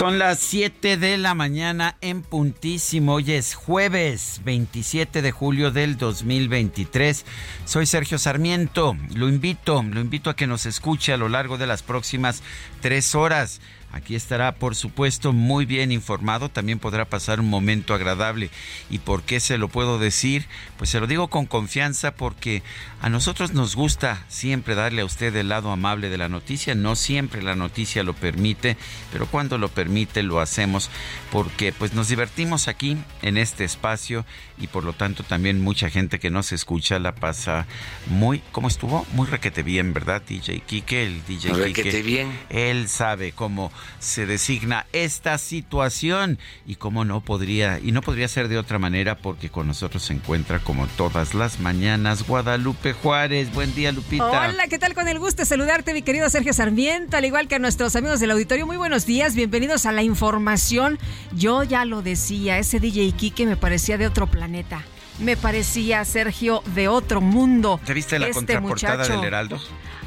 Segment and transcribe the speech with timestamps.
[0.00, 3.16] Son las 7 de la mañana en puntísimo.
[3.16, 7.26] Hoy es jueves 27 de julio del 2023.
[7.66, 8.96] Soy Sergio Sarmiento.
[9.14, 12.42] Lo invito, lo invito a que nos escuche a lo largo de las próximas
[12.80, 13.60] tres horas.
[13.92, 16.48] Aquí estará, por supuesto, muy bien informado.
[16.48, 18.50] También podrá pasar un momento agradable.
[18.88, 20.46] ¿Y por qué se lo puedo decir?
[20.78, 22.62] Pues se lo digo con confianza porque
[23.00, 26.74] a nosotros nos gusta siempre darle a usted el lado amable de la noticia.
[26.74, 28.76] No siempre la noticia lo permite,
[29.12, 30.90] pero cuando lo permite lo hacemos
[31.32, 34.24] porque pues nos divertimos aquí en este espacio
[34.58, 37.66] y por lo tanto también mucha gente que nos escucha la pasa
[38.06, 39.06] muy, ¿cómo estuvo?
[39.12, 40.22] Muy requete bien, ¿verdad?
[40.26, 42.02] DJ Kike, el DJ Requete Kike.
[42.02, 42.38] bien.
[42.50, 48.48] Él sabe cómo se designa esta situación y cómo no podría, y no podría ser
[48.48, 53.52] de otra manera porque con nosotros se encuentra como todas las mañanas Guadalupe Juárez.
[53.52, 54.48] Buen día, Lupita.
[54.48, 54.94] Hola, ¿qué tal?
[54.94, 58.20] Con el gusto de saludarte, mi querido Sergio Sarmiento, al igual que a nuestros amigos
[58.20, 58.66] del auditorio.
[58.66, 60.98] Muy buenos días, bienvenidos a la información.
[61.32, 64.82] Yo ya lo decía, ese DJ Kike me parecía de otro planeta.
[65.18, 67.78] Me parecía, Sergio, de otro mundo.
[67.84, 69.16] ¿Te viste la Este contraportada muchacho.
[69.16, 69.60] del Heraldo?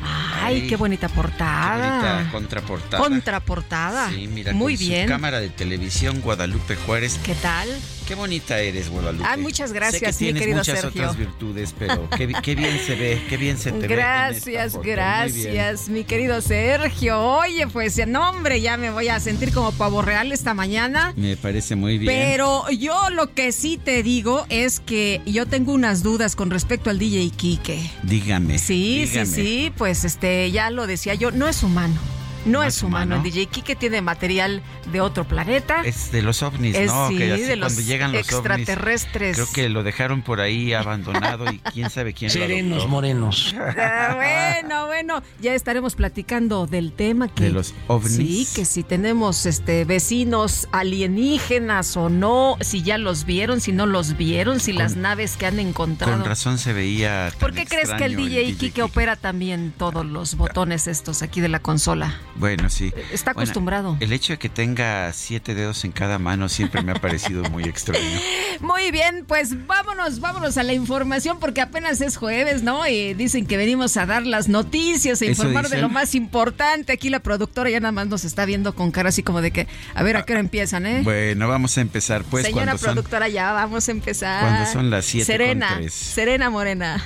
[0.06, 1.76] Ay, qué bonita portada.
[2.02, 3.04] Qué bonita contraportada.
[3.04, 4.10] Contraportada.
[4.10, 5.04] Sí, mira, Muy con bien.
[5.08, 7.20] su cámara de televisión Guadalupe Juárez.
[7.24, 7.68] ¿Qué tal?
[8.08, 9.26] Qué bonita eres, Guadalupe.
[9.26, 11.02] Ah, muchas gracias, sé que mi tienes querido muchas Sergio.
[11.04, 13.96] otras virtudes, pero qué, bi- qué bien se ve, qué bien se te ve.
[13.96, 17.22] Gracias, gracias, mi querido Sergio.
[17.22, 21.14] Oye, pues, no, hombre, ya me voy a sentir como pavo real esta mañana.
[21.16, 22.12] Me parece muy bien.
[22.14, 26.90] Pero yo lo que sí te digo es que yo tengo unas dudas con respecto
[26.90, 27.90] al DJ Kike.
[28.04, 28.58] Dígame.
[28.60, 29.26] Sí, dígame.
[29.26, 32.00] sí, sí, pues este, ya lo decía yo, no es humano.
[32.46, 33.16] No, es humano.
[33.18, 34.62] El DJ Kike tiene material
[34.92, 35.82] de otro planeta.
[35.84, 37.08] Es de los ovnis, Es, ¿no?
[37.10, 39.38] sí, que así de los cuando llegan los extraterrestres.
[39.38, 39.52] ovnis.
[39.52, 43.56] Creo que lo dejaron por ahí abandonado y quién sabe quién lo Serenos morenos.
[43.86, 48.16] Ah, bueno, bueno, ya estaremos platicando del tema que De los ovnis.
[48.16, 53.86] Sí, que si tenemos este vecinos alienígenas o no, si ya los vieron, si no
[53.86, 56.18] los vieron, si las naves que han encontrado.
[56.18, 57.30] Con razón se veía.
[57.32, 58.82] tan ¿Por qué crees que el DJ Kike Kike?
[58.84, 62.20] opera también todos los botones estos aquí de la consola?
[62.36, 62.92] Bueno, sí.
[63.12, 63.98] Está Bueno, acostumbrado.
[64.00, 67.64] el hecho de que tenga siete dedos en cada mano siempre me ha parecido muy
[67.66, 68.04] extraño.
[68.60, 72.88] Muy bien, pues vámonos, vámonos a la información porque apenas es jueves, ¿no?
[72.88, 76.94] Y dicen que venimos a dar las noticias, ¿Eso informar de lo más importante.
[76.94, 79.68] Aquí la productora ya nada más nos está viendo con cara así como de que,
[79.96, 81.02] a ver, ¿a qué hora empiezan, eh?
[81.04, 84.42] Bueno, vamos a empezar pues Señora son productora, ya vamos a empezar.
[84.42, 85.94] cuando son las siete con Serena, tres.
[85.94, 87.04] Serena Morena.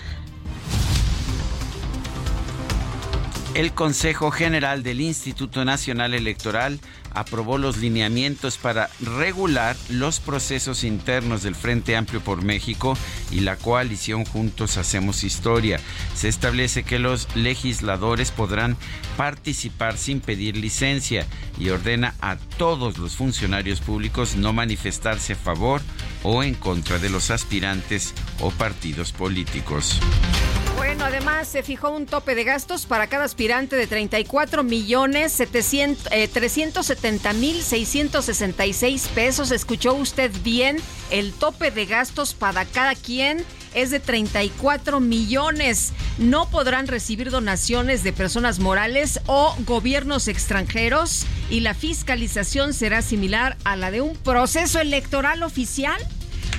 [3.54, 6.80] El Consejo General del Instituto Nacional Electoral
[7.20, 12.98] aprobó los lineamientos para regular los procesos internos del Frente Amplio por México
[13.32, 15.80] y la coalición Juntos Hacemos Historia.
[16.16, 18.78] Se establece que los legisladores podrán
[19.18, 21.26] participar sin pedir licencia
[21.60, 25.82] y ordena a todos los funcionarios públicos no manifestarse a favor
[26.24, 30.00] o en contra de los aspirantes o partidos políticos.
[30.78, 36.12] Bueno, además se fijó un tope de gastos para cada aspirante de 34 millones 700,
[36.12, 39.52] eh, 370 mil 666 pesos.
[39.52, 40.78] ¿Escuchó usted bien?
[41.10, 45.94] El tope de gastos para cada quien es de 34 millones.
[46.18, 53.56] No podrán recibir donaciones de personas morales o gobiernos extranjeros y la fiscalización será similar
[53.64, 56.02] a la de un proceso electoral oficial.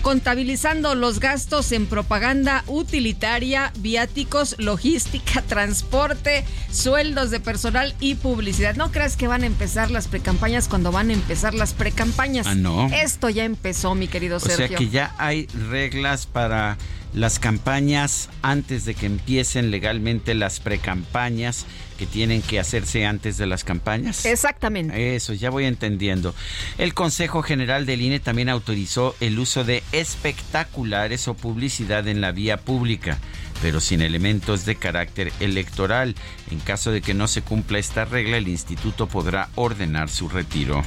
[0.02, 8.76] Contabilizando los gastos en propaganda utilitaria, viáticos, logística, transporte, sueldos de personal y publicidad.
[8.76, 12.46] No creas que van a empezar las precampañas cuando van a empezar las precampañas.
[12.46, 12.88] Ah, no.
[12.92, 14.64] Esto ya empezó, mi querido Sergio.
[14.64, 16.78] O sea que ya hay reglas para
[17.14, 21.66] las campañas antes de que empiecen legalmente las precampañas
[21.98, 24.24] que tienen que hacerse antes de las campañas.
[24.24, 25.16] Exactamente.
[25.16, 26.34] Eso, ya voy entendiendo.
[26.78, 32.32] El Consejo General del INE también autorizó el uso de espectaculares o publicidad en la
[32.32, 33.18] vía pública,
[33.62, 36.14] pero sin elementos de carácter electoral.
[36.50, 40.84] En caso de que no se cumpla esta regla, el instituto podrá ordenar su retiro.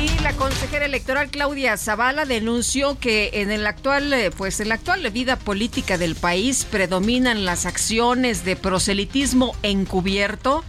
[0.00, 4.74] Y la consejera electoral Claudia Zavala denunció que en el actual, eh, pues en la
[4.74, 10.64] actual vida política del país predominan las acciones de proselitismo encubierto,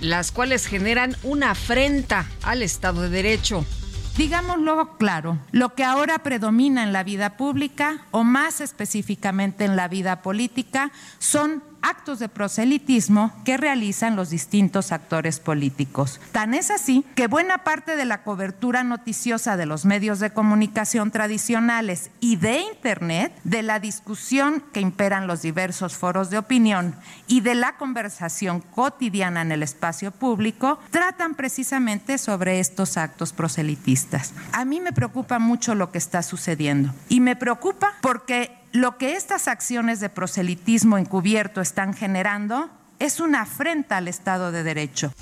[0.00, 3.66] las cuales generan una afrenta al Estado de Derecho.
[4.20, 9.88] Digámoslo claro, lo que ahora predomina en la vida pública, o más específicamente en la
[9.88, 16.20] vida política, son actos de proselitismo que realizan los distintos actores políticos.
[16.32, 21.10] Tan es así que buena parte de la cobertura noticiosa de los medios de comunicación
[21.10, 26.94] tradicionales y de Internet, de la discusión que imperan los diversos foros de opinión
[27.26, 34.32] y de la conversación cotidiana en el espacio público, tratan precisamente sobre estos actos proselitistas.
[34.52, 39.14] A mí me preocupa mucho lo que está sucediendo y me preocupa porque lo que
[39.16, 45.12] estas acciones de proselitismo encubierto están generando es una afrenta al Estado de Derecho.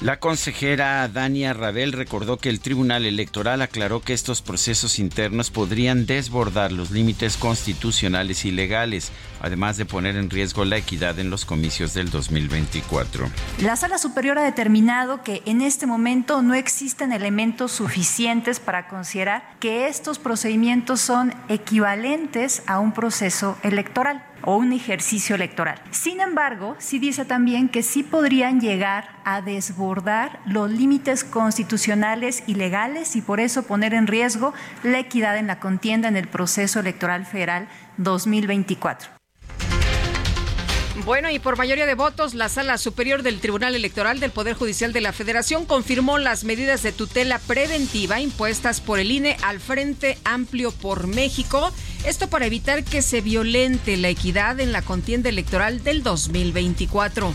[0.00, 6.06] La consejera Dania Rabel recordó que el Tribunal Electoral aclaró que estos procesos internos podrían
[6.06, 11.44] desbordar los límites constitucionales y legales, además de poner en riesgo la equidad en los
[11.44, 13.28] comicios del 2024.
[13.60, 19.44] La Sala Superior ha determinado que en este momento no existen elementos suficientes para considerar
[19.60, 25.80] que estos procedimientos son equivalentes a un proceso electoral o un ejercicio electoral.
[25.90, 32.54] Sin embargo, sí dice también que sí podrían llegar a desbordar los límites constitucionales y
[32.54, 34.52] legales y por eso poner en riesgo
[34.82, 37.68] la equidad en la contienda en el proceso electoral federal
[37.98, 39.11] 2024.
[41.04, 44.92] Bueno, y por mayoría de votos, la Sala Superior del Tribunal Electoral del Poder Judicial
[44.92, 50.16] de la Federación confirmó las medidas de tutela preventiva impuestas por el INE al Frente
[50.22, 51.72] Amplio por México.
[52.06, 57.34] Esto para evitar que se violente la equidad en la contienda electoral del 2024.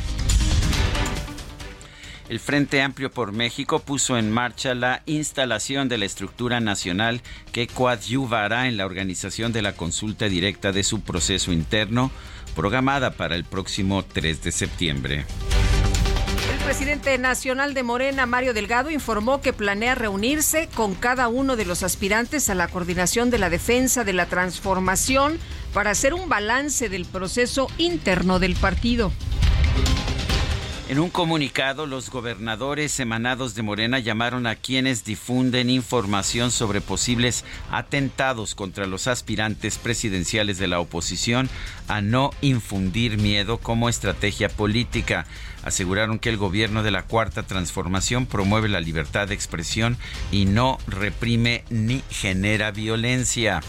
[2.30, 7.22] El Frente Amplio por México puso en marcha la instalación de la estructura nacional
[7.54, 12.12] que coadyuvará en la organización de la consulta directa de su proceso interno
[12.58, 15.26] programada para el próximo 3 de septiembre.
[16.52, 21.66] El presidente nacional de Morena, Mario Delgado, informó que planea reunirse con cada uno de
[21.66, 25.38] los aspirantes a la coordinación de la defensa de la transformación
[25.72, 29.12] para hacer un balance del proceso interno del partido.
[30.90, 37.44] En un comunicado, los gobernadores emanados de Morena llamaron a quienes difunden información sobre posibles
[37.70, 41.50] atentados contra los aspirantes presidenciales de la oposición
[41.90, 45.26] a no infundir miedo como estrategia política.
[45.64, 49.98] Aseguraron que el gobierno de la Cuarta Transformación promueve la libertad de expresión
[50.32, 53.60] y no reprime ni genera violencia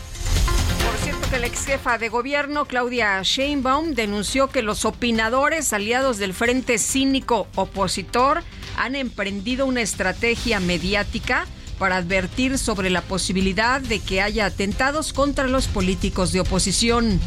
[1.30, 6.78] que la ex jefa de gobierno, Claudia Sheinbaum, denunció que los opinadores aliados del Frente
[6.78, 8.42] Cínico Opositor
[8.76, 11.46] han emprendido una estrategia mediática
[11.78, 17.20] para advertir sobre la posibilidad de que haya atentados contra los políticos de oposición.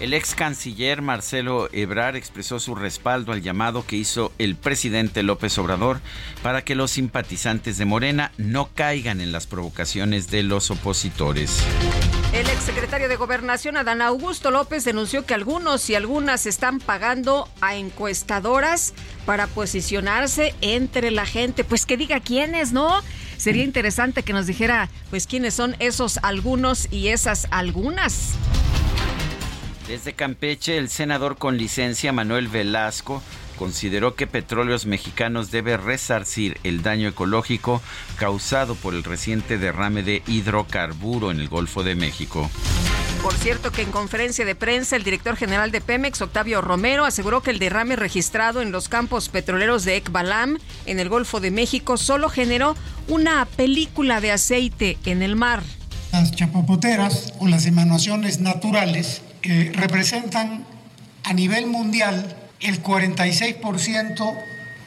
[0.00, 5.58] El ex canciller Marcelo Ebrar expresó su respaldo al llamado que hizo el presidente López
[5.58, 6.00] Obrador
[6.42, 11.62] para que los simpatizantes de Morena no caigan en las provocaciones de los opositores.
[12.32, 17.74] El exsecretario de Gobernación, Adán Augusto López, denunció que algunos y algunas están pagando a
[17.74, 18.94] encuestadoras
[19.26, 21.64] para posicionarse entre la gente.
[21.64, 23.02] Pues que diga quiénes, ¿no?
[23.36, 28.34] Sería interesante que nos dijera, pues, quiénes son esos algunos y esas algunas.
[29.88, 33.24] Desde Campeche, el senador con licencia Manuel Velasco
[33.60, 37.82] consideró que Petróleos Mexicanos debe resarcir el daño ecológico
[38.16, 42.50] causado por el reciente derrame de hidrocarburo en el Golfo de México.
[43.22, 47.42] Por cierto que en conferencia de prensa el director general de Pemex, Octavio Romero, aseguró
[47.42, 51.98] que el derrame registrado en los campos petroleros de Ekbalam, en el Golfo de México,
[51.98, 52.76] solo generó
[53.08, 55.62] una película de aceite en el mar.
[56.12, 60.64] Las chapapoteras o las emanaciones naturales que representan
[61.24, 64.34] a nivel mundial el 46%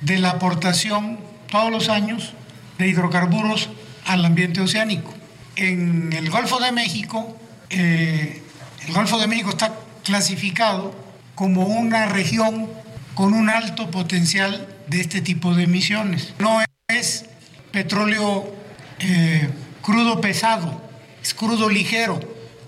[0.02, 2.34] de la aportación todos los años
[2.78, 3.70] de hidrocarburos
[4.06, 5.14] al ambiente oceánico.
[5.56, 7.38] En el Golfo de México,
[7.70, 8.42] eh,
[8.88, 10.96] el Golfo de México está clasificado
[11.36, 12.70] como una región
[13.14, 16.34] con un alto potencial de este tipo de emisiones.
[16.40, 17.26] No es
[17.72, 18.54] petróleo
[19.00, 19.50] eh,
[19.82, 20.82] crudo pesado,
[21.22, 22.20] es crudo ligero.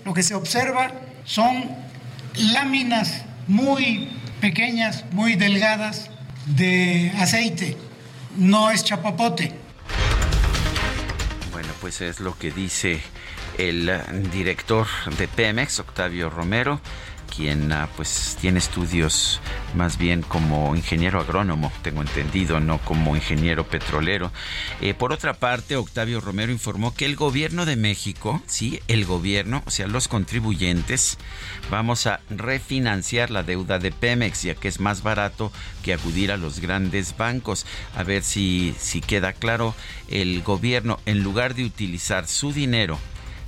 [0.04, 0.92] Lo que se observa
[1.24, 1.64] son
[2.34, 4.08] láminas muy
[4.40, 6.10] pequeñas, muy delgadas
[6.46, 7.76] de aceite.
[8.36, 9.52] No es chapapote.
[11.52, 13.00] Bueno, pues es lo que dice
[13.58, 13.90] el
[14.32, 14.86] director
[15.18, 16.80] de Pemex, Octavio Romero
[17.36, 19.40] quien ah, pues tiene estudios
[19.74, 24.32] más bien como ingeniero agrónomo, tengo entendido, no como ingeniero petrolero.
[24.80, 29.62] Eh, por otra parte, Octavio Romero informó que el gobierno de México, sí, el gobierno,
[29.66, 31.18] o sea, los contribuyentes,
[31.70, 35.52] vamos a refinanciar la deuda de Pemex, ya que es más barato
[35.82, 37.66] que acudir a los grandes bancos.
[37.94, 39.74] A ver si, si queda claro,
[40.08, 42.98] el gobierno, en lugar de utilizar su dinero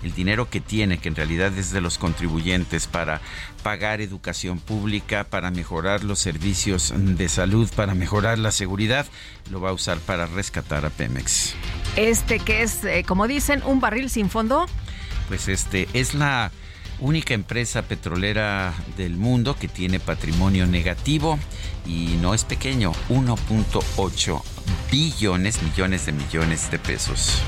[0.02, 3.20] el dinero que tiene, que en realidad es de los contribuyentes, para
[3.62, 9.06] pagar educación pública, para mejorar los servicios de salud, para mejorar la seguridad,
[9.50, 11.54] lo va a usar para rescatar a Pemex.
[11.96, 14.66] Este que es, eh, como dicen, un barril sin fondo.
[15.28, 16.50] Pues este es la
[17.00, 21.38] única empresa petrolera del mundo que tiene patrimonio negativo
[21.86, 24.57] y no es pequeño, 1.8
[24.90, 27.42] billones, millones de millones de pesos.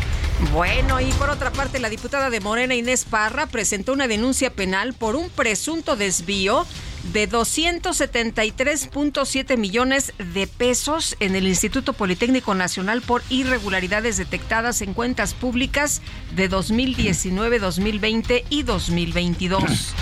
[0.53, 4.95] Bueno, y por otra parte, la diputada de Morena Inés Parra presentó una denuncia penal
[4.95, 6.67] por un presunto desvío
[7.13, 15.35] de 273.7 millones de pesos en el Instituto Politécnico Nacional por irregularidades detectadas en cuentas
[15.35, 16.01] públicas
[16.35, 19.95] de 2019, 2020 y 2022.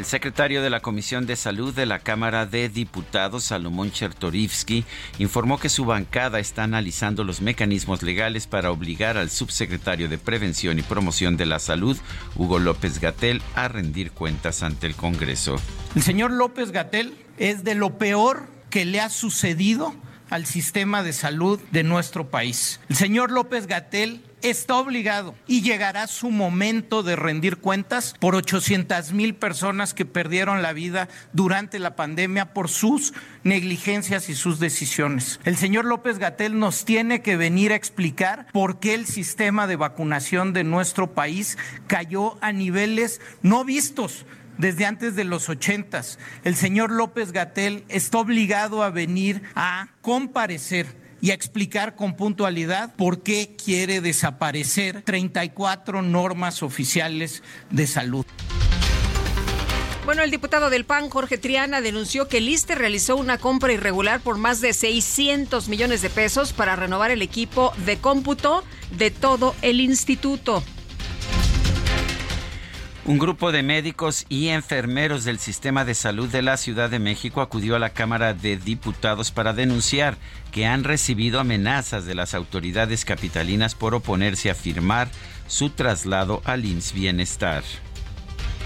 [0.00, 4.86] El secretario de la Comisión de Salud de la Cámara de Diputados, Salomón Chertorivsky,
[5.18, 10.78] informó que su bancada está analizando los mecanismos legales para obligar al subsecretario de Prevención
[10.78, 11.98] y Promoción de la Salud,
[12.34, 15.56] Hugo López Gatel, a rendir cuentas ante el Congreso.
[15.94, 19.94] El señor López Gatel es de lo peor que le ha sucedido
[20.30, 22.80] al sistema de salud de nuestro país.
[22.88, 29.12] El señor López Gatel está obligado y llegará su momento de rendir cuentas por 800
[29.12, 33.12] mil personas que perdieron la vida durante la pandemia por sus
[33.44, 35.40] negligencias y sus decisiones.
[35.44, 39.76] El señor López Gatel nos tiene que venir a explicar por qué el sistema de
[39.76, 44.26] vacunación de nuestro país cayó a niveles no vistos
[44.58, 46.18] desde antes de los ochentas.
[46.44, 52.94] El señor López Gatel está obligado a venir a comparecer y a explicar con puntualidad
[52.96, 58.24] por qué quiere desaparecer 34 normas oficiales de salud.
[60.06, 64.38] Bueno, el diputado del PAN, Jorge Triana, denunció que el realizó una compra irregular por
[64.38, 68.64] más de 600 millones de pesos para renovar el equipo de cómputo
[68.96, 70.64] de todo el instituto.
[73.06, 77.40] Un grupo de médicos y enfermeros del sistema de salud de la Ciudad de México
[77.40, 80.16] acudió a la Cámara de Diputados para denunciar
[80.52, 85.08] que han recibido amenazas de las autoridades capitalinas por oponerse a firmar
[85.46, 87.62] su traslado al IMSS Bienestar.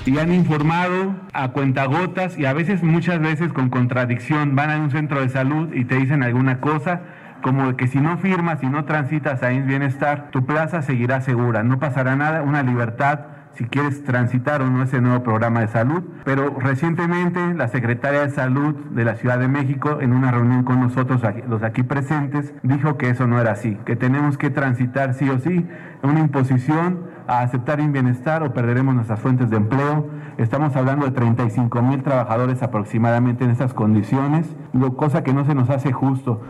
[0.05, 4.91] Y han informado a cuentagotas y a veces, muchas veces con contradicción, van a un
[4.91, 7.03] centro de salud y te dicen alguna cosa
[7.41, 11.62] como que si no firmas, si no transitas a IMSS Bienestar, tu plaza seguirá segura,
[11.62, 16.02] no pasará nada, una libertad si quieres transitar o no ese nuevo programa de salud.
[16.25, 20.80] Pero recientemente la secretaria de Salud de la Ciudad de México, en una reunión con
[20.80, 25.28] nosotros, los aquí presentes, dijo que eso no era así, que tenemos que transitar sí
[25.28, 25.66] o sí
[26.02, 30.08] una imposición a aceptar un bienestar o perderemos nuestras fuentes de empleo.
[30.37, 34.54] Estamos hablando de 35 mil trabajadores aproximadamente en esas condiciones,
[34.96, 36.42] cosa que no se nos hace justo.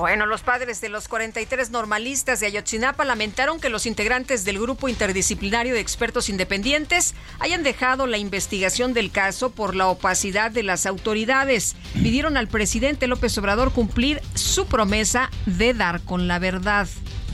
[0.00, 4.88] Bueno, los padres de los 43 normalistas de Ayotzinapa lamentaron que los integrantes del grupo
[4.88, 10.86] interdisciplinario de expertos independientes hayan dejado la investigación del caso por la opacidad de las
[10.86, 11.76] autoridades.
[11.92, 16.88] Pidieron al presidente López Obrador cumplir su promesa de dar con la verdad.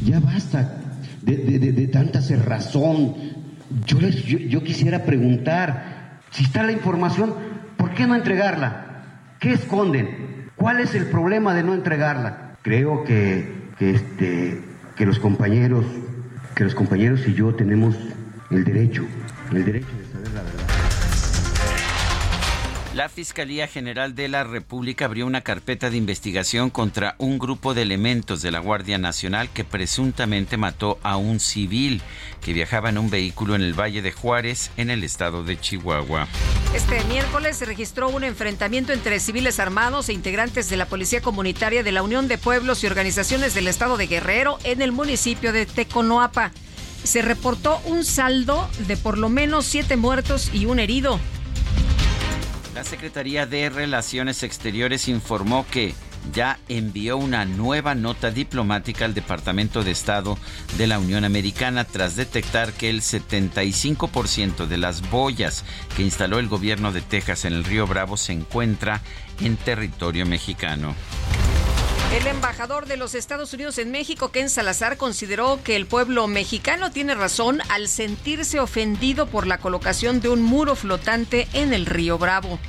[0.04, 0.80] Ya basta
[1.22, 3.14] de, tanta cerrazón.
[3.84, 7.32] Yo, yo quisiera preguntar, si está la información,
[7.76, 9.28] ¿por qué no entregarla?
[9.38, 10.50] ¿Qué esconden?
[10.56, 12.42] ¿Cuál es el problema de no entregarla?
[12.66, 13.44] Creo que,
[13.78, 14.60] este,
[14.96, 15.84] que los compañeros,
[16.56, 17.94] que los compañeros y yo tenemos
[18.50, 19.04] el derecho,
[19.52, 20.05] el derecho de
[22.96, 27.82] la Fiscalía General de la República abrió una carpeta de investigación contra un grupo de
[27.82, 32.00] elementos de la Guardia Nacional que presuntamente mató a un civil
[32.40, 36.26] que viajaba en un vehículo en el Valle de Juárez, en el estado de Chihuahua.
[36.74, 41.82] Este miércoles se registró un enfrentamiento entre civiles armados e integrantes de la Policía Comunitaria
[41.82, 45.66] de la Unión de Pueblos y Organizaciones del Estado de Guerrero en el municipio de
[45.66, 46.50] Teconoapa.
[47.04, 51.20] Se reportó un saldo de por lo menos siete muertos y un herido.
[52.76, 55.94] La Secretaría de Relaciones Exteriores informó que
[56.34, 60.36] ya envió una nueva nota diplomática al Departamento de Estado
[60.76, 65.64] de la Unión Americana tras detectar que el 75% de las boyas
[65.96, 69.00] que instaló el gobierno de Texas en el río Bravo se encuentra
[69.40, 70.94] en territorio mexicano.
[72.12, 76.92] El embajador de los Estados Unidos en México, Ken Salazar, consideró que el pueblo mexicano
[76.92, 82.16] tiene razón al sentirse ofendido por la colocación de un muro flotante en el río
[82.16, 82.60] Bravo.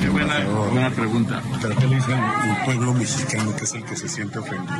[0.00, 1.42] Qué buena, buena pregunta.
[1.60, 4.78] ¿Pero qué le dice el pueblo mexicano que es el que se siente ofendido?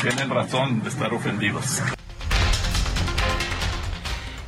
[0.00, 1.82] Tienen razón de estar ofendidos.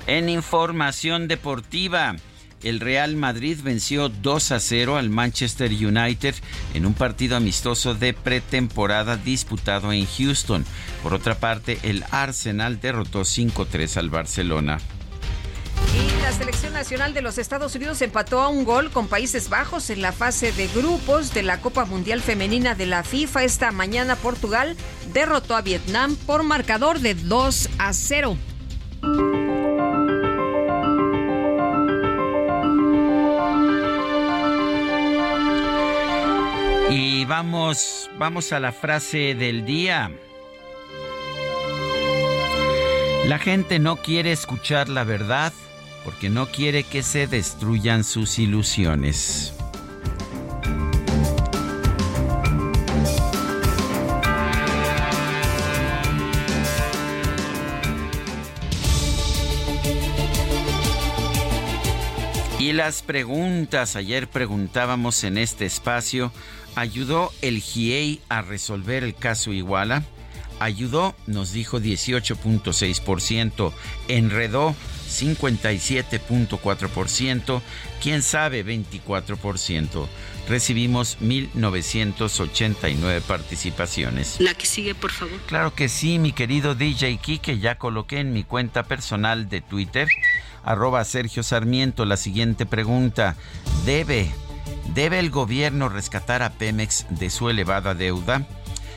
[0.06, 2.16] En información deportiva.
[2.62, 6.34] El Real Madrid venció 2 a 0 al Manchester United
[6.74, 10.64] en un partido amistoso de pretemporada disputado en Houston.
[11.02, 14.78] Por otra parte, el Arsenal derrotó 5-3 al Barcelona.
[15.94, 19.90] Y la selección nacional de los Estados Unidos empató a un gol con Países Bajos
[19.90, 23.44] en la fase de grupos de la Copa Mundial Femenina de la FIFA.
[23.44, 24.76] Esta mañana Portugal
[25.12, 28.38] derrotó a Vietnam por marcador de 2 a 0.
[37.22, 40.10] Y vamos, vamos a la frase del día.
[43.26, 45.52] La gente no quiere escuchar la verdad
[46.04, 49.54] porque no quiere que se destruyan sus ilusiones.
[62.58, 66.32] Y las preguntas, ayer preguntábamos en este espacio,
[66.74, 70.02] ¿ayudó el GIEI a resolver el caso Iguala?
[70.60, 73.72] Ayudó, nos dijo 18.6%,
[74.08, 74.74] enredó
[75.08, 77.62] 57.4%,
[78.00, 80.08] quién sabe 24%.
[80.48, 84.40] Recibimos 1.989 participaciones.
[84.40, 85.38] La que sigue, por favor.
[85.46, 90.08] Claro que sí, mi querido DJ que ya coloqué en mi cuenta personal de Twitter,
[90.64, 93.36] arroba Sergio Sarmiento, la siguiente pregunta.
[93.84, 94.30] ¿Debe,
[94.94, 98.46] ¿Debe el gobierno rescatar a Pemex de su elevada deuda?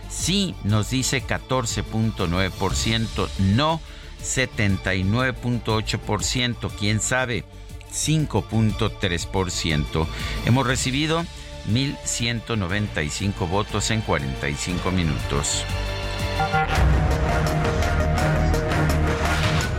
[0.10, 3.80] Sí, nos dice 14.9%, no
[4.22, 7.46] 79.8%, quién sabe,
[7.94, 10.06] 5.3%.
[10.46, 11.24] Hemos recibido
[11.70, 15.64] 1.195 votos en 45 minutos.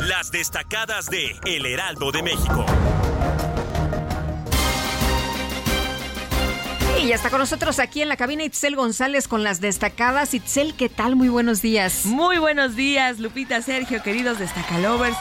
[0.00, 2.64] Las destacadas de El Heraldo de México.
[7.02, 10.32] Y ya está con nosotros aquí en la cabina Itzel González con las destacadas.
[10.35, 11.14] Itzel, ¿qué tal?
[11.14, 12.06] Muy buenos días.
[12.06, 15.16] Muy buenos días, Lupita, Sergio, queridos destacalovers.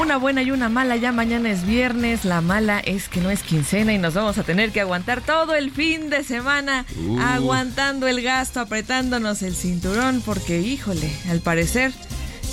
[0.00, 2.24] Una buena y una mala, ya mañana es viernes.
[2.24, 5.54] La mala es que no es quincena y nos vamos a tener que aguantar todo
[5.54, 7.18] el fin de semana Uh.
[7.20, 11.92] aguantando el gasto, apretándonos el cinturón, porque híjole, al parecer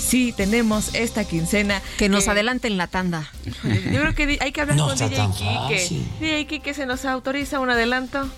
[0.04, 1.82] sí tenemos esta quincena.
[1.98, 3.30] Que nos adelanten la tanda.
[3.44, 6.02] Yo creo que hay que hablar No con DJ Kike.
[6.20, 8.28] DJ Kike se nos autoriza un adelanto.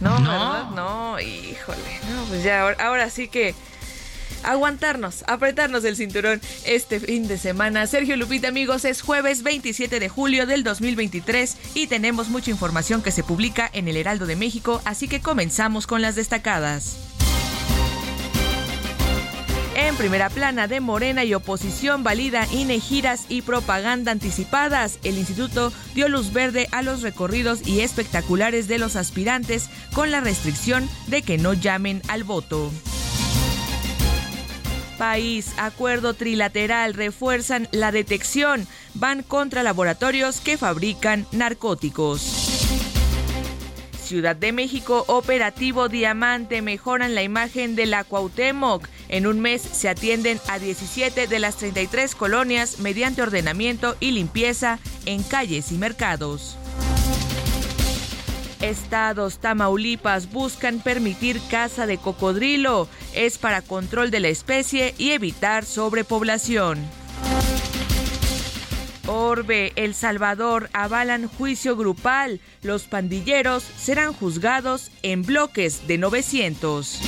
[0.00, 0.30] No, No.
[0.30, 0.70] ¿verdad?
[0.70, 1.78] No, híjole.
[2.14, 3.54] No, pues ya, ahora, ahora sí que
[4.42, 7.86] aguantarnos, apretarnos el cinturón este fin de semana.
[7.86, 13.10] Sergio Lupita, amigos, es jueves 27 de julio del 2023 y tenemos mucha información que
[13.12, 16.96] se publica en el Heraldo de México, así que comenzamos con las destacadas.
[19.82, 24.98] En primera plana de Morena y oposición valida INE giras y propaganda anticipadas.
[25.04, 30.20] El instituto dio luz verde a los recorridos y espectaculares de los aspirantes con la
[30.20, 32.70] restricción de que no llamen al voto.
[34.98, 42.49] País, acuerdo trilateral, refuerzan la detección, van contra laboratorios que fabrican narcóticos.
[44.10, 48.88] Ciudad de México, operativo Diamante, mejoran la imagen de la Cuauhtémoc.
[49.08, 54.80] En un mes se atienden a 17 de las 33 colonias mediante ordenamiento y limpieza
[55.06, 56.58] en calles y mercados.
[58.60, 62.88] Estados Tamaulipas buscan permitir caza de cocodrilo.
[63.14, 66.80] Es para control de la especie y evitar sobrepoblación.
[69.10, 72.40] Orbe, El Salvador avalan juicio grupal.
[72.62, 77.00] Los pandilleros serán juzgados en bloques de 900.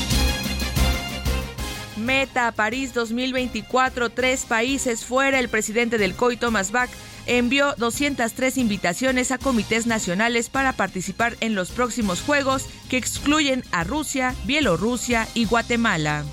[1.96, 5.38] Meta París 2024, tres países fuera.
[5.38, 6.90] El presidente del COI, Thomas Bach,
[7.26, 13.84] envió 203 invitaciones a comités nacionales para participar en los próximos Juegos que excluyen a
[13.84, 16.24] Rusia, Bielorrusia y Guatemala.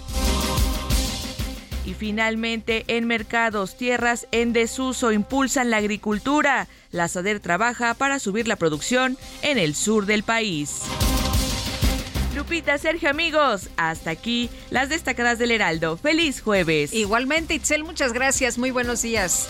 [1.89, 6.67] Y finalmente, en mercados, tierras en desuso impulsan la agricultura.
[6.91, 10.81] La SADER trabaja para subir la producción en el sur del país.
[12.35, 15.97] Lupita, Sergio, amigos, hasta aquí las destacadas del Heraldo.
[15.97, 16.93] Feliz jueves.
[16.93, 18.59] Igualmente, Itzel, muchas gracias.
[18.59, 19.49] Muy buenos días.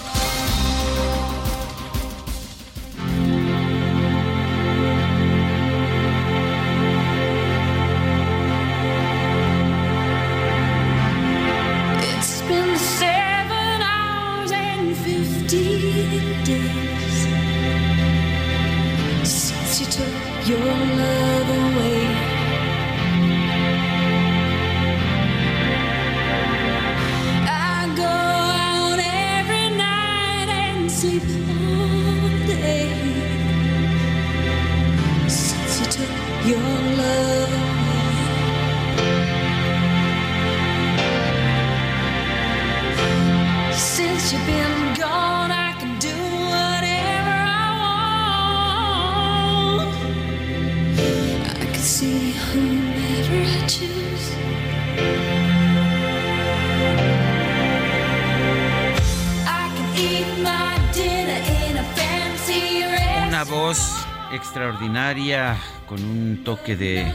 [66.49, 67.05] Toque de,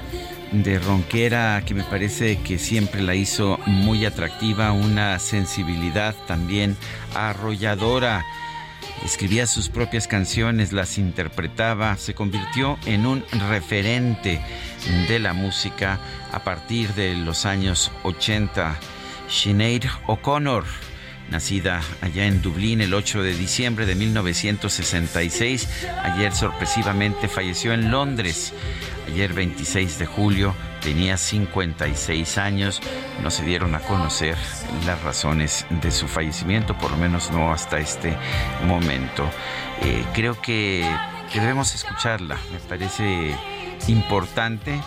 [0.53, 6.77] de ronquera que me parece que siempre la hizo muy atractiva, una sensibilidad también
[7.17, 8.25] arrolladora.
[9.05, 14.41] Escribía sus propias canciones, las interpretaba, se convirtió en un referente
[15.09, 15.99] de la música
[16.31, 18.79] a partir de los años 80.
[19.29, 20.65] Sinead O'Connor
[21.31, 25.69] nacida allá en Dublín el 8 de diciembre de 1966.
[26.03, 28.53] Ayer sorpresivamente falleció en Londres.
[29.07, 32.81] Ayer 26 de julio tenía 56 años.
[33.23, 34.37] No se dieron a conocer
[34.87, 38.17] las razones de su fallecimiento, por lo menos no hasta este
[38.67, 39.29] momento.
[39.83, 40.89] Eh, creo que,
[41.33, 42.39] que debemos escucharla.
[42.53, 43.35] Me parece
[43.89, 44.81] importante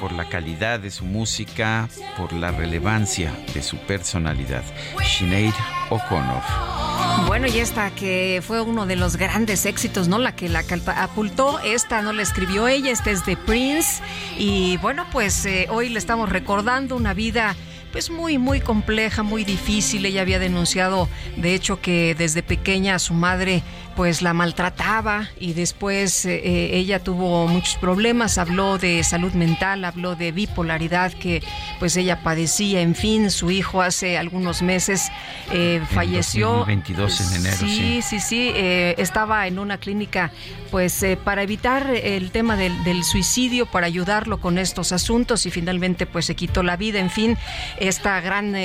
[0.00, 4.64] por la calidad de su música, por la relevancia de su personalidad.
[5.04, 5.54] Sinead
[5.90, 6.99] O'Connor.
[7.30, 10.18] Bueno, y esta que fue uno de los grandes éxitos, ¿no?
[10.18, 10.64] La que la
[10.96, 14.02] apultó, esta no la escribió ella, esta es de Prince.
[14.36, 17.54] Y bueno, pues eh, hoy le estamos recordando una vida
[17.92, 20.06] pues muy, muy compleja, muy difícil.
[20.06, 23.62] Ella había denunciado, de hecho, que desde pequeña su madre
[24.00, 29.84] pues la maltrataba y después eh, eh, ella tuvo muchos problemas, habló de salud mental,
[29.84, 31.42] habló de bipolaridad que
[31.78, 35.12] pues ella padecía, en fin, su hijo hace algunos meses
[35.52, 36.64] eh, falleció.
[36.64, 37.56] 22 en enero.
[37.58, 40.32] Sí, sí, sí, estaba en una clínica
[40.70, 46.06] pues para evitar el tema del, del, suicidio, para ayudarlo con estos asuntos y finalmente
[46.06, 47.36] pues se quitó la vida, en fin,
[47.78, 48.56] esta gran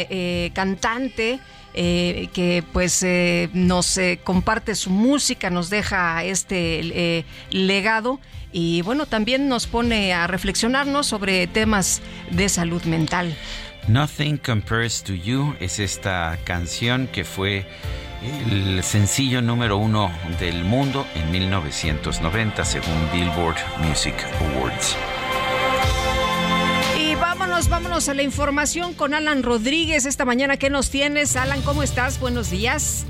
[0.54, 1.41] cantante.
[1.78, 8.22] Eh, que pues eh, nos eh, comparte su música, nos deja este legado.
[8.54, 13.36] Y bueno, también nos pone a reflexionarnos sobre temas de salud mental.
[13.90, 17.68] Nothing Compares to You es esta canción que fue
[18.50, 20.10] el sencillo número uno
[20.40, 24.96] del mundo en 1990 según Billboard Music Awards
[27.63, 30.58] vámonos, a la información con Alan Rodríguez esta mañana.
[30.58, 31.38] ¿Qué nos tienes?
[31.38, 32.20] Alan, ¿cómo estás?
[32.20, 33.06] Buenos días.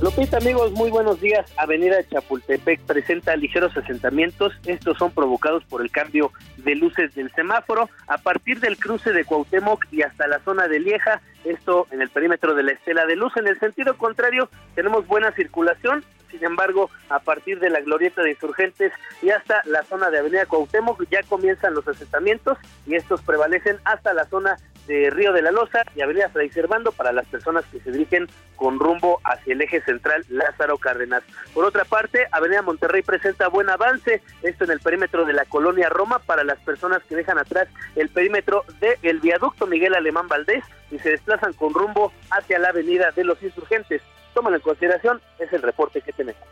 [0.00, 1.50] Lupita, amigos, muy buenos días.
[1.56, 4.52] Avenida Chapultepec presenta ligeros asentamientos.
[4.66, 9.24] Estos son provocados por el cambio de luces del semáforo a partir del cruce de
[9.24, 11.22] Cuauhtémoc y hasta la zona de Lieja.
[11.44, 13.32] Esto en el perímetro de la estela de luz.
[13.38, 18.30] En el sentido contrario, tenemos buena circulación sin embargo, a partir de la glorieta de
[18.30, 23.78] insurgentes y hasta la zona de Avenida Cuauhtémoc ya comienzan los asentamientos y estos prevalecen
[23.84, 27.64] hasta la zona de Río de la Loza y Avenida Fray Servando para las personas
[27.66, 31.22] que se dirigen con rumbo hacia el eje central Lázaro Cárdenas.
[31.52, 35.88] Por otra parte, Avenida Monterrey presenta buen avance, esto en el perímetro de la colonia
[35.88, 38.64] Roma para las personas que dejan atrás el perímetro
[39.02, 43.42] del viaducto Miguel Alemán Valdés y se desplazan con rumbo hacia la Avenida de los
[43.42, 44.02] Insurgentes
[44.36, 46.42] tómalo en consideración, es el reporte que tenemos.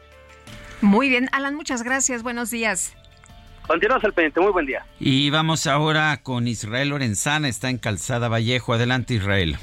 [0.80, 2.96] Muy bien, Alan, muchas gracias, buenos días.
[3.66, 4.84] Continuamos al pendiente, muy buen día.
[5.00, 8.74] Y vamos ahora con Israel Lorenzana, está en Calzada Vallejo.
[8.74, 9.56] Adelante, Israel.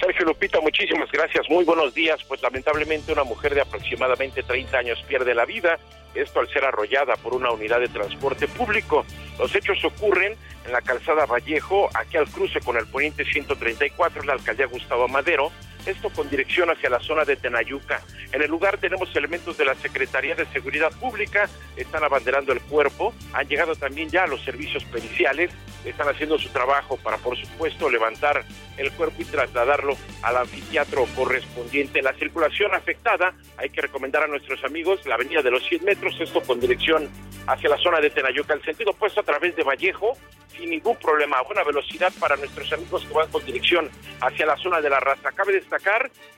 [0.00, 1.48] Sergio Lupita, muchísimas gracias.
[1.50, 2.18] Muy buenos días.
[2.26, 5.78] Pues lamentablemente una mujer de aproximadamente 30 años pierde la vida,
[6.14, 9.04] esto al ser arrollada por una unidad de transporte público.
[9.38, 14.26] Los hechos ocurren en la calzada Vallejo, aquí al cruce con el poniente 134, en
[14.26, 15.52] la alcaldía Gustavo Madero,
[15.86, 18.02] esto con dirección hacia la zona de Tenayuca.
[18.32, 23.12] En el lugar tenemos elementos de la Secretaría de Seguridad Pública, están abanderando el cuerpo,
[23.32, 25.50] han llegado también ya los servicios periciales,
[25.84, 28.44] están haciendo su trabajo para, por supuesto, levantar
[28.76, 32.02] el cuerpo y trasladarlo al anfiteatro correspondiente.
[32.02, 36.16] La circulación afectada, hay que recomendar a nuestros amigos la avenida de los 100 metros,
[36.20, 37.08] esto con dirección
[37.46, 40.16] hacia la zona de Tenayuca, el sentido opuesto a través de Vallejo,
[40.56, 43.88] sin ningún problema, a buena velocidad para nuestros amigos que van con dirección
[44.20, 45.32] hacia la zona de la raza.
[45.32, 45.79] Cabe destacar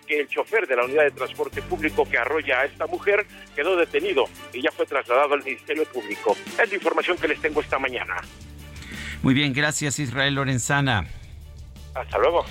[0.07, 3.77] que el chofer de la unidad de transporte público que arrolla a esta mujer quedó
[3.77, 6.37] detenido y ya fue trasladado al Ministerio Público.
[6.61, 8.17] Es la información que les tengo esta mañana.
[9.23, 11.07] Muy bien, gracias Israel Lorenzana.
[11.95, 12.45] Hasta luego.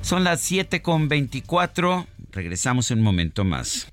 [0.00, 2.06] Son las 7 con 24.
[2.32, 3.92] Regresamos en un momento más.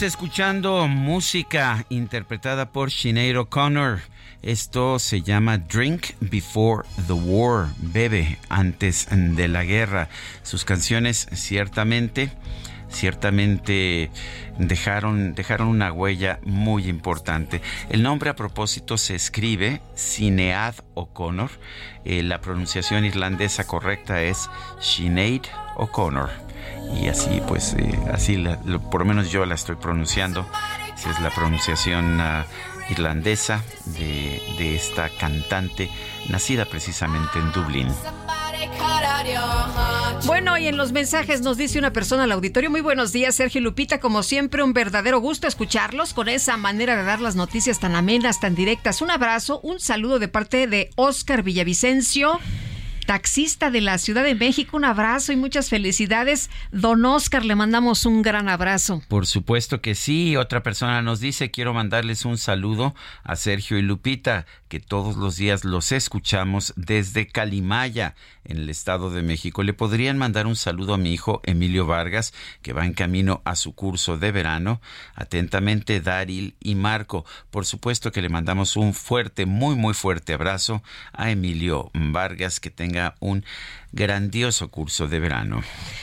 [0.00, 4.00] Seguimos escuchando música interpretada por Sinead O'Connor.
[4.40, 10.08] Esto se llama Drink Before the War, bebe antes de la guerra.
[10.42, 12.32] Sus canciones ciertamente
[12.88, 14.10] ciertamente
[14.58, 17.60] dejaron, dejaron una huella muy importante.
[17.90, 21.50] El nombre a propósito se escribe Sinead O'Connor.
[22.06, 24.48] Eh, la pronunciación irlandesa correcta es
[24.80, 25.42] Sinead
[25.76, 26.49] O'Connor
[26.94, 28.42] y así pues eh, así
[28.90, 30.46] por lo menos yo la estoy pronunciando
[30.96, 32.46] esa es la pronunciación ah,
[32.90, 33.62] irlandesa
[33.98, 35.90] de, de esta cantante
[36.28, 37.88] nacida precisamente en Dublín.
[40.26, 43.60] Bueno, y en los mensajes nos dice una persona al auditorio, muy buenos días Sergio
[43.60, 47.96] Lupita, como siempre un verdadero gusto escucharlos con esa manera de dar las noticias tan
[47.96, 49.02] amenas, tan directas.
[49.02, 52.38] Un abrazo, un saludo de parte de Oscar Villavicencio
[53.10, 54.76] taxista de la Ciudad de México.
[54.76, 56.48] Un abrazo y muchas felicidades.
[56.70, 59.02] Don Oscar, le mandamos un gran abrazo.
[59.08, 60.36] Por supuesto que sí.
[60.36, 62.94] Otra persona nos dice, quiero mandarles un saludo
[63.24, 69.10] a Sergio y Lupita, que todos los días los escuchamos desde Calimaya, en el Estado
[69.10, 69.64] de México.
[69.64, 73.56] Le podrían mandar un saludo a mi hijo Emilio Vargas, que va en camino a
[73.56, 74.80] su curso de verano.
[75.16, 77.24] Atentamente, Daril y Marco.
[77.50, 82.70] Por supuesto que le mandamos un fuerte, muy, muy fuerte abrazo a Emilio Vargas, que
[82.70, 83.44] tenga un
[83.92, 85.62] grandioso curso de verano.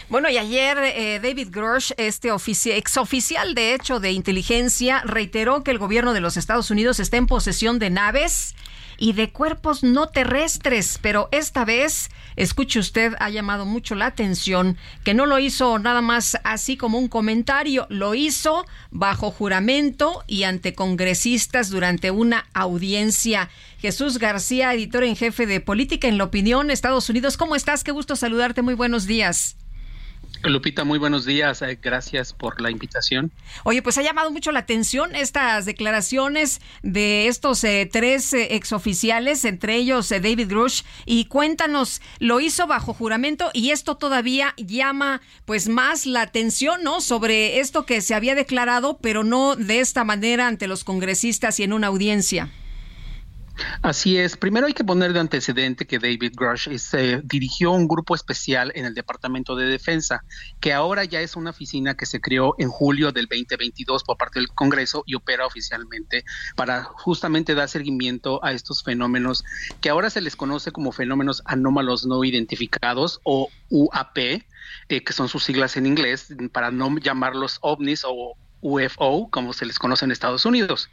[0.10, 5.78] Bueno, y ayer eh, David Grosh, este exoficial de hecho de inteligencia, reiteró que el
[5.78, 8.56] gobierno de los Estados Unidos está en posesión de naves
[8.98, 14.78] y de cuerpos no terrestres, pero esta vez, escuche usted, ha llamado mucho la atención
[15.04, 20.44] que no lo hizo nada más así como un comentario, lo hizo bajo juramento y
[20.44, 23.50] ante congresistas durante una audiencia.
[23.80, 27.84] Jesús García, editor en jefe de Política en la Opinión, Estados Unidos, ¿cómo estás?
[27.84, 29.58] Qué gusto saludarte, muy buenos días.
[30.44, 31.62] Lupita, muy buenos días.
[31.62, 33.32] Eh, gracias por la invitación.
[33.64, 39.46] Oye, pues ha llamado mucho la atención estas declaraciones de estos eh, tres eh, exoficiales,
[39.46, 40.84] entre ellos David Grush.
[41.06, 47.02] Y cuéntanos, lo hizo bajo juramento y esto todavía llama pues más la atención, ¿no?
[47.02, 51.64] Sobre esto que se había declarado, pero no de esta manera ante los congresistas y
[51.64, 52.50] en una audiencia.
[53.82, 54.38] Así es.
[54.38, 58.86] Primero hay que poner de antecedente que David Grush eh, dirigió un grupo especial en
[58.86, 60.24] el Departamento de Defensa,
[60.60, 64.40] que ahora ya es una oficina que se creó en julio del 2022 por parte
[64.40, 66.24] del Congreso y opera oficialmente
[66.56, 69.44] para justamente dar seguimiento a estos fenómenos
[69.82, 74.44] que ahora se les conoce como fenómenos anómalos no identificados o UAP, eh,
[75.04, 79.80] que son sus siglas en inglés, para no llamarlos ovnis o UFO, como se les
[79.80, 80.90] conoce en Estados Unidos.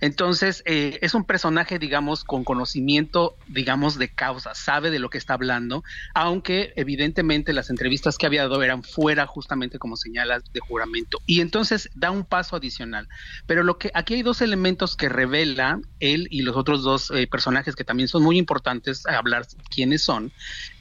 [0.00, 5.18] Entonces, eh, es un personaje, digamos, con conocimiento, digamos, de causa, sabe de lo que
[5.18, 10.60] está hablando, aunque evidentemente las entrevistas que había dado eran fuera justamente como señalas de
[10.60, 11.18] juramento.
[11.26, 13.08] Y entonces da un paso adicional.
[13.46, 17.26] Pero lo que aquí hay dos elementos que revela él y los otros dos eh,
[17.26, 20.32] personajes que también son muy importantes a hablar quiénes son,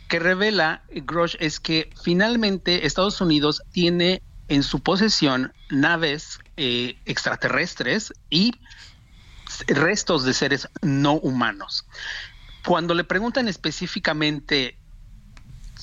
[0.08, 8.14] que revela Grosh es que finalmente Estados Unidos tiene en su posesión naves eh, extraterrestres
[8.30, 8.52] y
[9.68, 11.86] restos de seres no humanos.
[12.66, 14.78] Cuando le preguntan específicamente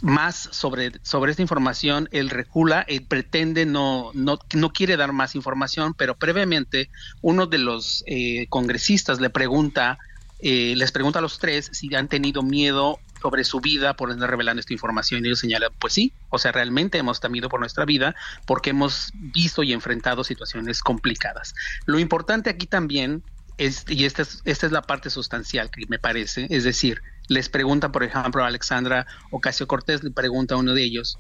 [0.03, 5.35] más sobre, sobre esta información, él recula, él pretende no, no, no quiere dar más
[5.35, 6.91] información, pero previamente
[7.23, 9.99] uno de los eh, congresistas le pregunta,
[10.41, 14.29] eh, les pregunta a los tres si han tenido miedo sobre su vida por estar
[14.31, 17.85] revelando esta información y ellos señalan, pues sí, o sea, realmente hemos temido por nuestra
[17.85, 18.15] vida
[18.47, 21.55] porque hemos visto y enfrentado situaciones complicadas.
[21.87, 23.23] Lo importante aquí también
[23.59, 27.49] es, y esta es, esta es la parte sustancial que me parece, es decir, les
[27.49, 31.19] pregunta, por ejemplo, a Alexandra Ocasio Cortés, le pregunta a uno de ellos,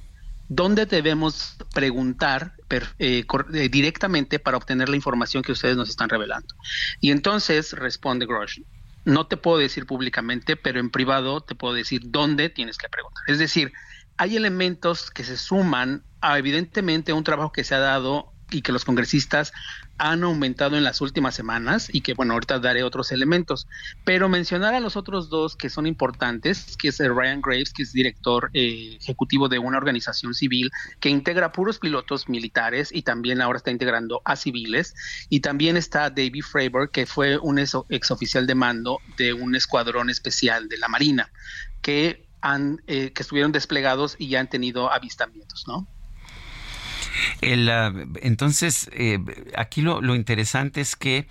[0.48, 6.54] ¿dónde debemos preguntar eh, eh, directamente para obtener la información que ustedes nos están revelando?
[7.00, 8.60] Y entonces responde Grosh,
[9.08, 13.24] no te puedo decir públicamente, pero en privado te puedo decir dónde tienes que preguntar.
[13.26, 13.72] Es decir,
[14.18, 18.72] hay elementos que se suman a evidentemente un trabajo que se ha dado y que
[18.72, 19.52] los congresistas
[19.98, 23.66] han aumentado en las últimas semanas y que bueno, ahorita daré otros elementos,
[24.04, 27.92] pero mencionar a los otros dos que son importantes, que es Ryan Graves, que es
[27.92, 33.58] director eh, ejecutivo de una organización civil que integra puros pilotos militares y también ahora
[33.58, 34.94] está integrando a civiles,
[35.28, 40.10] y también está David Fravor, que fue un ex, oficial de mando de un escuadrón
[40.10, 41.30] especial de la Marina,
[41.82, 45.88] que han, eh, que estuvieron desplegados y ya han tenido avistamientos, ¿no?
[47.40, 49.18] El, ah, entonces, eh,
[49.56, 51.26] aquí lo, interesante es que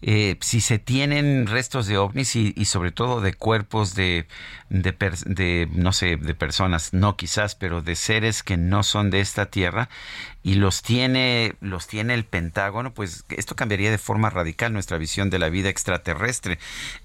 [0.00, 4.26] eh, si se tienen restos de ovnis y, sobre todo de cuerpos de,
[4.70, 9.46] de, no sé, de personas, no quizás, pero de seres que no son de esta
[9.46, 9.88] tierra
[10.44, 15.30] y los tiene, los tiene el Pentágono, pues esto cambiaría de forma radical nuestra visión
[15.30, 16.58] de la vida extraterrestre.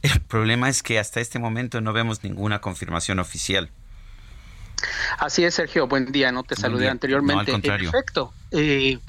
[0.03, 3.71] El problema es que hasta este momento no vemos ninguna confirmación oficial.
[5.17, 5.87] Así es, Sergio.
[5.87, 6.31] Buen día.
[6.31, 7.51] No te saludé anteriormente.
[7.51, 8.99] En efecto, eh,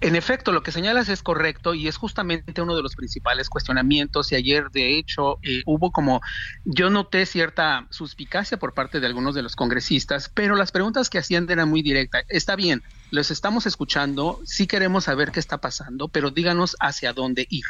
[0.00, 4.32] en efecto, lo que señalas es correcto y es justamente uno de los principales cuestionamientos.
[4.32, 6.22] Y ayer, de hecho, eh, hubo como
[6.64, 11.18] yo noté cierta suspicacia por parte de algunos de los congresistas, pero las preguntas que
[11.18, 12.24] hacían eran muy directas.
[12.28, 17.46] Está bien, los estamos escuchando, sí queremos saber qué está pasando, pero díganos hacia dónde
[17.50, 17.64] ir.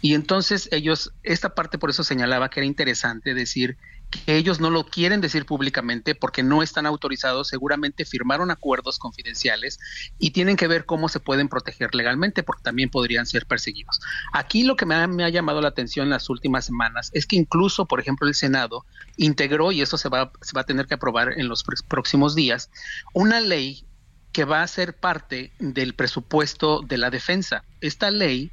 [0.00, 3.76] Y entonces ellos, esta parte por eso señalaba que era interesante decir
[4.14, 9.78] que ellos no lo quieren decir públicamente porque no están autorizados, seguramente firmaron acuerdos confidenciales
[10.18, 14.00] y tienen que ver cómo se pueden proteger legalmente porque también podrían ser perseguidos.
[14.32, 17.86] Aquí lo que me ha, llamado la atención en las últimas semanas es que incluso,
[17.86, 18.84] por ejemplo, el Senado
[19.16, 22.70] integró, y eso se va, se va a tener que aprobar en los próximos días,
[23.12, 23.84] una ley
[24.32, 27.64] que va a ser parte del presupuesto de la defensa.
[27.80, 28.50] Esta ley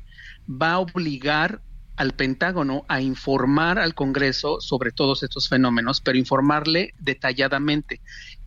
[0.47, 1.61] va a obligar
[2.01, 8.01] al Pentágono a informar al Congreso sobre todos estos fenómenos, pero informarle detalladamente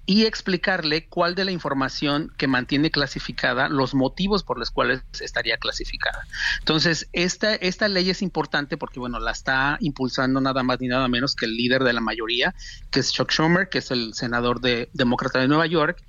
[0.06, 5.56] y explicarle cuál de la información que mantiene clasificada, los motivos por los cuales estaría
[5.56, 6.26] clasificada.
[6.58, 11.06] Entonces, esta, esta ley es importante porque, bueno, la está impulsando nada más ni nada
[11.06, 12.56] menos que el líder de la mayoría,
[12.90, 16.02] que es Chuck Schumer, que es el senador de demócrata de Nueva York,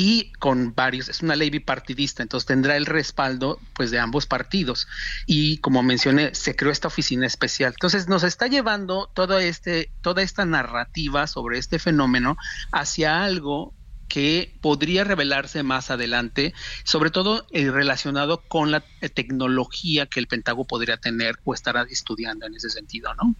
[0.00, 4.86] y con varios, es una ley bipartidista, entonces tendrá el respaldo pues de ambos partidos
[5.26, 7.72] y como mencioné, se creó esta oficina especial.
[7.72, 12.36] Entonces nos está llevando todo este, toda esta narrativa sobre este fenómeno
[12.70, 13.74] hacia algo
[14.06, 20.28] que podría revelarse más adelante, sobre todo eh, relacionado con la eh, tecnología que el
[20.28, 23.34] Pentágono podría tener o estar estudiando en ese sentido, ¿no?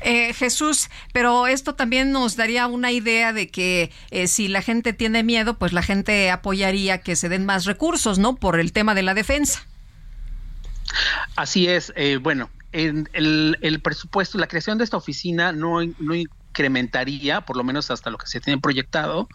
[0.00, 4.92] Eh, Jesús, pero esto también nos daría una idea de que eh, si la gente
[4.92, 8.36] tiene miedo, pues la gente apoyaría que se den más recursos, ¿no?
[8.36, 9.66] Por el tema de la defensa.
[11.36, 11.92] Así es.
[11.96, 16.14] Eh, bueno, el, el, presupuesto, la creación de esta oficina no, no,
[16.52, 19.26] incrementaría, por lo menos hasta lo que se tiene proyectado,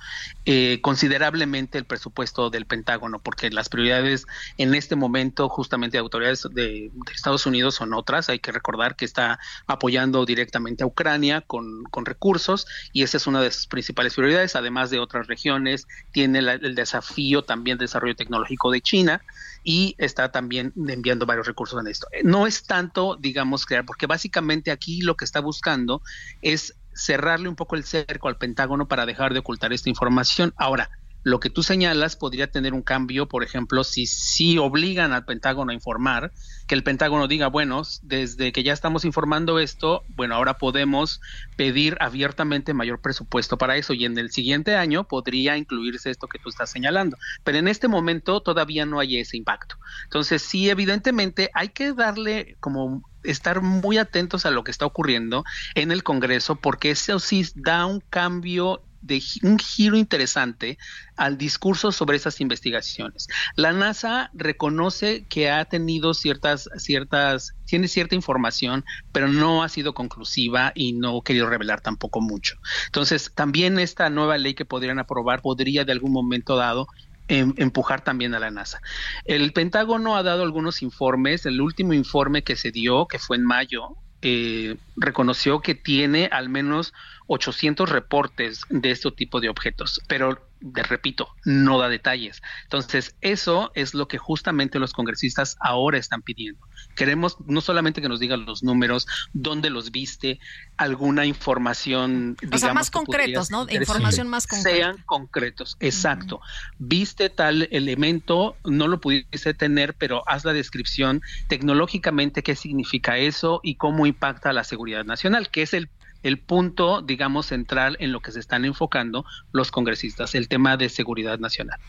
[0.46, 4.28] eh, considerablemente el presupuesto del Pentágono, porque las prioridades
[4.60, 8.30] en este momento justamente de autoridades de, Estados Unidos son otras.
[8.30, 13.42] Hay que recordar que está apoyando directamente a Ucrania con, recursos y esa es una
[13.42, 15.88] de sus principales prioridades, además de otras regiones.
[16.12, 19.22] Tiene el desafío también de desarrollo tecnológico de China
[19.64, 22.08] y está también enviando varios recursos en esto.
[22.24, 26.04] No es tanto, digamos, crear, porque básicamente aquí lo que está buscando
[26.44, 30.54] es cerrarle un poco el cerco al Pentágono para dejar de ocultar esta información.
[30.58, 30.90] Ahora,
[31.28, 35.72] lo que tú señalas podría tener un cambio, por ejemplo, si si obligan al Pentágono
[35.72, 36.32] a informar,
[36.68, 41.20] que el Pentágono diga, bueno, desde que ya estamos informando esto, bueno, ahora podemos
[41.58, 46.40] pedir abiertamente mayor presupuesto para eso y en el siguiente año podría incluirse esto que
[46.40, 47.18] tú estás señalando.
[47.44, 49.76] Pero en este momento todavía no hay ese impacto.
[50.06, 55.44] Entonces, sí, evidentemente hay que darle como estar muy atentos a lo que está ocurriendo
[55.76, 60.78] en el Congreso porque eso sí da un cambio de un giro interesante
[61.16, 63.28] al discurso sobre esas investigaciones.
[63.56, 69.94] La NASA reconoce que ha tenido ciertas, ciertas, tiene cierta información, pero no ha sido
[69.94, 72.56] conclusiva y no ha querido revelar tampoco mucho.
[72.86, 76.88] Entonces, también esta nueva ley que podrían aprobar podría de algún momento dado
[77.28, 78.80] em, empujar también a la NASA.
[79.26, 83.46] El Pentágono ha dado algunos informes, el último informe que se dio, que fue en
[83.46, 86.94] mayo, eh, reconoció que tiene al menos
[87.28, 92.42] 800 reportes de este tipo de objetos, pero de, repito, no da detalles.
[92.64, 96.66] Entonces, eso es lo que justamente los congresistas ahora están pidiendo.
[96.96, 100.40] Queremos no solamente que nos digan los números, dónde los viste,
[100.78, 102.38] alguna información.
[102.52, 103.68] O sea, más concretos, ¿no?
[103.70, 104.78] Información más concreta.
[104.78, 106.42] Sean concretos, exacto.
[106.80, 113.60] Viste tal elemento, no lo pudiste tener, pero haz la descripción tecnológicamente qué significa eso
[113.64, 115.90] y cómo impacta a la seguridad nacional, que es el
[116.24, 120.90] el punto, digamos, central en lo que se están enfocando los congresistas, el tema de
[120.90, 121.80] seguridad nacional.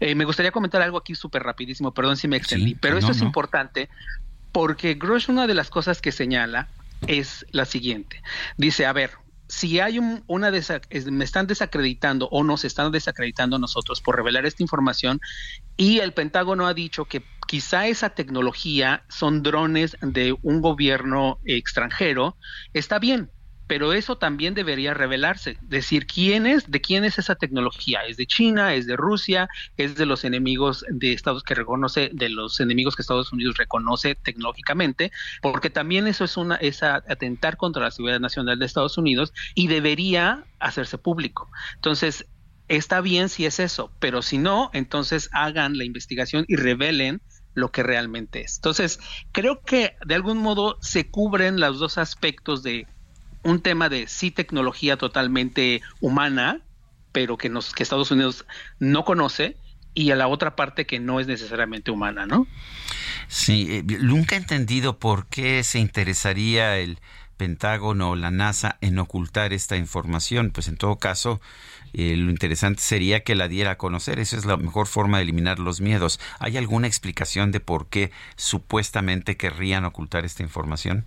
[0.00, 3.22] Eh, me gustaría comentar algo aquí súper rapidísimo, perdón si me extendí, pero esto es
[3.22, 3.88] importante
[4.52, 6.68] porque Grosh una de las cosas que señala
[7.06, 8.22] es la siguiente.
[8.56, 9.12] Dice, a ver,
[9.52, 15.20] si hay una me están desacreditando o nos están desacreditando nosotros por revelar esta información
[15.76, 22.38] y el Pentágono ha dicho que quizá esa tecnología son drones de un gobierno extranjero,
[22.72, 23.30] está bien,
[23.72, 28.26] pero eso también debería revelarse, decir quién es, de quién es esa tecnología, es de
[28.26, 29.48] China, es de Rusia,
[29.78, 34.14] es de los enemigos de Estados que reconoce, de los enemigos que Estados Unidos reconoce
[34.14, 35.10] tecnológicamente,
[35.40, 39.68] porque también eso es una es atentar contra la seguridad nacional de Estados Unidos y
[39.68, 41.50] debería hacerse público.
[41.76, 42.26] Entonces,
[42.68, 47.22] está bien si es eso, pero si no, entonces hagan la investigación y revelen
[47.54, 48.56] lo que realmente es.
[48.56, 49.00] Entonces,
[49.32, 52.86] creo que de algún modo se cubren los dos aspectos de
[53.42, 56.60] un tema de sí tecnología totalmente humana,
[57.12, 58.46] pero que, nos, que Estados Unidos
[58.78, 59.56] no conoce,
[59.94, 62.46] y a la otra parte que no es necesariamente humana, ¿no?
[63.28, 66.98] Sí, eh, nunca he entendido por qué se interesaría el
[67.36, 70.50] Pentágono o la NASA en ocultar esta información.
[70.50, 71.40] Pues en todo caso,
[71.92, 74.18] eh, lo interesante sería que la diera a conocer.
[74.18, 76.20] Esa es la mejor forma de eliminar los miedos.
[76.38, 81.04] ¿Hay alguna explicación de por qué supuestamente querrían ocultar esta información?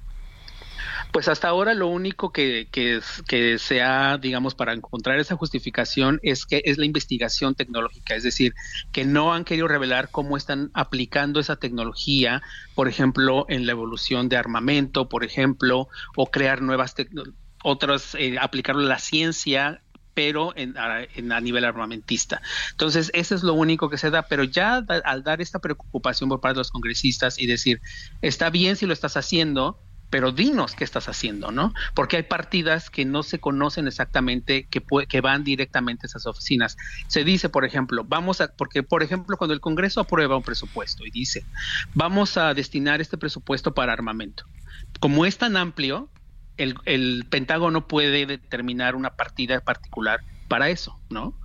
[1.15, 6.19] Pues hasta ahora lo único que, que, que se ha, digamos, para encontrar esa justificación
[6.23, 8.53] es que es la investigación tecnológica, es decir,
[8.91, 12.41] que no han querido revelar cómo están aplicando esa tecnología,
[12.73, 15.87] por ejemplo, en la evolución de armamento, por ejemplo,
[16.17, 16.93] o crear nuevas
[17.63, 19.81] otras, eh, aplicarlo a la ciencia
[20.13, 22.41] pero en, a, nivel armamentista.
[22.71, 26.41] Entonces, eso es lo único que se da, pero ya al dar esta preocupación por
[26.41, 27.79] parte de los congresistas y decir,
[28.21, 29.77] está bien si lo estás haciendo,
[30.15, 31.73] pero dinos qué estás haciendo, ¿no?
[31.93, 36.77] Porque hay partidas que no se conocen exactamente, que, que van directamente a esas oficinas.
[37.09, 41.05] Se dice, por ejemplo, vamos a, porque por ejemplo, cuando el Congreso aprueba un presupuesto
[41.05, 41.43] y dice,
[41.93, 44.45] vamos a destinar este presupuesto para armamento.
[45.01, 46.09] Como es tan amplio,
[46.55, 51.37] el, el Pentágono puede determinar una partida particular para eso, ¿no?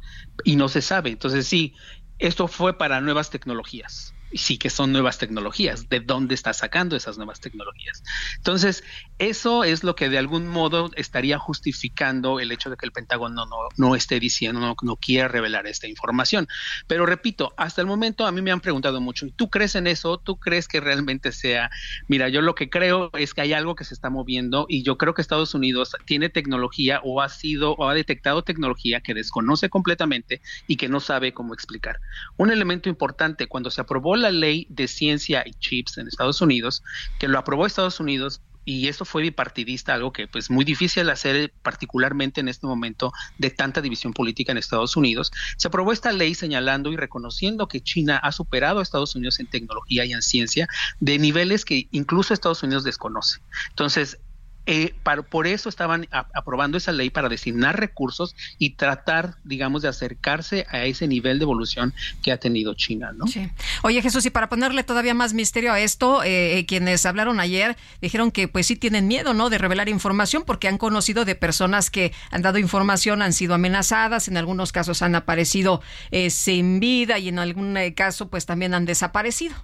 [0.44, 1.10] Y no se sabe.
[1.10, 1.74] Entonces, sí,
[2.20, 7.16] esto fue para nuevas tecnologías sí que son nuevas tecnologías, de dónde está sacando esas
[7.16, 8.02] nuevas tecnologías.
[8.36, 8.84] Entonces,
[9.20, 13.44] eso es lo que de algún modo estaría justificando el hecho de que el Pentágono
[13.44, 16.48] no, no, esté diciendo, no, no quiera revelar esta información.
[16.86, 19.86] Pero repito, hasta el momento a mí me han preguntado mucho, ¿y tú crees en
[19.86, 20.16] eso?
[20.16, 21.70] ¿Tú crees que realmente sea?
[22.08, 24.96] Mira, yo lo que creo es que hay algo que se está moviendo y yo
[24.96, 29.68] creo que Estados Unidos tiene tecnología o ha sido o ha detectado tecnología que desconoce
[29.68, 32.00] completamente y que no sabe cómo explicar.
[32.38, 36.82] Un elemento importante cuando se aprobó la ley de ciencia y chips en Estados Unidos,
[37.18, 38.40] que lo aprobó Estados Unidos
[38.70, 43.50] y eso fue bipartidista, algo que pues muy difícil hacer particularmente en este momento de
[43.50, 45.32] tanta división política en Estados Unidos.
[45.56, 49.48] Se aprobó esta ley señalando y reconociendo que China ha superado a Estados Unidos en
[49.48, 50.68] tecnología y en ciencia
[51.00, 53.40] de niveles que incluso Estados Unidos desconoce.
[53.70, 54.18] Entonces,
[54.72, 54.94] eh,
[55.28, 60.84] por eso estaban aprobando esa ley para designar recursos y tratar, digamos, de acercarse a
[60.84, 61.92] ese nivel de evolución
[62.22, 63.26] que ha tenido China, ¿no?
[63.26, 63.50] Sí.
[63.82, 67.76] Oye, Jesús, y para ponerle todavía más misterio a esto, eh, eh, quienes hablaron ayer
[68.00, 71.90] dijeron que pues sí tienen miedo, ¿no?, de revelar información porque han conocido de personas
[71.90, 75.82] que han dado información, han sido amenazadas, en algunos casos han aparecido
[76.28, 79.56] sin vida y en algún caso pues también han desaparecido.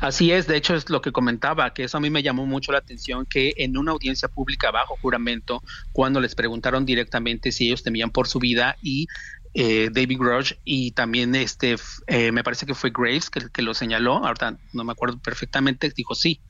[0.00, 2.72] Así es, de hecho es lo que comentaba, que eso a mí me llamó mucho
[2.72, 5.62] la atención, que en una audiencia pública bajo juramento,
[5.92, 9.06] cuando les preguntaron directamente si ellos temían por su vida y
[9.54, 13.74] eh, David Grush y también este, eh, me parece que fue Graves que, que lo
[13.74, 16.40] señaló, ahorita no me acuerdo perfectamente, dijo sí,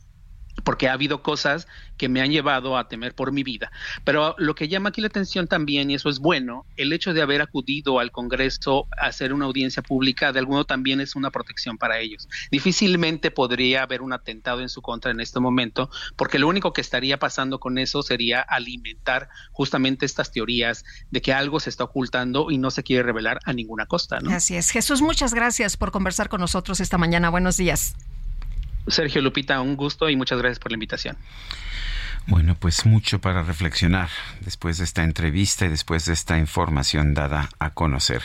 [0.65, 3.71] porque ha habido cosas que me han llevado a temer por mi vida.
[4.05, 7.23] Pero lo que llama aquí la atención también, y eso es bueno, el hecho de
[7.23, 11.79] haber acudido al Congreso a hacer una audiencia pública, de alguno también es una protección
[11.79, 12.29] para ellos.
[12.51, 16.81] Difícilmente podría haber un atentado en su contra en este momento, porque lo único que
[16.81, 22.51] estaría pasando con eso sería alimentar justamente estas teorías de que algo se está ocultando
[22.51, 24.19] y no se quiere revelar a ninguna costa.
[24.31, 24.71] Así es.
[24.71, 27.31] Jesús, muchas gracias por conversar con nosotros esta mañana.
[27.31, 27.95] Buenos días.
[28.89, 31.17] Sergio Lupita, un gusto y muchas gracias por la invitación.
[32.31, 34.11] Bueno, pues mucho para reflexionar
[34.43, 38.23] después de esta entrevista y después de esta información dada a conocer.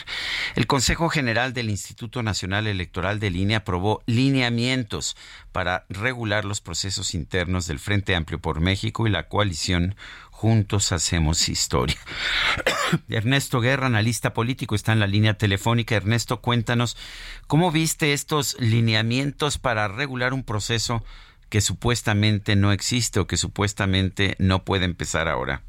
[0.56, 5.16] El Consejo General del Instituto Nacional Electoral de Línea aprobó lineamientos
[5.52, 9.96] para regular los procesos internos del Frente Amplio por México y la coalición
[10.44, 11.96] Juntos Hacemos Historia.
[13.08, 15.94] Ernesto Guerra, analista político, está en la línea telefónica.
[15.94, 16.98] Ernesto, cuéntanos,
[17.46, 21.02] ¿cómo viste estos lineamientos para regular un proceso
[21.48, 25.62] que supuestamente no existe o que supuestamente no puede empezar ahora?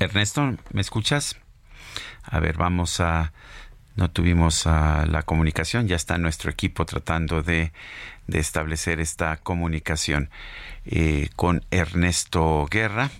[0.00, 1.36] Ernesto, ¿me escuchas?
[2.24, 3.32] A ver, vamos a...
[3.94, 7.72] No tuvimos la comunicación, ya está nuestro equipo tratando de
[8.34, 10.30] establecer esta comunicación.
[10.84, 13.10] Eh, con Ernesto Guerra.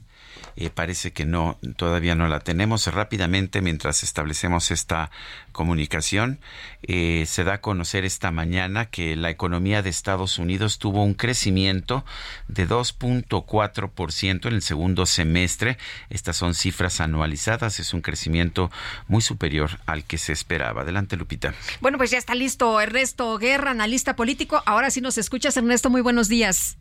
[0.61, 2.87] Eh, parece que no, todavía no la tenemos.
[2.87, 5.11] Rápidamente, mientras establecemos esta
[5.53, 6.39] comunicación,
[6.83, 11.15] eh, se da a conocer esta mañana que la economía de Estados Unidos tuvo un
[11.15, 12.05] crecimiento
[12.47, 15.79] de 2.4% en el segundo semestre.
[16.11, 18.71] Estas son cifras anualizadas, es un crecimiento
[19.09, 20.83] muy superior al que se esperaba.
[20.83, 21.55] Adelante, Lupita.
[21.81, 24.63] Bueno, pues ya está listo Ernesto Guerra, analista político.
[24.67, 25.89] Ahora sí nos escuchas, Ernesto.
[25.89, 26.77] Muy buenos días.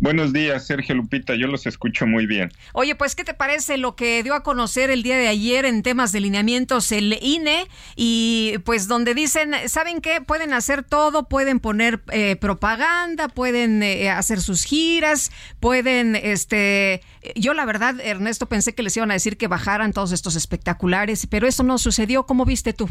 [0.00, 2.52] Buenos días, Sergio Lupita, yo los escucho muy bien.
[2.72, 5.82] Oye, pues, ¿qué te parece lo que dio a conocer el día de ayer en
[5.82, 7.66] temas de lineamientos el INE?
[7.96, 10.20] Y pues donde dicen, ¿saben qué?
[10.20, 17.02] Pueden hacer todo, pueden poner eh, propaganda, pueden eh, hacer sus giras, pueden, este,
[17.34, 21.26] yo la verdad, Ernesto, pensé que les iban a decir que bajaran todos estos espectaculares,
[21.26, 22.24] pero eso no sucedió.
[22.24, 22.88] ¿Cómo viste tú?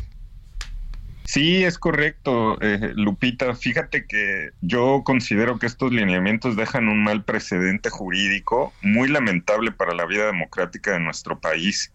[1.30, 3.54] Sí, es correcto, eh, Lupita.
[3.54, 9.94] Fíjate que yo considero que estos lineamientos dejan un mal precedente jurídico muy lamentable para
[9.94, 11.94] la vida democrática de nuestro país,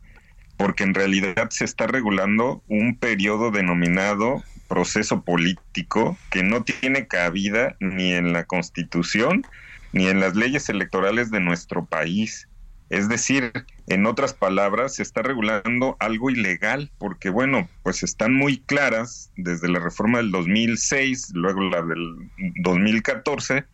[0.58, 7.74] porque en realidad se está regulando un periodo denominado proceso político que no tiene cabida
[7.80, 9.46] ni en la Constitución
[9.92, 12.48] ni en las leyes electorales de nuestro país.
[12.90, 13.50] Es decir,
[13.88, 19.68] en otras palabras, se está regulando algo ilegal, porque bueno, pues están muy claras desde
[19.68, 22.30] la reforma del 2006, luego la del
[22.62, 23.64] 2014,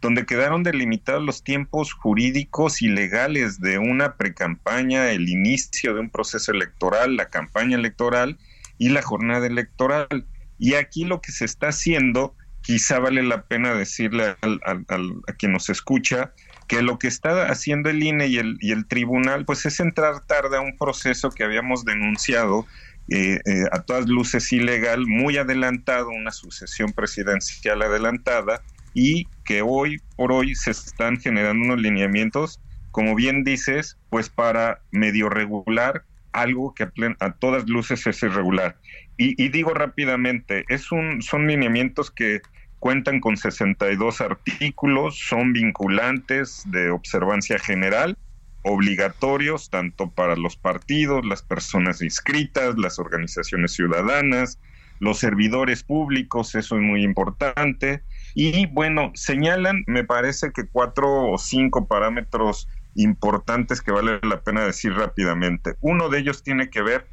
[0.00, 6.10] donde quedaron delimitados los tiempos jurídicos y legales de una precampaña, el inicio de un
[6.10, 8.38] proceso electoral, la campaña electoral
[8.78, 10.26] y la jornada electoral.
[10.58, 15.68] Y aquí lo que se está haciendo, quizá vale la pena decirle a quien nos
[15.68, 16.32] escucha,
[16.68, 20.20] que lo que está haciendo el INE y el, y el tribunal, pues es entrar
[20.26, 22.66] tarde a un proceso que habíamos denunciado
[23.08, 28.62] eh, eh, a todas luces ilegal, muy adelantado, una sucesión presidencial adelantada,
[28.92, 32.60] y que hoy por hoy se están generando unos lineamientos,
[32.90, 36.86] como bien dices, pues para medio regular algo que
[37.20, 38.76] a, todas luces es irregular.
[39.16, 42.42] Y, y digo rápidamente, es un, son lineamientos que
[42.78, 48.16] cuentan con 62 artículos, son vinculantes de observancia general,
[48.62, 54.58] obligatorios tanto para los partidos, las personas inscritas, las organizaciones ciudadanas,
[55.00, 58.02] los servidores públicos, eso es muy importante.
[58.34, 64.64] Y bueno, señalan, me parece que cuatro o cinco parámetros importantes que vale la pena
[64.64, 65.74] decir rápidamente.
[65.80, 67.06] Uno de ellos tiene que ver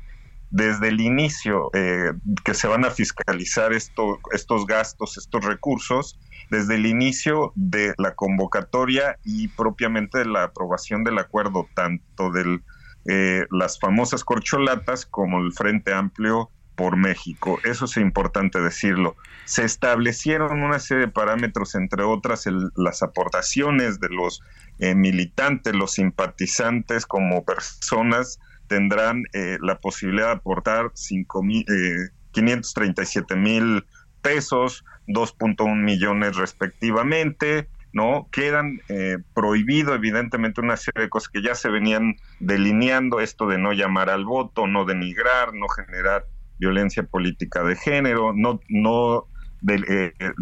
[0.49, 6.19] desde el inicio eh, que se van a fiscalizar esto, estos gastos, estos recursos,
[6.49, 12.61] desde el inicio de la convocatoria y propiamente de la aprobación del acuerdo, tanto de
[13.05, 17.59] eh, las famosas corcholatas como el Frente Amplio por México.
[17.63, 19.15] Eso es importante decirlo.
[19.45, 24.41] Se establecieron una serie de parámetros, entre otras las aportaciones de los
[24.79, 32.09] eh, militantes, los simpatizantes como personas tendrán eh, la posibilidad de aportar cinco mil, eh,
[32.31, 33.85] 537 mil
[34.21, 38.27] pesos, 2.1 millones respectivamente, ¿no?
[38.31, 43.57] Quedan eh, prohibido evidentemente una serie de cosas que ya se venían delineando, esto de
[43.57, 46.25] no llamar al voto, no denigrar, no generar
[46.59, 49.27] violencia política de género, no, no
[49.65, 50.33] de, eh,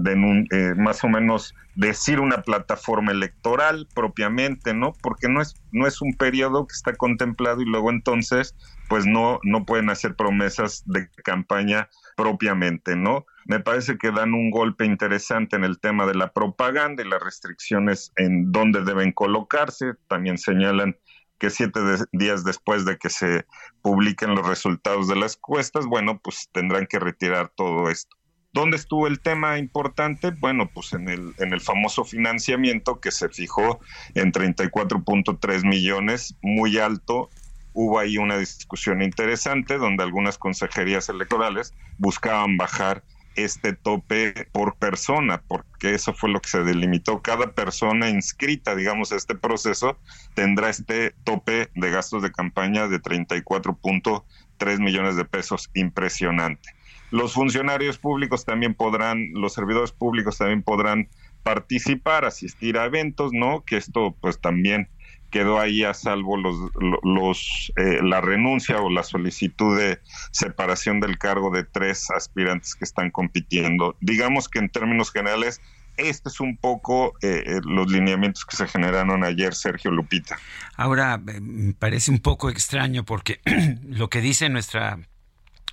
[0.51, 4.93] eh, más o menos decir una plataforma electoral propiamente, ¿no?
[5.01, 8.55] Porque no es no es un periodo que está contemplado y luego entonces
[8.89, 13.25] pues no no pueden hacer promesas de campaña propiamente, ¿no?
[13.45, 17.23] Me parece que dan un golpe interesante en el tema de la propaganda y las
[17.23, 19.93] restricciones en dónde deben colocarse.
[20.07, 20.97] También señalan
[21.39, 21.79] que siete
[22.11, 23.45] días después de que se
[23.81, 28.15] publiquen los resultados de las encuestas, bueno, pues tendrán que retirar todo esto.
[28.53, 30.29] ¿Dónde estuvo el tema importante?
[30.29, 33.79] Bueno, pues en el, en el famoso financiamiento que se fijó
[34.13, 37.31] en 34.3 millones, muy alto.
[37.73, 43.03] Hubo ahí una discusión interesante donde algunas consejerías electorales buscaban bajar
[43.35, 47.23] este tope por persona, porque eso fue lo que se delimitó.
[47.23, 49.97] Cada persona inscrita, digamos, a este proceso
[50.35, 56.82] tendrá este tope de gastos de campaña de 34.3 millones de pesos, impresionante.
[57.13, 61.09] Los funcionarios públicos también podrán, los servidores públicos también podrán
[61.43, 63.63] participar, asistir a eventos, ¿no?
[63.63, 64.89] Que esto pues también
[65.29, 66.55] quedó ahí a salvo los,
[67.03, 69.99] los eh, la renuncia o la solicitud de
[70.31, 73.95] separación del cargo de tres aspirantes que están compitiendo.
[74.01, 75.61] Digamos que en términos generales
[75.97, 80.39] este es un poco eh, eh, los lineamientos que se generaron ayer, Sergio Lupita.
[80.77, 83.39] Ahora, me parece un poco extraño porque
[83.83, 84.97] lo que dice nuestra,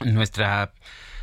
[0.04, 0.74] nuestra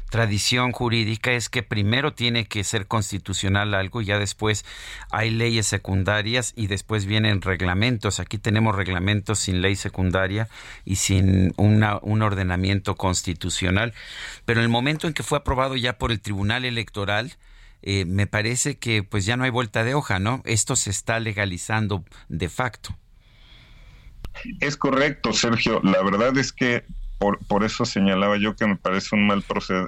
[0.10, 4.66] tradición jurídica es que primero tiene que ser constitucional algo, ya después
[5.12, 8.20] hay leyes secundarias y después vienen reglamentos.
[8.20, 10.48] Aquí tenemos reglamentos sin ley secundaria
[10.86, 13.94] y sin una, un ordenamiento constitucional.
[14.46, 17.34] Pero en el momento en que fue aprobado ya por el Tribunal Electoral,
[17.84, 20.42] eh, me parece que pues ya no hay vuelta de hoja, ¿no?
[20.46, 22.98] Esto se está legalizando de facto.
[24.60, 25.82] Es correcto, Sergio.
[25.84, 26.86] La verdad es que
[27.18, 29.44] por, por eso señalaba yo que me parece un mal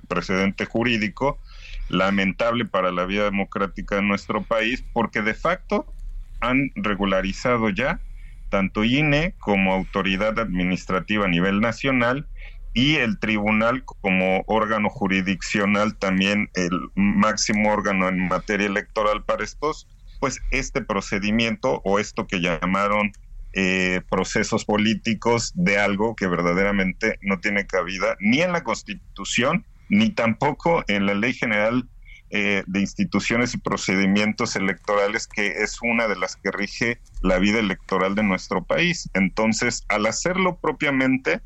[0.07, 1.39] precedente jurídico,
[1.87, 5.93] lamentable para la vida democrática de nuestro país, porque de facto
[6.39, 8.01] han regularizado ya
[8.49, 12.27] tanto INE como autoridad administrativa a nivel nacional
[12.73, 19.87] y el tribunal como órgano jurisdiccional, también el máximo órgano en materia electoral para estos,
[20.19, 23.11] pues este procedimiento o esto que llamaron
[23.53, 30.11] eh, procesos políticos de algo que verdaderamente no tiene cabida ni en la Constitución ni
[30.11, 31.87] tampoco en la Ley General
[32.31, 37.57] eh, de Instituciones y Procedimientos Electorales, que es una de las que rige la vida
[37.57, 39.09] electoral de nuestro país.
[39.15, 41.41] Entonces, al hacerlo propiamente,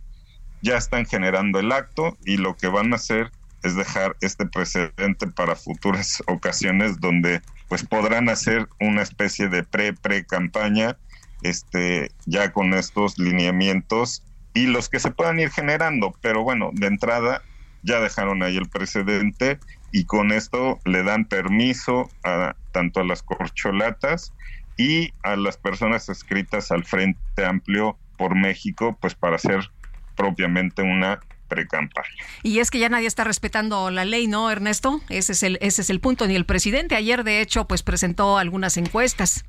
[0.61, 3.31] ya están generando el acto y lo que van a hacer
[3.63, 10.25] es dejar este precedente para futuras ocasiones donde pues podrán hacer una especie de pre-pre
[10.25, 10.97] campaña
[11.43, 14.23] este ya con estos lineamientos
[14.53, 17.41] y los que se puedan ir generando, pero bueno, de entrada
[17.83, 19.59] ya dejaron ahí el precedente
[19.91, 24.33] y con esto le dan permiso a tanto a las corcholatas
[24.77, 29.69] y a las personas escritas al Frente Amplio por México, pues para hacer
[30.15, 32.07] propiamente una precampaña.
[32.41, 35.01] Y es que ya nadie está respetando la ley, ¿no, Ernesto?
[35.09, 36.25] Ese es el ese es el punto.
[36.27, 39.45] Ni el presidente ayer, de hecho, pues presentó algunas encuestas.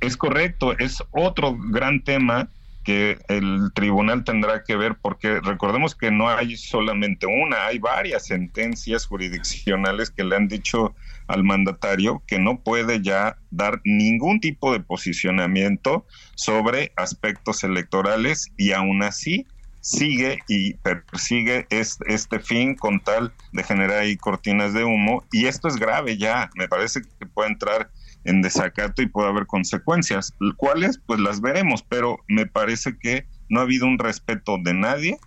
[0.00, 2.48] Es correcto, es otro gran tema
[2.84, 8.26] que el tribunal tendrá que ver porque recordemos que no hay solamente una, hay varias
[8.26, 10.94] sentencias jurisdiccionales que le han dicho
[11.26, 18.72] al mandatario que no puede ya dar ningún tipo de posicionamiento sobre aspectos electorales y
[18.72, 19.46] aún así
[19.80, 25.24] sigue y persigue este, este fin con tal de generar ahí cortinas de humo.
[25.32, 27.90] Y esto es grave ya, me parece que puede entrar
[28.24, 33.60] en desacato y puede haber consecuencias, cuales pues las veremos, pero me parece que no
[33.60, 35.18] ha habido un respeto de nadie,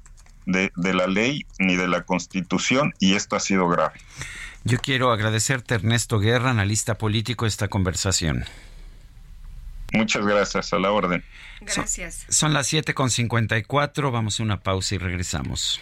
[0.45, 3.99] de, de la ley ni de la constitución y esto ha sido grave.
[4.63, 8.45] Yo quiero agradecerte Ernesto Guerra, analista político, esta conversación.
[9.93, 11.23] Muchas gracias, a la orden.
[11.61, 12.15] Gracias.
[12.15, 15.81] Son, son las 7.54, vamos a una pausa y regresamos.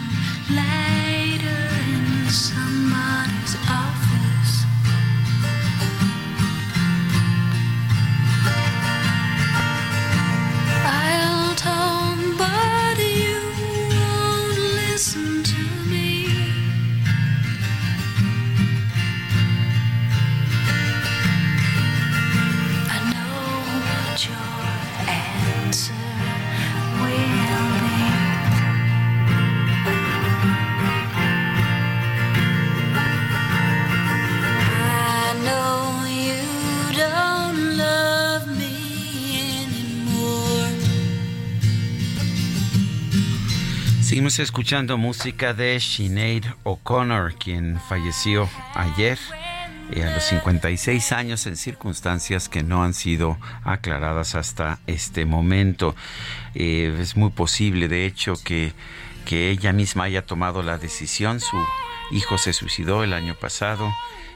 [44.11, 49.17] Seguimos escuchando música de Sinead O'Connor, quien falleció ayer
[49.93, 55.95] eh, a los 56 años en circunstancias que no han sido aclaradas hasta este momento.
[56.55, 58.73] Eh, es muy posible, de hecho, que,
[59.23, 61.39] que ella misma haya tomado la decisión.
[61.39, 61.55] Su
[62.11, 63.93] hijo se suicidó el año pasado.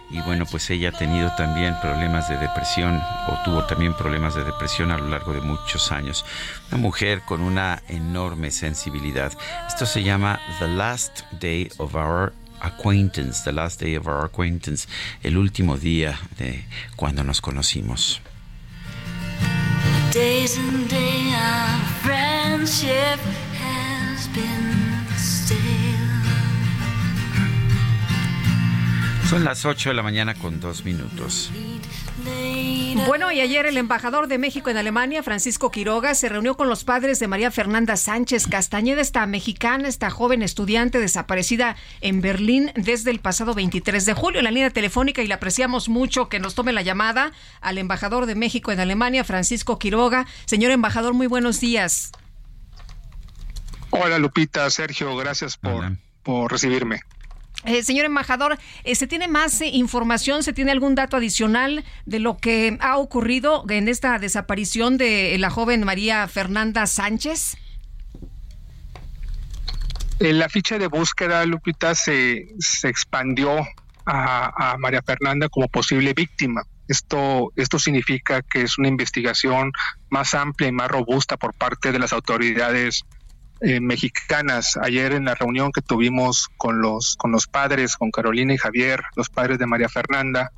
[0.09, 4.43] Y bueno, pues ella ha tenido también problemas de depresión o tuvo también problemas de
[4.43, 6.25] depresión a lo largo de muchos años.
[6.69, 9.33] Una mujer con una enorme sensibilidad.
[9.67, 14.87] Esto se llama The Last Day of Our Acquaintance, The Last Day of Our Acquaintance,
[15.23, 18.21] el último día de cuando nos conocimos.
[20.13, 23.19] Days and day our friendship
[23.59, 24.84] has been
[29.29, 31.51] Son las 8 de la mañana con dos minutos.
[33.07, 36.83] Bueno, y ayer el embajador de México en Alemania, Francisco Quiroga, se reunió con los
[36.83, 43.09] padres de María Fernanda Sánchez Castañeda, esta mexicana, esta joven estudiante desaparecida en Berlín desde
[43.09, 44.39] el pasado 23 de julio.
[44.39, 48.27] En la línea telefónica y le apreciamos mucho que nos tome la llamada al embajador
[48.27, 50.27] de México en Alemania, Francisco Quiroga.
[50.45, 52.11] Señor embajador, muy buenos días.
[53.89, 57.01] Hola Lupita, Sergio, gracias por, por recibirme.
[57.63, 60.43] Eh, señor embajador, eh, ¿se tiene más eh, información?
[60.43, 65.49] ¿Se tiene algún dato adicional de lo que ha ocurrido en esta desaparición de la
[65.49, 67.57] joven María Fernanda Sánchez?
[70.19, 73.65] La ficha de búsqueda, Lupita, se, se expandió
[74.05, 76.61] a, a María Fernanda como posible víctima.
[76.87, 79.71] Esto, esto significa que es una investigación
[80.09, 83.03] más amplia y más robusta por parte de las autoridades
[83.61, 84.77] eh, mexicanas.
[84.81, 89.01] Ayer en la reunión que tuvimos con los, con los padres, con Carolina y Javier,
[89.15, 90.51] los padres de María Fernanda,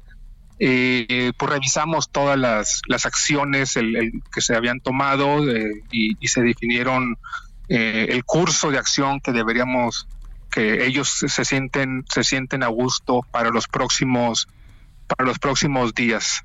[0.60, 3.76] eh, pues revisamos todas las, las acciones
[4.34, 7.18] que se habían tomado eh, y, y se definieron
[7.70, 10.08] eh, el curso de acción que deberíamos
[10.50, 14.48] que ellos se sienten se sienten a gusto para los próximos
[15.06, 16.44] para los próximos días.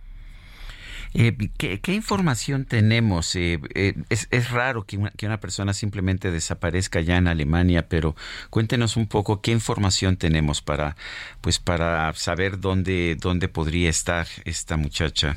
[1.14, 3.36] Eh, ¿qué, información tenemos?
[3.36, 8.16] Eh, eh, es, raro que una, que una persona simplemente desaparezca ya en Alemania, pero
[8.48, 10.96] cuéntenos un poco qué información tenemos para,
[11.42, 15.36] pues, para saber dónde, dónde podría estar esta muchacha.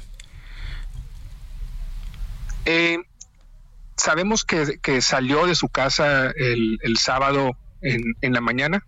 [3.98, 8.86] Sabemos que, que salió de su casa el, el sábado en, en la mañana,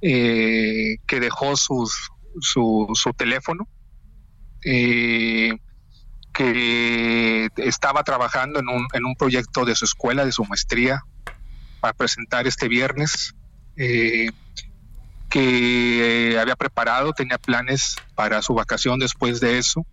[0.00, 3.68] que dejó sus, su, su teléfono,
[4.64, 5.52] eh,
[6.32, 11.02] que estaba trabajando en un, en un proyecto de su escuela, de su maestría,
[11.80, 13.34] para presentar este viernes,
[13.76, 14.30] eh,
[15.28, 19.86] que había preparado, tenía planes para su vacación después de eso,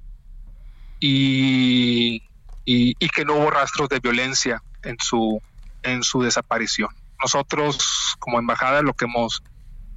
[1.00, 2.24] y,
[2.66, 5.42] y, y que no hubo rastros de violencia en su,
[5.84, 6.90] en su desaparición.
[7.22, 9.42] Nosotros, como embajada, lo que hemos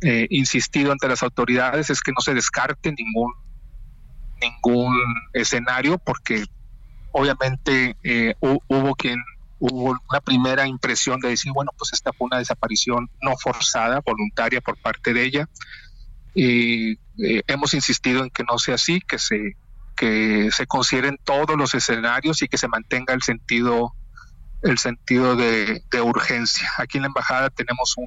[0.01, 3.33] eh, insistido ante las autoridades es que no se descarte ningún
[4.43, 4.95] ningún
[5.33, 6.45] escenario porque
[7.13, 9.19] obviamente eh, hu- hubo quien
[9.59, 14.61] hubo una primera impresión de decir bueno pues esta fue una desaparición no forzada voluntaria
[14.61, 15.47] por parte de ella
[16.35, 19.53] y eh, hemos insistido en que no sea así que se
[19.95, 23.95] que se consideren todos los escenarios y que se mantenga el sentido
[24.63, 26.71] el sentido de, de urgencia.
[26.79, 28.07] Aquí en la embajada tenemos un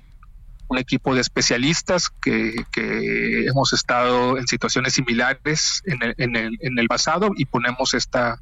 [0.67, 6.57] un equipo de especialistas que, que hemos estado en situaciones similares en el, en, el,
[6.61, 8.39] en el pasado y ponemos esta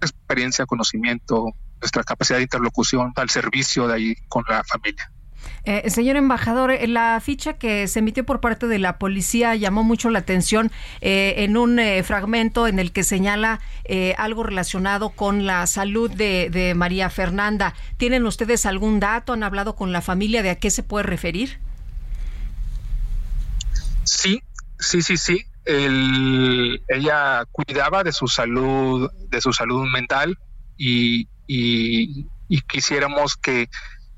[0.00, 5.10] experiencia, conocimiento, nuestra capacidad de interlocución al servicio de ahí con la familia.
[5.64, 9.82] Eh, señor embajador, eh, la ficha que se emitió por parte de la policía llamó
[9.82, 13.60] mucho la atención eh, en un eh, fragmento en el que señala
[14.18, 17.74] algo relacionado con la salud de, María Fernanda.
[17.96, 19.32] ¿Tienen ustedes algún dato?
[19.32, 21.58] ¿Han hablado con la familia de a qué se puede referir?
[24.04, 24.42] Sí,
[24.78, 25.44] sí, sí, sí.
[25.64, 30.38] El- ella cuidaba de su salud, de su salud mental
[30.76, 31.26] y
[32.68, 33.68] quisiéramos que,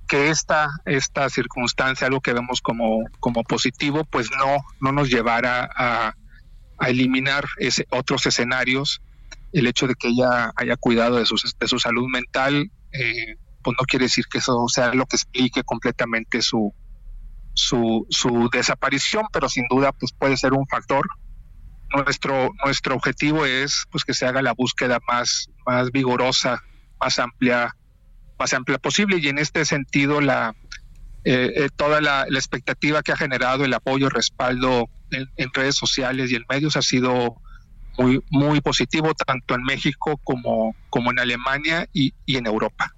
[0.09, 5.69] que esta, esta circunstancia, algo que vemos como, como positivo, pues no, no nos llevara
[5.75, 6.15] a,
[6.87, 9.01] eliminar ese, otros escenarios.
[9.53, 13.77] El hecho de que ella haya cuidado de su, de su salud mental, eh, pues
[13.81, 16.75] no quiere decir que eso sea lo que explique completamente su,
[17.55, 21.07] su, su desaparición, pero sin duda pues puede ser un factor.
[21.95, 26.61] Nuestro, nuestro objetivo es pues que se haga la búsqueda más, más vigorosa,
[27.01, 27.77] más amplia,
[28.43, 30.57] más amplia posible y en este sentido la
[31.25, 36.33] eh, eh, toda la, expectativa que ha generado el apoyo, el respaldo en, redes sociales
[36.33, 37.37] y en medios ha sido
[37.97, 42.93] muy, muy positivo tanto en México como, como en Alemania y, y en Europa.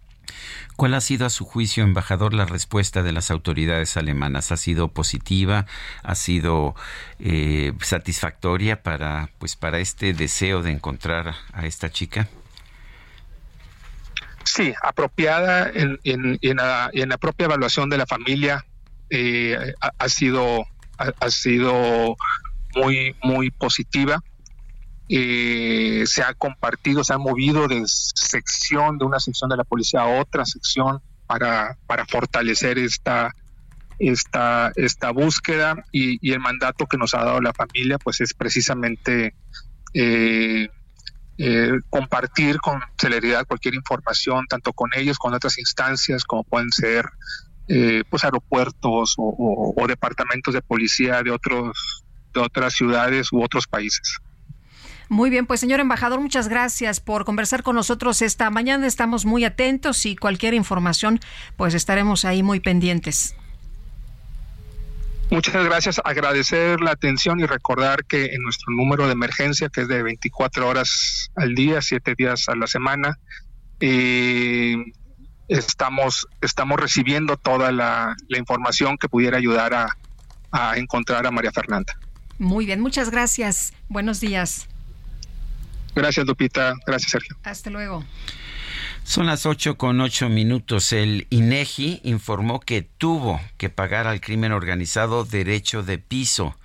[0.76, 4.52] ¿Cuál ha sido a su juicio, embajador, la respuesta de las autoridades alemanas?
[4.52, 5.66] ¿Ha sido positiva?
[6.02, 6.74] ¿Ha sido
[7.18, 12.28] eh, satisfactoria para, pues, para este deseo de encontrar a esta chica?
[14.54, 16.56] Sí, apropiada en, en- en
[17.08, 18.64] la, propia evaluación de la familia
[19.10, 20.64] eh, ha, sido
[20.98, 22.16] ha sido
[22.76, 24.20] muy muy positiva.
[25.08, 30.00] Eh, se ha compartido, se ha movido de sección de una sección de la policía
[30.02, 33.34] a otra sección para, para fortalecer esta
[33.98, 38.34] esta esta búsqueda y, y el mandato que nos ha dado la familia pues es
[38.34, 39.34] precisamente
[39.92, 40.68] eh,
[41.38, 47.06] eh, compartir con celeridad cualquier información, tanto con ellos, con otras instancias, como pueden ser
[47.68, 52.04] eh, pues aeropuertos o, o- departamentos de policía de otros
[52.34, 54.18] de otras ciudades u otros países.
[55.08, 58.86] Muy bien, pues señor embajador, muchas gracias por conversar con nosotros esta mañana.
[58.86, 61.20] Estamos muy atentos y cualquier información,
[61.56, 63.36] pues estaremos ahí muy pendientes.
[65.30, 69.88] Muchas gracias, agradecer la atención y recordar que en nuestro número de emergencia, que es
[69.88, 73.18] de 24 horas al día, 7 días a la semana,
[73.80, 74.76] eh,
[75.48, 79.96] estamos, estamos recibiendo toda la, la información que pudiera ayudar a,
[80.52, 81.98] a encontrar a María Fernanda.
[82.38, 83.72] Muy bien, muchas gracias.
[83.88, 84.68] Buenos días.
[85.94, 86.74] Gracias, Lupita.
[86.86, 87.36] Gracias, Sergio.
[87.44, 88.04] Hasta luego.
[89.04, 90.92] Son las 8 con 8 minutos.
[90.94, 96.56] El INEGI informó que tuvo que pagar al crimen organizado derecho de piso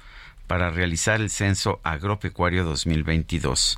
[0.48, 3.78] para realizar el censo agropecuario 2022.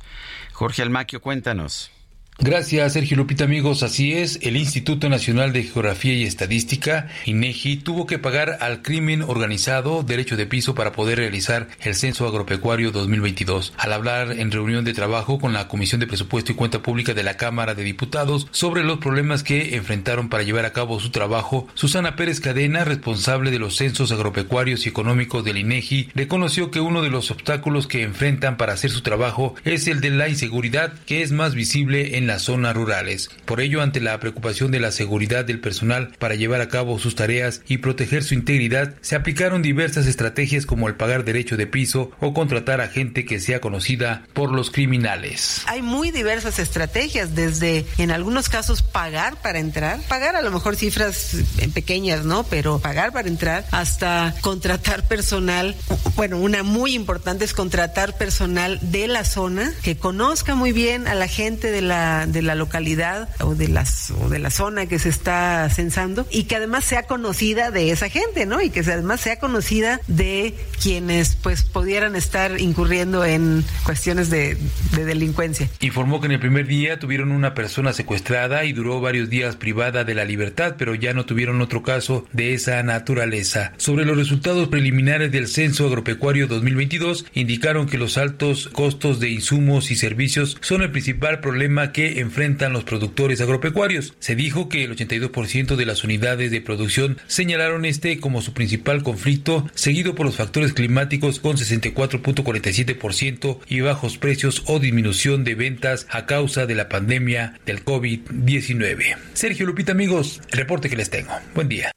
[0.52, 1.90] Jorge Almaquio, cuéntanos.
[2.38, 3.82] Gracias, Sergio Lupita, amigos.
[3.82, 9.22] Así es, el Instituto Nacional de Geografía y Estadística, INEGI, tuvo que pagar al crimen
[9.22, 13.74] organizado derecho de piso para poder realizar el Censo Agropecuario 2022.
[13.76, 17.22] Al hablar en reunión de trabajo con la Comisión de Presupuesto y Cuenta Pública de
[17.22, 21.68] la Cámara de Diputados sobre los problemas que enfrentaron para llevar a cabo su trabajo,
[21.74, 27.02] Susana Pérez Cadena, responsable de los censos agropecuarios y económicos del INEGI, reconoció que uno
[27.02, 31.22] de los obstáculos que enfrentan para hacer su trabajo es el de la inseguridad, que
[31.22, 33.30] es más visible en las zonas rurales.
[33.44, 37.14] Por ello, ante la preocupación de la seguridad del personal para llevar a cabo sus
[37.14, 42.10] tareas y proteger su integridad, se aplicaron diversas estrategias como el pagar derecho de piso
[42.20, 45.62] o contratar a gente que sea conocida por los criminales.
[45.66, 50.76] Hay muy diversas estrategias, desde en algunos casos pagar para entrar, pagar a lo mejor
[50.76, 52.44] cifras eh, pequeñas, ¿no?
[52.44, 55.74] Pero pagar para entrar, hasta contratar personal.
[56.16, 61.14] Bueno, una muy importante es contratar personal de la zona que conozca muy bien a
[61.14, 64.98] la gente de la de la localidad o de las o de la zona que
[64.98, 68.60] se está censando y que además sea conocida de esa gente, ¿no?
[68.60, 74.56] Y que además sea conocida de quienes pues pudieran estar incurriendo en cuestiones de,
[74.96, 75.68] de delincuencia.
[75.80, 80.04] Informó que en el primer día tuvieron una persona secuestrada y duró varios días privada
[80.04, 83.72] de la libertad, pero ya no tuvieron otro caso de esa naturaleza.
[83.76, 89.90] Sobre los resultados preliminares del Censo Agropecuario 2022, indicaron que los altos costos de insumos
[89.90, 94.14] y servicios son el principal problema que enfrentan los productores agropecuarios.
[94.18, 99.02] Se dijo que el 82% de las unidades de producción señalaron este como su principal
[99.02, 106.06] conflicto, seguido por los factores climáticos con 64.47% y bajos precios o disminución de ventas
[106.10, 109.16] a causa de la pandemia del COVID-19.
[109.34, 111.32] Sergio Lupita, amigos, el reporte que les tengo.
[111.54, 111.92] Buen día.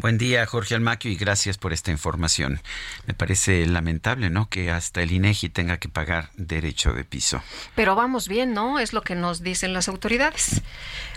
[0.00, 2.62] Buen día, Jorge Almaquio, y gracias por esta información.
[3.06, 4.48] Me parece lamentable, ¿no?
[4.48, 7.42] Que hasta el INEGI tenga que pagar derecho de piso.
[7.74, 8.78] Pero vamos bien, ¿no?
[8.78, 10.62] Es lo que nos dicen las autoridades.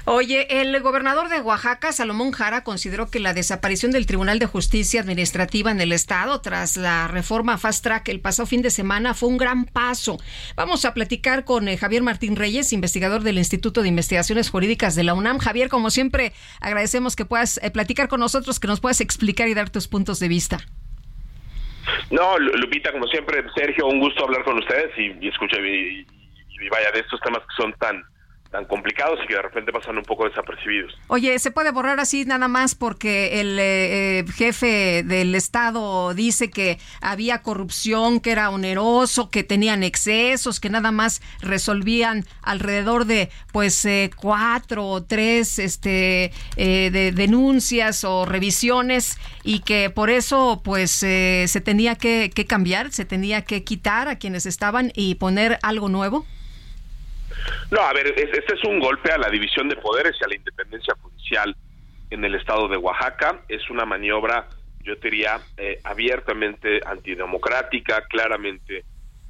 [0.06, 5.00] Oye, el gobernador de Oaxaca, Salomón Jara, consideró que la desaparición del Tribunal de Justicia
[5.00, 9.30] Administrativa en el Estado tras la reforma Fast Track el pasado fin de semana fue
[9.30, 10.18] un gran paso.
[10.58, 15.04] Vamos a platicar con eh, Javier Martín Reyes, investigador del Instituto de Investigaciones Jurídicas de
[15.04, 15.38] la UNAM.
[15.38, 19.54] Javier, como siempre, agradecemos que puedas eh, platicar con nosotros, que nos puedas explicar y
[19.54, 20.58] dar tus puntos de vista.
[22.12, 26.06] No, Lu- Lupita, como siempre, Sergio, un gusto hablar con ustedes y, y escucha, y
[26.70, 28.04] vaya, de estos temas que son tan
[28.54, 30.96] tan complicados y que de repente pasan un poco desapercibidos.
[31.08, 36.52] Oye, ¿se puede borrar así nada más porque el eh, eh, jefe del Estado dice
[36.52, 43.32] que había corrupción, que era oneroso, que tenían excesos, que nada más resolvían alrededor de
[43.52, 50.62] pues eh, cuatro o tres este, eh, de denuncias o revisiones y que por eso
[50.64, 55.16] pues eh, se tenía que, que cambiar, se tenía que quitar a quienes estaban y
[55.16, 56.28] poner algo nuevo?
[57.72, 60.28] No, a ver, es- este es un golpe a la división de poderes y a
[60.28, 61.56] la independencia judicial
[62.10, 63.44] en el estado de Oaxaca.
[63.48, 64.48] Es una maniobra,
[64.80, 68.86] yo diría, eh, abiertamente antidemocrática, claramente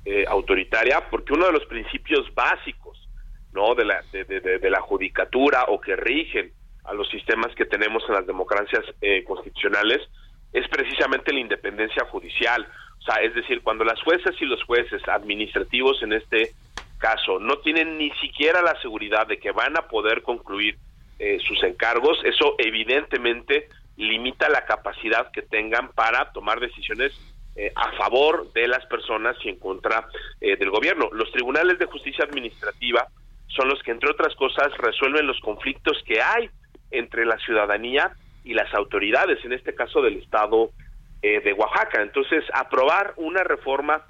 [0.05, 3.07] eh, autoritaria, porque uno de los principios básicos
[3.53, 6.51] no de la de- de- de la judicatura o que rigen
[6.83, 10.01] a los sistemas que tenemos en las democracias eh, constitucionales
[10.51, 12.67] es precisamente la independencia judicial.
[12.99, 16.53] O sea, es decir, cuando las jueces y los jueces administrativos en este
[17.03, 20.77] caso no tienen ni siquiera la seguridad de que van a poder concluir
[21.19, 27.11] eh, sus encargos, eso evidentemente limita la capacidad que tengan para tomar decisiones
[27.57, 30.07] eh, a favor de las personas y en contra
[30.39, 31.09] eh, del gobierno.
[31.11, 33.07] Los tribunales de justicia administrativa
[33.47, 36.49] son los que, entre otras cosas, resuelven los conflictos que hay
[36.89, 38.13] entre la ciudadanía
[38.45, 40.71] y las autoridades, en este caso del Estado
[41.21, 42.01] eh, de Oaxaca.
[42.01, 44.03] Entonces, aprobar una reforma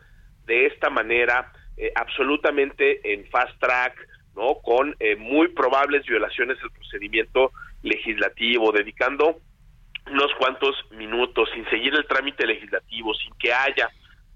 [0.46, 3.96] de esta manera, eh, absolutamente en fast track,
[4.36, 4.56] ¿no?
[4.64, 7.52] Con eh, muy probables violaciones del procedimiento
[7.84, 9.38] legislativo, dedicando
[10.12, 13.90] unos cuantos minutos, sin seguir el trámite legislativo, sin que haya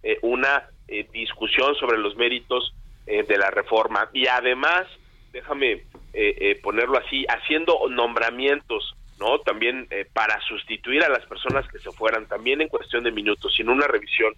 [0.03, 2.73] eh, una eh, discusión sobre los méritos
[3.05, 4.09] eh, de la reforma.
[4.13, 4.88] Y además,
[5.31, 5.83] déjame
[6.13, 9.39] eh, ponerlo así, haciendo nombramientos, ¿no?
[9.39, 13.53] También eh, para sustituir a las personas que se fueran, también en cuestión de minutos,
[13.55, 14.33] sin una revisión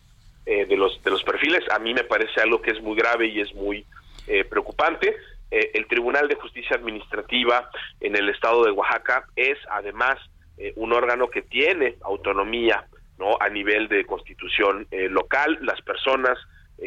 [0.49, 3.27] eh, de los de los perfiles, a mí me parece algo que es muy grave
[3.27, 3.85] y es muy
[4.27, 5.15] eh, preocupante.
[5.51, 7.69] Eh, el Tribunal de Justicia Administrativa
[7.99, 10.17] en el estado de Oaxaca es además
[10.57, 12.85] eh, un órgano que tiene autonomía
[13.17, 15.59] no a nivel de constitución eh, local.
[15.61, 16.37] Las personas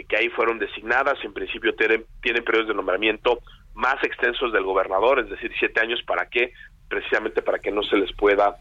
[0.08, 3.40] que ahí fueron designadas en principio tienen, tienen periodos de nombramiento
[3.74, 6.54] más extensos del gobernador, es decir, siete años para qué,
[6.88, 8.56] precisamente para que no se les pueda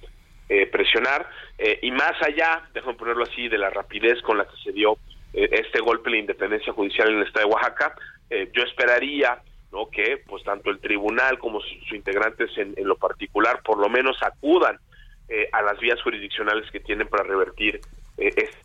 [0.52, 1.30] eh, presionar.
[1.58, 4.97] Eh, y más allá, déjame ponerlo así, de la rapidez con la que se dio
[5.34, 7.95] eh, este golpe de independencia judicial en el estado de Oaxaca,
[8.30, 9.41] eh, yo esperaría
[9.72, 13.88] no que pues tanto el tribunal como sus, integrantes en, en, lo particular por lo
[13.88, 14.78] menos acudan
[15.30, 17.80] eh, a las vías jurisdiccionales que tienen para revertir
[18.18, 18.58] este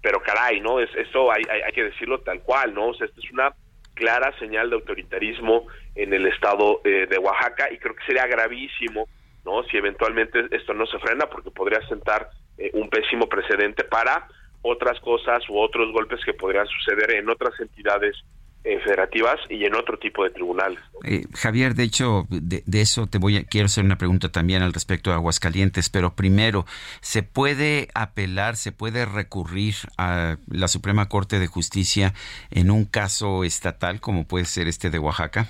[0.00, 3.06] pero caray no es esto hay, hay, hay que decirlo tal cual no o sea,
[3.06, 3.52] esta es una
[3.94, 9.08] clara señal de autoritarismo en el estado eh, de Oaxaca y creo que sería gravísimo
[9.50, 14.28] no si eventualmente esto no se frena porque podría sentar eh, un pésimo precedente para
[14.62, 18.16] otras cosas u otros golpes que podrían suceder en otras entidades
[18.62, 20.78] eh, federativas y en otro tipo de tribunales.
[20.92, 21.10] ¿no?
[21.10, 24.62] Eh, Javier, de hecho, de, de, eso te voy a, quiero hacer una pregunta también
[24.62, 26.66] al respecto de Aguascalientes, pero primero,
[27.00, 32.12] ¿se puede apelar, se puede recurrir a la Suprema Corte de Justicia
[32.50, 35.48] en un caso estatal como puede ser este de Oaxaca?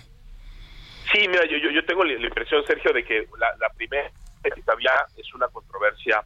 [1.12, 4.10] Sí, mira, yo, yo, yo tengo la impresión, Sergio, de que la, la primera
[4.64, 6.22] todavía es una controversia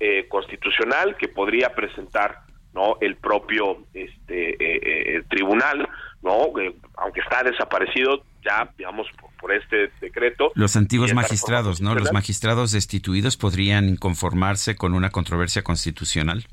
[0.00, 2.42] eh, constitucional que podría presentar
[2.74, 5.88] no el propio este eh, eh, tribunal
[6.22, 10.52] no eh, aunque está desaparecido ya digamos por, por este decreto.
[10.54, 16.46] Los antiguos magistrados no los magistrados destituidos podrían conformarse con una controversia constitucional.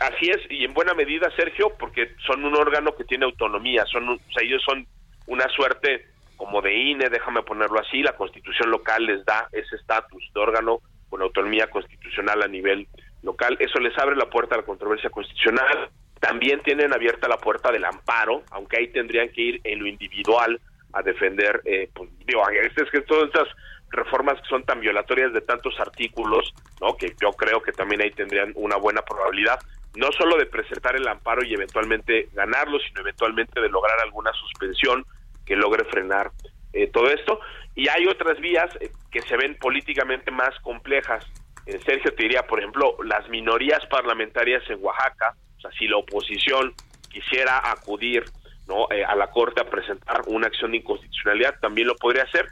[0.00, 4.08] Así es y en buena medida Sergio porque son un órgano que tiene autonomía son
[4.08, 4.86] o sea, ellos son
[5.26, 6.06] una suerte
[6.36, 10.80] como de INE déjame ponerlo así la constitución local les da ese estatus de órgano
[11.08, 12.86] con autonomía constitucional a nivel
[13.22, 13.56] local.
[13.60, 15.90] Eso les abre la puerta a la controversia constitucional.
[16.20, 20.60] También tienen abierta la puerta del amparo, aunque ahí tendrían que ir en lo individual
[20.92, 23.48] a defender, eh, pues, digo, es, que todas estas
[23.90, 26.96] reformas que son tan violatorias de tantos artículos, ¿no?
[26.96, 29.58] Que yo creo que también ahí tendrían una buena probabilidad,
[29.94, 35.04] no solo de presentar el amparo y eventualmente ganarlo, sino eventualmente de lograr alguna suspensión
[35.46, 36.32] que logre frenar
[36.72, 37.40] eh, todo esto.
[37.74, 41.24] Y hay otras vías eh, que se ven políticamente más complejas.
[41.66, 45.96] Eh, Sergio te diría, por ejemplo, las minorías parlamentarias en Oaxaca, o sea, si la
[45.96, 46.74] oposición
[47.08, 48.24] quisiera acudir
[48.68, 52.46] no eh, a la Corte a presentar una acción de inconstitucionalidad, también lo podría hacer.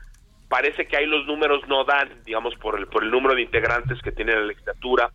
[0.49, 4.01] Parece que ahí los números no dan, digamos, por el, por el número de integrantes
[4.03, 5.11] que tiene la legislatura,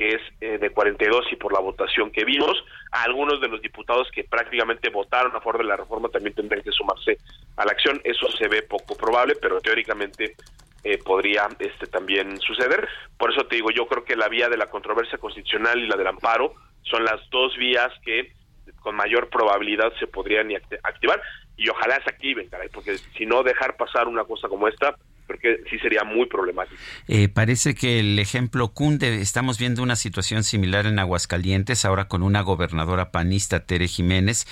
[0.00, 2.56] que es eh, de 42 y por la votación que vimos,
[2.90, 6.72] algunos de los diputados que prácticamente votaron a favor de la reforma también tendrían que
[6.72, 7.18] sumarse
[7.58, 8.00] a la acción.
[8.02, 10.36] Eso se ve poco probable, pero teóricamente
[10.84, 12.88] eh, podría este también suceder.
[13.18, 15.98] Por eso te digo, yo creo que la vía de la controversia constitucional y la
[15.98, 18.32] del amparo son las dos vías que
[18.80, 20.48] con mayor probabilidad se podrían
[20.82, 21.20] activar
[21.58, 24.96] y ojalá se activen, caray, porque si no dejar pasar una cosa como esta,
[25.30, 26.76] porque sí sería muy problemático.
[27.06, 32.24] Eh, parece que el ejemplo cunde, estamos viendo una situación similar en Aguascalientes, ahora con
[32.24, 34.48] una gobernadora panista, Tere Jiménez,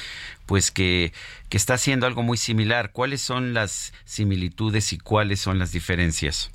[0.47, 1.11] pues que,
[1.51, 2.93] que está haciendo algo muy similar.
[2.93, 6.53] ¿Cuáles son las similitudes y cuáles son las diferencias?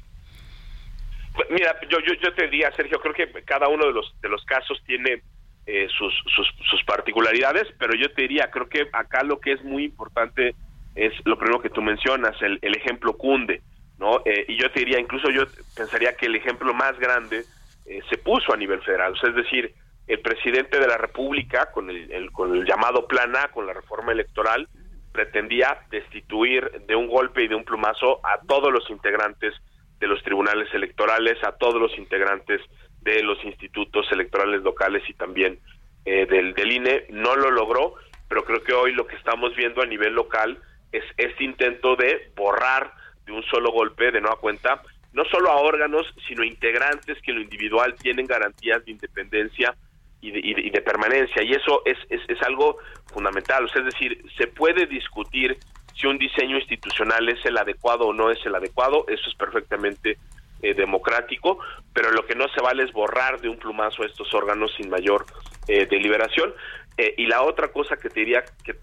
[1.49, 4.45] Mira, yo, yo, yo te diría, Sergio, creo que cada uno de los, de los
[4.45, 5.21] casos tiene
[5.65, 9.63] eh, sus, sus, sus particularidades, pero yo te diría, creo que acá lo que es
[9.65, 10.55] muy importante
[10.95, 13.61] es lo primero que tú mencionas, el, el ejemplo cunde,
[13.97, 14.21] ¿no?
[14.25, 15.43] Eh, y yo te diría, incluso yo
[15.75, 17.43] pensaría que el ejemplo más grande
[17.85, 19.73] eh, se puso a nivel federal, es decir,
[20.07, 23.73] el presidente de la República, con el, el, con el llamado Plan A, con la
[23.73, 24.67] reforma electoral,
[25.13, 29.53] pretendía destituir de un golpe y de un plumazo a todos los integrantes
[29.99, 32.61] de los tribunales electorales, a todos los integrantes
[33.01, 35.59] de los institutos electorales locales y también
[36.03, 37.05] eh, del, del INE.
[37.09, 37.95] No lo logró,
[38.27, 40.57] pero creo que hoy lo que estamos viendo a nivel local
[40.91, 42.91] es este intento de borrar
[43.25, 44.81] de un solo golpe, de nueva cuenta,
[45.13, 49.75] no solo a órganos, sino integrantes que en lo individual tienen garantías de independencia
[50.21, 51.43] y de, y de, permanencia.
[51.43, 52.77] Y eso es, es, algo
[53.11, 53.65] fundamental.
[53.65, 55.57] O sea, es decir, se puede discutir
[55.93, 60.17] si un diseño institucional es el adecuado o no es el adecuado, eso es perfectamente
[60.61, 61.59] eh, democrático,
[61.93, 65.25] pero lo que no se vale es borrar de un plumazo estos órganos sin mayor
[65.67, 66.53] eh, deliberación.
[66.97, 68.75] Eh, y la otra cosa que te diría que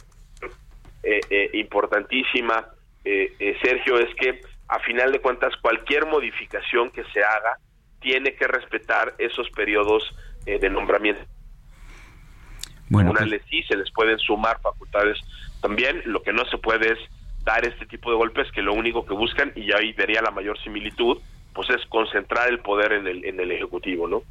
[1.55, 2.69] importantísima,
[3.03, 7.59] Sergio, es que a final de cuentas cualquier modificación que se haga
[8.01, 10.03] tiene que respetar esos periodos
[10.45, 11.23] de nombramiento.
[12.89, 13.43] Bueno, Una pues...
[13.49, 15.19] sí se les pueden sumar facultades
[15.61, 16.99] también, lo que no se puede es
[17.45, 20.59] dar este tipo de golpes que lo único que buscan, y ahí vería la mayor
[20.63, 21.19] similitud,
[21.55, 24.23] pues es concentrar el poder en el, en el Ejecutivo, ¿no?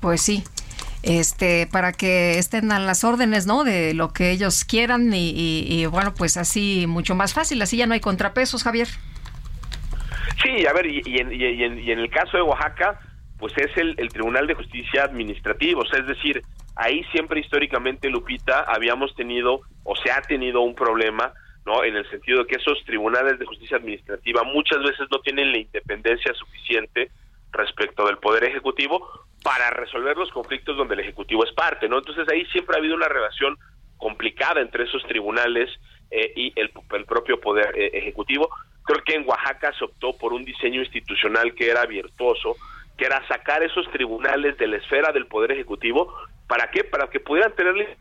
[0.00, 0.42] Pues sí,
[1.02, 6.14] este para que estén a las órdenes no de lo que ellos quieran y, bueno
[6.14, 7.60] pues así mucho más fácil.
[7.62, 8.88] Así ya no hay contrapesos Javier.
[10.42, 13.00] Sí a ver y, y, en, en, en, el caso de Oaxaca
[13.38, 16.44] pues es el, el Tribunal de Justicia Administrativo, o sea, es decir,
[16.76, 21.32] ahí siempre históricamente, Lupita, habíamos tenido o se ha tenido un problema,
[21.66, 21.82] ¿no?
[21.82, 25.58] En el sentido de que esos tribunales de justicia administrativa muchas veces no tienen la
[25.58, 27.10] independencia suficiente
[27.52, 29.08] respecto del Poder Ejecutivo
[29.42, 31.98] para resolver los conflictos donde el Ejecutivo es parte, ¿no?
[31.98, 33.58] Entonces ahí siempre ha habido una relación
[33.96, 35.70] complicada entre esos tribunales
[36.10, 38.48] eh, y el, el, propio Poder eh, Ejecutivo.
[38.84, 42.56] Creo que en Oaxaca se optó por un diseño institucional que era virtuoso,
[42.96, 46.14] que era sacar esos tribunales de la esfera del Poder Ejecutivo.
[46.48, 46.84] ¿Para qué?
[46.84, 47.96] Para que pudieran tenerle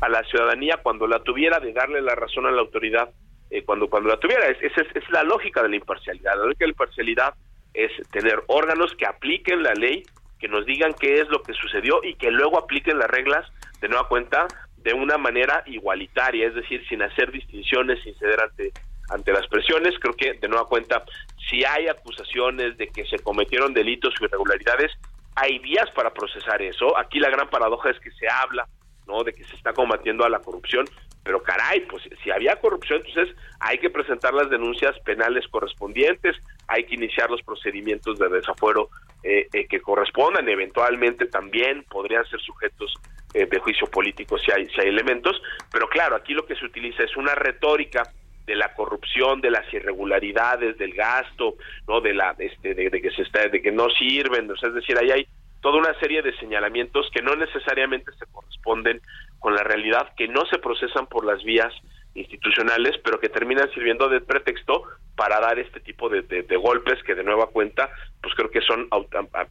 [0.00, 3.10] a la ciudadanía cuando la tuviera, de darle la razón a la autoridad
[3.50, 4.46] eh, cuando, cuando la tuviera.
[4.48, 6.36] Es, es, es, la lógica de la imparcialidad.
[6.36, 7.34] La lógica de la imparcialidad
[7.74, 10.02] es tener órganos que apliquen la ley,
[10.38, 13.46] que nos digan qué es lo que sucedió y que luego apliquen las reglas
[13.80, 14.46] de nueva cuenta
[14.76, 18.72] de una manera igualitaria, es decir, sin hacer distinciones, sin ceder ante
[19.10, 19.94] ante las presiones.
[19.98, 21.04] Creo que, de nueva cuenta,
[21.48, 24.92] si hay acusaciones de que se cometieron delitos o irregularidades,
[25.34, 26.96] hay vías para procesar eso.
[26.98, 28.66] Aquí la gran paradoja es que se habla,
[29.06, 29.24] ¿no?
[29.24, 30.86] De que se está combatiendo a la corrupción,
[31.22, 36.36] pero caray, pues si había corrupción, entonces hay que presentar las denuncias penales correspondientes,
[36.66, 38.88] hay que iniciar los procedimientos de desafuero
[39.22, 42.94] eh, eh, que correspondan, eventualmente también podrían ser sujetos
[43.34, 45.40] eh, de juicio político si hay, si hay elementos,
[45.70, 48.04] pero claro, aquí lo que se utiliza es una retórica
[48.46, 53.10] de la corrupción, de las irregularidades, del gasto, no, de la, este, de, de que
[53.10, 55.28] se está, de que no sirven, es decir, ahí hay
[55.60, 59.00] toda una serie de señalamientos que no necesariamente se corresponden
[59.38, 61.72] con la realidad, que no se procesan por las vías
[62.14, 64.82] institucionales, pero que terminan sirviendo de pretexto
[65.14, 67.90] para dar este tipo de, de, de golpes que de nueva cuenta,
[68.22, 68.88] pues creo que son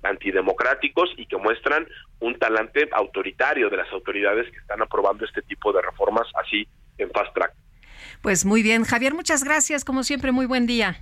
[0.04, 1.88] antidemocráticos y que muestran
[2.20, 7.10] un talante autoritario de las autoridades que están aprobando este tipo de reformas así en
[7.12, 7.54] fast track.
[8.22, 11.00] Pues muy bien, Javier, muchas gracias, como siempre, muy buen día.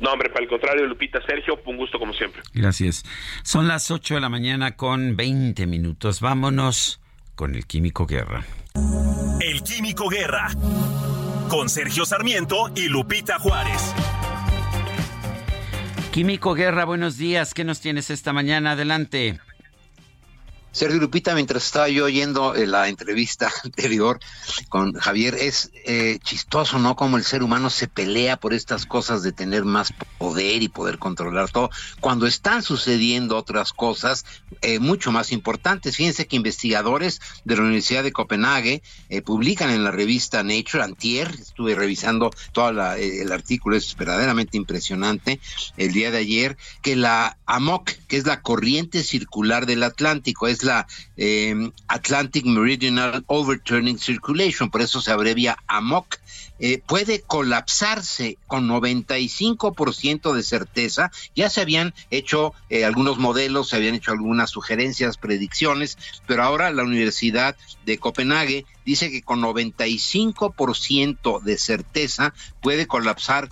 [0.00, 2.42] No, hombre, para el contrario, Lupita, Sergio, un gusto como siempre.
[2.54, 3.04] Gracias.
[3.42, 6.22] Son las 8 de la mañana con 20 minutos.
[6.22, 6.99] Vámonos
[7.40, 8.44] con el Químico Guerra.
[9.40, 10.48] El Químico Guerra.
[11.48, 13.94] Con Sergio Sarmiento y Lupita Juárez.
[16.12, 17.54] Químico Guerra, buenos días.
[17.54, 18.72] ¿Qué nos tienes esta mañana?
[18.72, 19.40] Adelante.
[20.72, 24.20] Sergio Lupita, mientras estaba yo oyendo eh, la entrevista anterior
[24.68, 26.96] con Javier, es eh, chistoso, ¿no?
[26.96, 30.98] Como el ser humano se pelea por estas cosas de tener más poder y poder
[30.98, 31.70] controlar todo,
[32.00, 34.24] cuando están sucediendo otras cosas
[34.62, 35.96] eh, mucho más importantes.
[35.96, 41.30] Fíjense que investigadores de la Universidad de Copenhague eh, publican en la revista Nature, Antier,
[41.40, 45.40] estuve revisando todo eh, el artículo, es verdaderamente impresionante,
[45.76, 50.59] el día de ayer, que la AMOC, que es la corriente circular del Atlántico, es
[50.64, 56.18] la eh, Atlantic Meridional Overturning Circulation, por eso se abrevia AMOC,
[56.62, 61.10] eh, puede colapsarse con 95% de certeza.
[61.34, 65.96] Ya se habían hecho eh, algunos modelos, se habían hecho algunas sugerencias, predicciones,
[66.26, 67.56] pero ahora la Universidad
[67.86, 73.48] de Copenhague dice que con 95% de certeza puede colapsar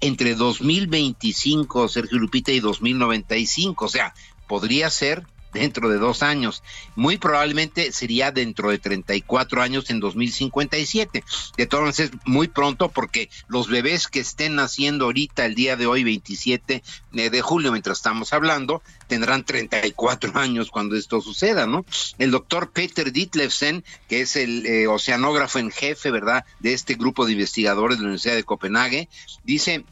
[0.00, 3.84] entre 2025, Sergio Lupita, y 2095.
[3.84, 4.12] O sea,
[4.48, 6.62] podría ser dentro de dos años.
[6.96, 11.24] Muy probablemente sería dentro de 34 años en 2057.
[11.56, 15.76] De todas maneras, es muy pronto porque los bebés que estén naciendo ahorita, el día
[15.76, 16.82] de hoy, 27
[17.12, 21.84] de julio, mientras estamos hablando, tendrán 34 años cuando esto suceda, ¿no?
[22.18, 27.26] El doctor Peter Ditlevsen, que es el eh, oceanógrafo en jefe, ¿verdad?, de este grupo
[27.26, 29.08] de investigadores de la Universidad de Copenhague,
[29.44, 29.84] dice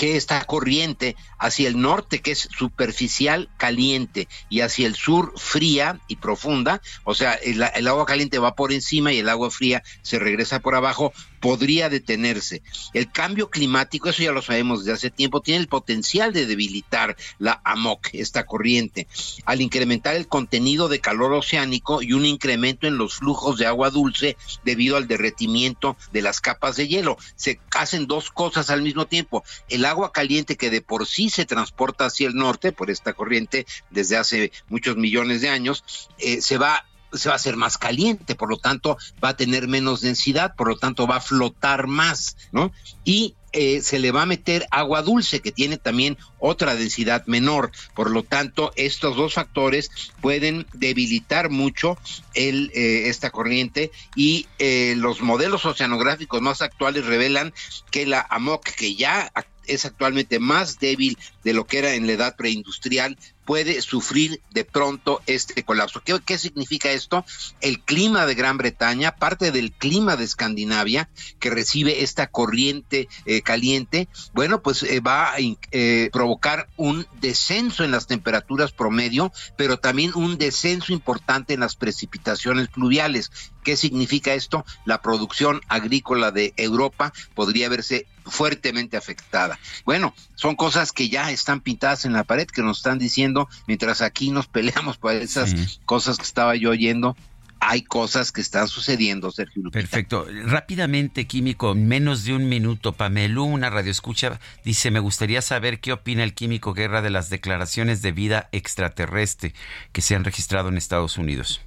[0.00, 6.00] que esta corriente hacia el norte, que es superficial caliente, y hacia el sur fría
[6.08, 9.82] y profunda, o sea, el, el, agua caliente va por encima y el agua fría
[10.00, 12.62] se regresa por abajo, podría detenerse.
[12.94, 17.16] El cambio climático, eso ya lo sabemos desde hace tiempo, tiene el potencial de debilitar
[17.38, 19.08] la AMOC, esta corriente,
[19.46, 23.90] al incrementar el contenido de calor oceánico y un incremento en los flujos de agua
[23.90, 27.16] dulce debido al derretimiento de las capas de hielo.
[27.36, 29.42] Se hacen dos cosas al mismo tiempo.
[29.68, 33.66] El agua caliente que de por sí se transporta hacia el norte por esta corriente
[33.90, 35.84] desde hace muchos millones de años,
[36.18, 39.68] eh, se va se va a hacer más caliente, por lo tanto va a tener
[39.68, 42.72] menos densidad, por lo tanto va a flotar más, ¿no?
[43.04, 47.72] Y eh, se le va a meter agua dulce que tiene también otra densidad menor.
[47.94, 51.98] Por lo tanto, estos dos factores pueden debilitar mucho
[52.34, 57.52] el, eh, esta corriente y eh, los modelos oceanográficos más actuales revelan
[57.90, 59.32] que la AMOC, que ya
[59.66, 63.18] es actualmente más débil de lo que era en la edad preindustrial,
[63.50, 66.00] puede sufrir de pronto este colapso.
[66.04, 67.24] ¿Qué, significa esto?
[67.60, 71.10] El clima de Gran Bretaña, parte del clima de Escandinavia,
[71.40, 75.38] que recibe esta corriente eh, caliente, bueno, pues eh, va a
[75.72, 81.74] eh, provocar un descenso en las temperaturas promedio, pero también un descenso importante en las
[81.74, 83.32] precipitaciones pluviales.
[83.64, 84.64] ¿Qué significa esto?
[84.84, 89.58] La producción agrícola de Europa podría verse fuertemente afectada.
[89.84, 94.00] Bueno, son cosas que ya están pintadas en la pared, que nos están diciendo, mientras
[94.02, 95.54] aquí nos peleamos por esas
[95.84, 97.16] cosas que estaba yo oyendo,
[97.60, 99.80] hay cosas que están sucediendo, Sergio Lupita.
[99.80, 100.26] Perfecto.
[100.46, 105.92] Rápidamente, químico, en menos de un minuto, Pamelú, una radioescucha, dice, me gustaría saber qué
[105.92, 109.54] opina el químico Guerra de las declaraciones de vida extraterrestre
[109.92, 111.60] que se han registrado en Estados Unidos.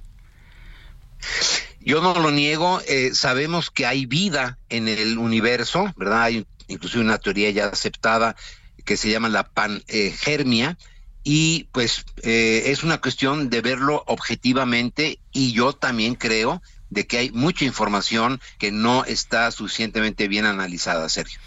[1.80, 6.22] Yo no lo niego, eh, sabemos que hay vida en el universo, ¿verdad?
[6.22, 8.36] Hay inclusive una teoría ya aceptada
[8.84, 10.76] que se llama la pangermia,
[11.24, 17.16] y pues eh, es una cuestión de verlo objetivamente y yo también creo de que
[17.16, 21.40] hay mucha información que no está suficientemente bien analizada, Sergio.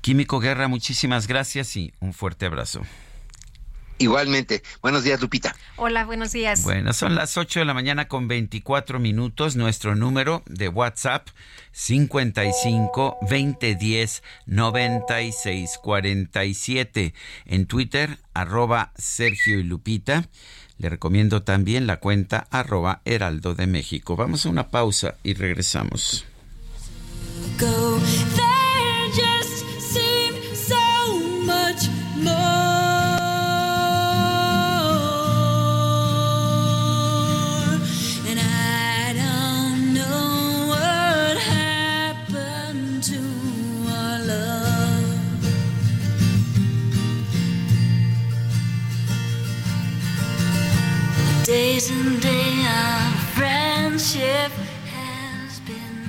[0.00, 2.82] Químico Guerra, muchísimas gracias y un fuerte abrazo.
[3.98, 4.62] Igualmente.
[4.80, 5.54] Buenos días, Lupita.
[5.76, 6.62] Hola, buenos días.
[6.62, 9.56] Bueno, son las 8 de la mañana con 24 minutos.
[9.56, 11.28] Nuestro número de WhatsApp
[11.72, 17.14] 55 2010 96 47.
[17.46, 20.28] En Twitter, arroba Sergio y Lupita.
[20.78, 24.16] Le recomiendo también la cuenta arroba Heraldo de México.
[24.16, 26.24] Vamos a una pausa y regresamos.
[27.58, 28.47] go.
[51.48, 54.52] Days and day of friendship
[54.92, 56.04] has been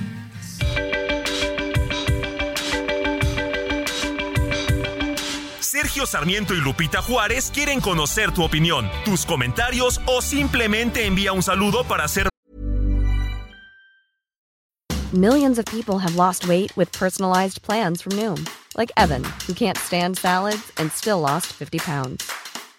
[5.62, 11.42] Sergio Sarmiento y Lupita Juárez quieren conocer tu opinión, tus comentarios o simplemente envía un
[11.42, 12.28] saludo para hacer
[15.14, 18.46] Millions of people have lost weight with personalized plans from Noom,
[18.76, 22.30] like Evan, who can't stand salads and still lost 50 pounds.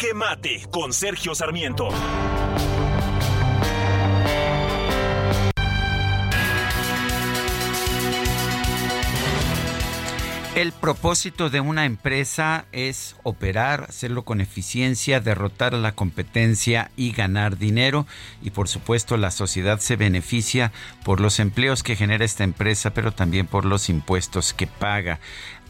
[0.00, 1.88] Jaque Mate con Sergio Sarmiento.
[10.54, 17.56] El propósito de una empresa es operar, hacerlo con eficiencia, derrotar la competencia y ganar
[17.56, 18.06] dinero.
[18.42, 20.72] Y por supuesto la sociedad se beneficia
[21.04, 25.20] por los empleos que genera esta empresa, pero también por los impuestos que paga.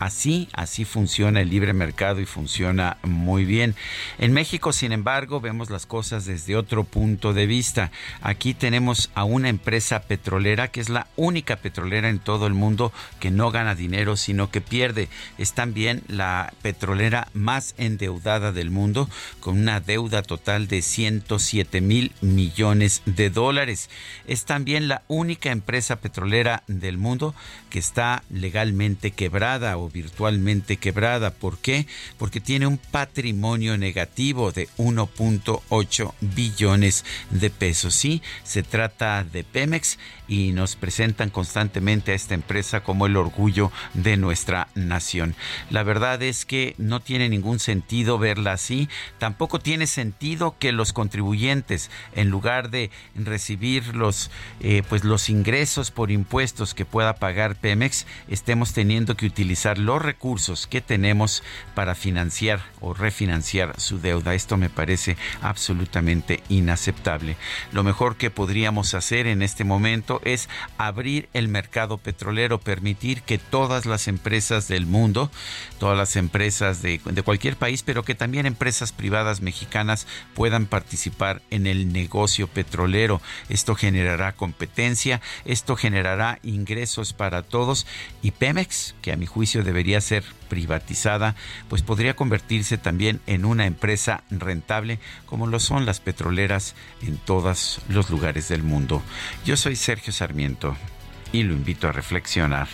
[0.01, 3.75] Así, así funciona el libre mercado y funciona muy bien.
[4.17, 7.93] En México, sin embargo, vemos las cosas desde otro punto de vista.
[8.23, 12.95] Aquí tenemos a una empresa petrolera que es la única petrolera en todo el mundo
[13.21, 15.11] que no gana dinero, sino que pierde.
[15.37, 19.07] Es también la petrolera más endeudada del mundo,
[19.39, 23.91] con una deuda total de 107 mil millones de dólares.
[24.27, 27.35] Es también la única empresa petrolera del mundo
[27.69, 31.31] que está legalmente quebrada o virtualmente quebrada.
[31.31, 31.87] ¿Por qué?
[32.19, 37.95] Porque tiene un patrimonio negativo de 1.8 billones de pesos.
[37.95, 39.99] Sí, se trata de Pemex
[40.31, 45.35] y nos presentan constantemente a esta empresa como el orgullo de nuestra nación.
[45.71, 48.89] La verdad es que no tiene ningún sentido verla así.
[49.19, 54.31] Tampoco tiene sentido que los contribuyentes, en lugar de recibir los,
[54.61, 60.03] eh, pues los ingresos por impuestos que pueda pagar Pemex, estemos teniendo que utilizar los
[60.03, 61.43] recursos que tenemos
[61.75, 64.35] para financiar o refinanciar su deuda.
[64.35, 67.37] Esto me parece absolutamente inaceptable.
[67.73, 70.49] Lo mejor que podríamos hacer en este momento es
[70.79, 75.31] abrir el mercado petrolero, permitir que todas las empresas del mundo,
[75.79, 81.43] todas las empresas de, de cualquier país, pero que también empresas privadas mexicanas puedan participar
[81.51, 83.21] en el negocio petrolero.
[83.49, 87.87] Esto generará competencia, esto generará ingresos para todos
[88.23, 91.35] y Pemex, que a mi juicio debería ser privatizada,
[91.69, 97.81] pues podría convertirse también en una empresa rentable como lo son las petroleras en todos
[97.89, 99.03] los lugares del mundo.
[99.45, 100.77] Yo soy Sergio Sarmiento
[101.33, 102.69] y lo invito a reflexionar.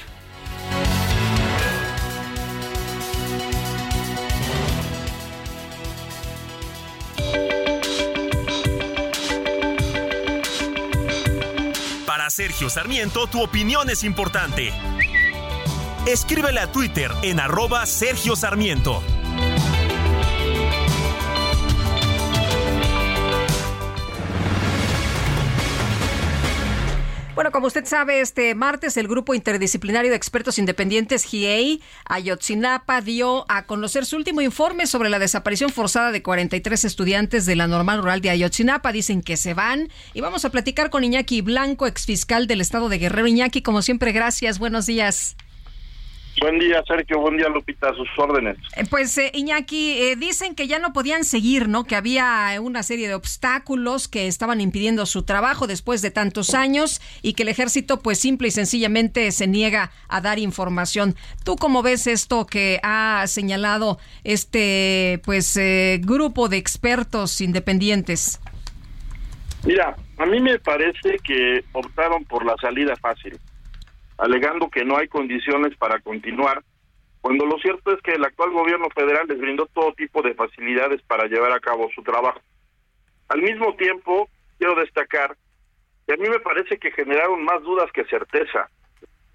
[12.37, 14.71] Sergio Sarmiento, tu opinión es importante.
[16.07, 19.03] Escríbele a Twitter en arroba Sergio Sarmiento.
[27.35, 33.45] Bueno, como usted sabe, este martes el Grupo Interdisciplinario de Expertos Independientes GIEI Ayotzinapa dio
[33.51, 37.99] a conocer su último informe sobre la desaparición forzada de 43 estudiantes de la normal
[37.99, 38.93] rural de Ayotzinapa.
[38.93, 42.99] Dicen que se van y vamos a platicar con Iñaki Blanco, exfiscal del estado de
[42.99, 43.27] Guerrero.
[43.27, 44.61] Iñaki, como siempre, gracias.
[44.61, 45.37] Buenos días.
[46.41, 47.19] Buen día, Sergio.
[47.21, 47.89] Buen día, Lupita.
[47.89, 48.59] A sus órdenes.
[48.77, 51.85] Eh, Pues eh, Iñaki, eh, dicen que ya no podían seguir, ¿no?
[51.85, 57.01] Que había una serie de obstáculos que estaban impidiendo su trabajo después de tantos años
[57.23, 61.17] y que el ejército pues simple y sencillamente se niega a dar información.
[61.45, 68.41] ¿Tú cómo ves esto que ha señalado este pues eh, grupo de expertos independientes?
[69.65, 73.39] Mira, a mí me parece que optaron por la salida fácil,
[74.19, 76.63] alegando que no hay condiciones para continuar,
[77.21, 81.03] cuando lo cierto es que el actual gobierno federal les brindó todo tipo de facilidades
[81.03, 82.41] para llevar a cabo su trabajo.
[83.29, 84.29] Al mismo tiempo,
[84.59, 85.37] quiero destacar
[86.07, 88.71] que a mí me parece que generaron más dudas que certeza,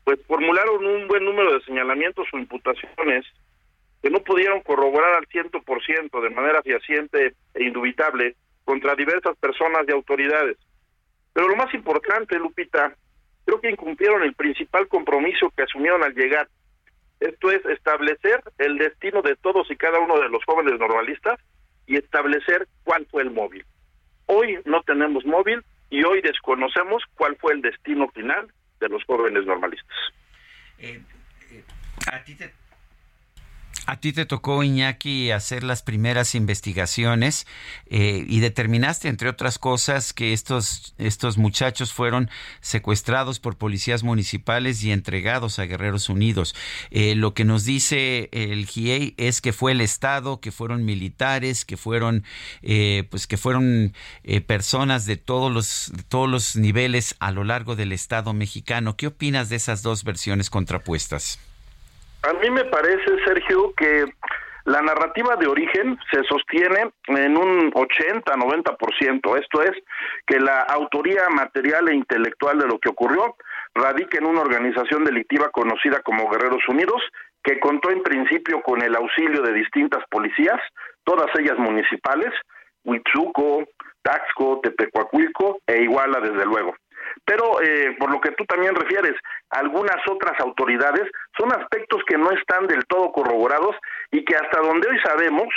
[0.05, 3.25] pues formularon un buen número de señalamientos o imputaciones
[4.01, 9.37] que no pudieron corroborar al ciento por ciento de manera fehaciente e indubitable contra diversas
[9.37, 10.57] personas y autoridades.
[11.33, 12.95] Pero lo más importante, Lupita,
[13.45, 16.47] creo que incumplieron el principal compromiso que asumieron al llegar.
[17.19, 21.39] Esto es establecer el destino de todos y cada uno de los jóvenes normalistas
[21.85, 23.65] y establecer cuál fue el móvil.
[24.25, 29.45] Hoy no tenemos móvil y hoy desconocemos cuál fue el destino final de los jóvenes
[29.45, 29.97] normalistas.
[32.11, 32.60] ¿A ti te
[33.91, 37.45] a ti te tocó, Iñaki, hacer las primeras investigaciones
[37.87, 42.29] eh, y determinaste, entre otras cosas, que estos, estos muchachos fueron
[42.61, 46.55] secuestrados por policías municipales y entregados a Guerreros Unidos.
[46.89, 51.65] Eh, lo que nos dice el GIEI es que fue el Estado, que fueron militares,
[51.65, 52.23] que fueron,
[52.61, 53.93] eh, pues que fueron
[54.23, 58.95] eh, personas de todos los, de todos los niveles a lo largo del Estado mexicano.
[58.95, 61.39] ¿Qué opinas de esas dos versiones contrapuestas?
[62.23, 64.05] A mí me parece, Sergio, que
[64.65, 69.39] la narrativa de origen se sostiene en un 80-90%.
[69.39, 69.71] Esto es,
[70.27, 73.35] que la autoría material e intelectual de lo que ocurrió
[73.73, 77.01] radica en una organización delictiva conocida como Guerreros Unidos,
[77.43, 80.59] que contó en principio con el auxilio de distintas policías,
[81.03, 82.31] todas ellas municipales,
[82.83, 83.65] Huitzuco,
[84.03, 86.75] Taxco, Tepecuacuilco e Iguala, desde luego.
[87.25, 89.15] Pero eh, por lo que tú también refieres,
[89.49, 93.75] algunas otras autoridades son aspectos que no están del todo corroborados
[94.11, 95.47] y que hasta donde hoy sabemos,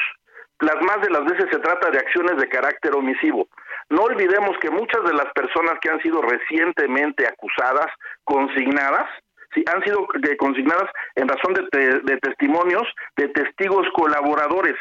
[0.61, 3.49] las más de las veces se trata de acciones de carácter omisivo.
[3.91, 7.87] No olvidemos que muchas de las personas que han sido recientemente acusadas,
[8.25, 9.07] consignadas,
[9.53, 12.83] sí, han sido eh, consignadas en razón de, te- de testimonios
[13.17, 14.75] de testigos colaboradores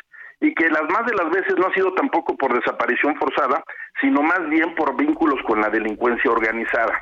[0.43, 3.63] y que las más de las veces no ha sido tampoco por desaparición forzada,
[4.01, 7.01] sino más bien por vínculos con la delincuencia organizada.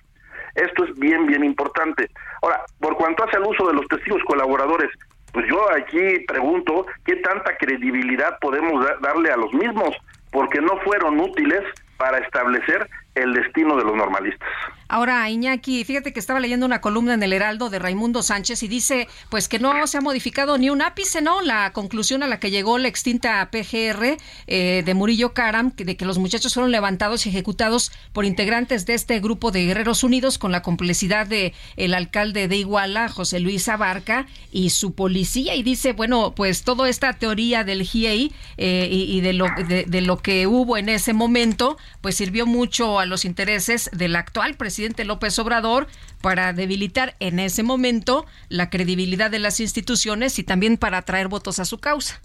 [0.53, 2.07] Esto es bien, bien importante.
[2.43, 4.89] Ahora, por cuanto hace al uso de los testigos colaboradores,
[5.33, 9.95] pues yo aquí pregunto qué tanta credibilidad podemos da- darle a los mismos,
[10.31, 11.61] porque no fueron útiles
[11.97, 14.47] para establecer el destino de los normalistas.
[14.91, 18.67] Ahora, Iñaki, fíjate que estaba leyendo una columna en el Heraldo de Raimundo Sánchez y
[18.67, 21.39] dice, pues que no se ha modificado ni un ápice, ¿no?
[21.41, 26.03] La conclusión a la que llegó la extinta PGR eh, de Murillo Karam, de que
[26.03, 30.51] los muchachos fueron levantados y ejecutados por integrantes de este grupo de Guerreros Unidos con
[30.51, 35.55] la complicidad de el alcalde de Iguala, José Luis Abarca, y su policía.
[35.55, 40.17] Y dice, bueno, pues toda esta teoría del GIEI eh, y, de, lo, de lo
[40.17, 45.37] que hubo en ese momento, pues sirvió mucho a los intereses del actual presidente López
[45.39, 45.87] Obrador
[46.21, 51.59] para debilitar en ese momento la credibilidad de las instituciones y también para atraer votos
[51.59, 52.19] a su causa.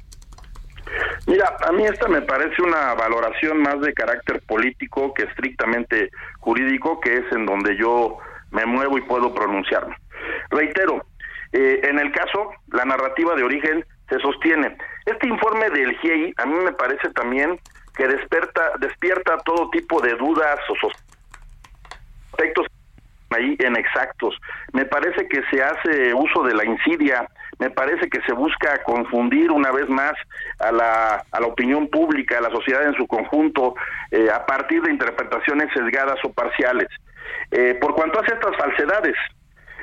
[1.26, 7.00] Mira, a mí esta me parece una valoración más de carácter político que estrictamente jurídico,
[7.00, 8.18] que es en donde yo
[8.52, 9.96] me muevo y puedo pronunciarme.
[10.50, 11.04] Reitero,
[11.52, 14.76] eh, en el caso, la narrativa de origen se sostiene.
[15.04, 17.58] Este informe del GIEI a mí me parece también
[17.96, 20.74] que despierta, despierta todo tipo de dudas o
[22.36, 22.66] aspectos
[23.30, 24.38] ahí inexactos.
[24.72, 27.26] Me parece que se hace uso de la insidia,
[27.58, 30.12] me parece que se busca confundir una vez más
[30.60, 33.74] a la, a la opinión pública, a la sociedad en su conjunto,
[34.10, 36.88] eh, a partir de interpretaciones sesgadas o parciales.
[37.50, 39.16] Eh, por cuanto hace estas falsedades,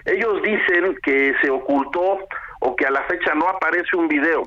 [0.05, 2.19] ellos dicen que se ocultó
[2.59, 4.43] o que a la fecha no aparece un video.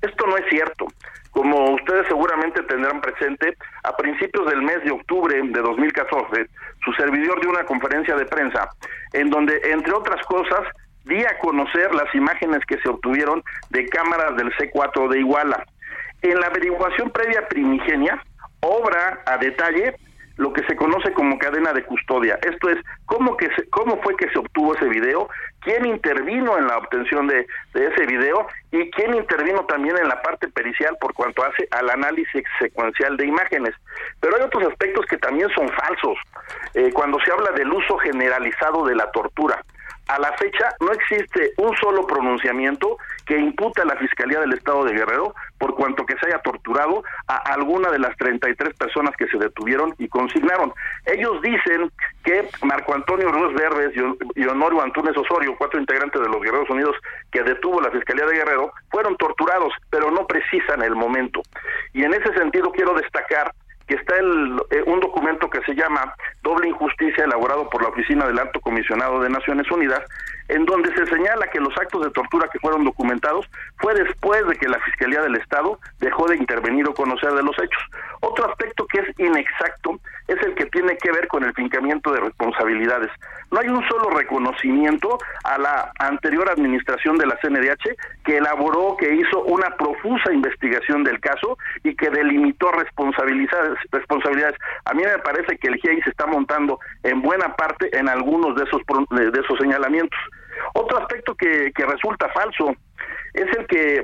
[0.00, 0.86] Esto no es cierto.
[1.32, 6.46] Como ustedes seguramente tendrán presente, a principios del mes de octubre de 2014,
[6.84, 8.68] su servidor dio una conferencia de prensa
[9.14, 10.60] en donde, entre otras cosas,
[11.04, 15.64] di a conocer las imágenes que se obtuvieron de cámaras del C4 de Iguala.
[16.20, 18.22] En la averiguación previa primigenia,
[18.60, 19.96] obra a detalle
[20.36, 22.38] lo que se conoce como cadena de custodia.
[22.42, 25.28] Esto es, ¿cómo, que se- cómo fue que se obtuvo ese video?
[25.60, 28.46] ¿Quién intervino en la obtención de, ese video?
[28.70, 33.26] ¿Y quién intervino también en la parte pericial por cuanto hace al análisis secuencial de
[33.26, 33.74] imágenes?
[34.20, 36.18] Pero hay otros aspectos que también son falsos.
[36.74, 39.62] Eh, cuando se habla del uso generalizado de la tortura,
[40.12, 44.84] a la fecha no existe un solo pronunciamiento que imputa a la Fiscalía del Estado
[44.84, 49.26] de Guerrero por cuanto que se haya torturado a alguna de las 33 personas que
[49.28, 50.74] se detuvieron y consignaron.
[51.06, 51.90] Ellos dicen
[52.24, 53.94] que Marco Antonio Ruiz Verdes
[54.34, 56.94] y Honorio Antunes Osorio, cuatro integrantes de los Guerreros Unidos
[57.30, 61.40] que detuvo la Fiscalía de Guerrero, fueron torturados, pero no precisan el momento.
[61.94, 63.52] Y en ese sentido quiero destacar
[63.86, 68.26] que está el, eh, un documento que se llama Doble Injusticia elaborado por la Oficina
[68.26, 70.02] del Alto Comisionado de Naciones Unidas,
[70.52, 73.48] en donde se señala que los actos de tortura que fueron documentados
[73.78, 77.56] fue después de que la Fiscalía del Estado dejó de intervenir o conocer de los
[77.58, 77.82] hechos.
[78.20, 79.98] Otro aspecto que es inexacto
[80.28, 83.10] es el que tiene que ver con el fincamiento de responsabilidades.
[83.50, 89.14] No hay un solo reconocimiento a la anterior administración de la CNDH que elaboró, que
[89.14, 93.78] hizo una profusa investigación del caso y que delimitó responsabilidades.
[93.90, 94.56] responsabilidades.
[94.84, 98.54] A mí me parece que el GIEI se está montando en buena parte en algunos
[98.56, 100.18] de esos, de esos señalamientos.
[100.74, 102.74] Otro aspecto que, resulta falso
[103.34, 104.02] es el que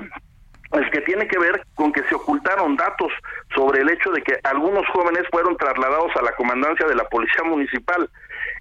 [0.73, 3.11] el que tiene que ver con que se ocultaron datos
[3.55, 7.43] sobre el hecho de que algunos jóvenes fueron trasladados a la comandancia de la Policía
[7.45, 8.11] Municipal.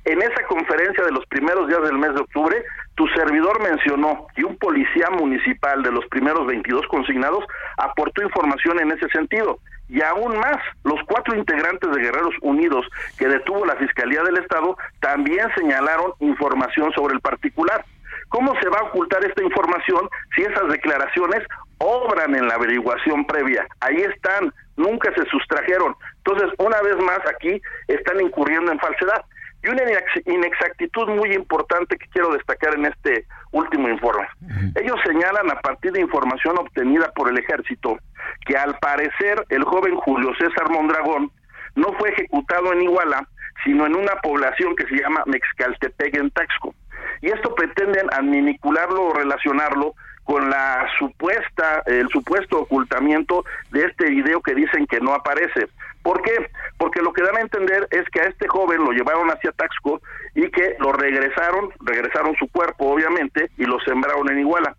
[0.05, 2.64] En esa conferencia de los primeros días del mes de octubre,
[2.95, 7.43] tu servidor mencionó que un policía municipal de los primeros 22 consignados
[7.77, 9.59] aportó información en ese sentido.
[9.89, 12.85] Y aún más, los cuatro integrantes de Guerreros Unidos
[13.18, 17.85] que detuvo la Fiscalía del Estado también señalaron información sobre el particular.
[18.30, 21.43] ¿Cómo se va a ocultar esta información si esas declaraciones
[21.77, 23.65] obran en la averiguación previa?
[23.80, 25.95] Ahí están, nunca se sustrajeron.
[26.18, 29.23] Entonces, una vez más aquí están incurriendo en falsedad.
[29.64, 34.27] Y una inex- inexactitud muy importante que quiero destacar en este último informe.
[34.75, 37.97] Ellos señalan a partir de información obtenida por el ejército
[38.45, 41.31] que al parecer el joven Julio César Mondragón
[41.75, 43.27] no fue ejecutado en Iguala,
[43.63, 46.73] sino en una población que se llama Mexcaltepec en Taxco.
[47.21, 49.93] Y esto pretenden adminicularlo o relacionarlo
[50.23, 55.67] con la supuesta, el supuesto ocultamiento de este video que dicen que no aparece.
[56.07, 56.49] ¿Por qué?
[56.77, 59.99] Porque lo que dan a entender es que a este joven lo llevaron hacia Taxco
[60.35, 64.73] y que lo regresaron, regresaron su cuerpo obviamente y lo sembraron en Iguala.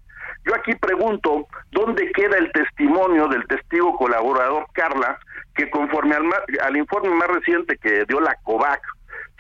[0.47, 5.19] Yo aquí pregunto, ¿dónde queda el testimonio del testigo colaborador Carla,
[5.55, 6.25] que conforme al,
[6.63, 8.81] al informe más reciente que dio la COVAC,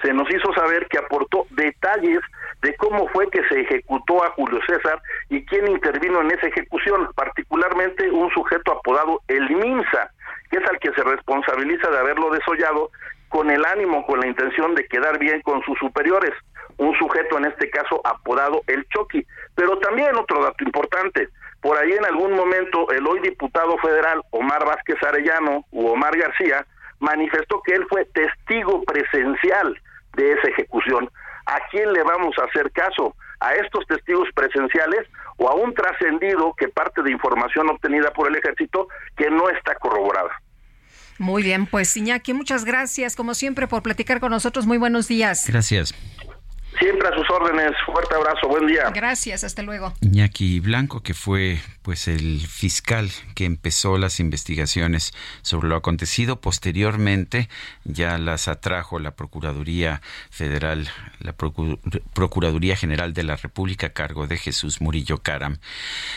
[0.03, 2.21] se nos hizo saber que aportó detalles
[2.61, 5.01] de cómo fue que se ejecutó a Julio César
[5.31, 10.11] y quién intervino en esa ejecución, particularmente un sujeto apodado El Minsa,
[10.51, 12.91] que es al que se responsabiliza de haberlo desollado
[13.29, 16.33] con el ánimo, con la intención de quedar bien con sus superiores,
[16.79, 19.27] un sujeto en este caso apodado El Choqui.
[19.55, 21.29] Pero también otro dato importante,
[21.61, 26.65] por ahí en algún momento el hoy diputado federal Omar Vázquez Arellano u Omar García
[27.01, 29.79] manifestó que él fue testigo presencial
[30.15, 31.11] de esa ejecución.
[31.47, 33.15] ¿A quién le vamos a hacer caso?
[33.41, 35.07] ¿A estos testigos presenciales
[35.37, 39.75] o a un trascendido que parte de información obtenida por el ejército que no está
[39.77, 40.31] corroborada?
[41.19, 44.67] Muy bien, pues Iñaki, muchas gracias como siempre por platicar con nosotros.
[44.67, 45.47] Muy buenos días.
[45.49, 45.95] Gracias.
[46.79, 47.73] Siempre a sus órdenes.
[47.85, 48.47] Fuerte abrazo.
[48.49, 48.91] Buen día.
[48.95, 49.93] Gracias, hasta luego.
[50.01, 57.49] Iñaki Blanco, que fue pues el fiscal que empezó las investigaciones sobre lo acontecido, posteriormente
[57.85, 60.89] ya las atrajo la Procuraduría Federal,
[61.19, 61.79] la Procu-
[62.13, 65.57] Procuraduría General de la República a cargo de Jesús Murillo Caram.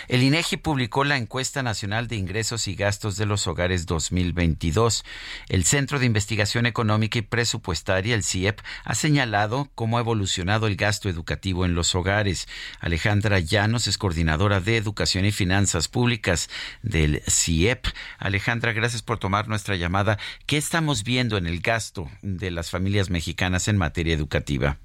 [0.10, 5.06] El INEGI publicó la encuesta nacional de ingresos y gastos de los hogares 2022.
[5.50, 10.76] El Centro de Investigación Económica y Presupuestaria, el CIEP, ha señalado cómo ha evolucionado el
[10.76, 12.48] gasto educativo en los hogares.
[12.80, 16.50] Alejandra Llanos es coordinadora de Educación y Finanzas Públicas
[16.82, 17.88] del CIEP.
[18.18, 20.18] Alejandra, gracias por tomar nuestra llamada.
[20.46, 24.78] ¿Qué estamos viendo en el gasto de las familias mexicanas en materia educativa?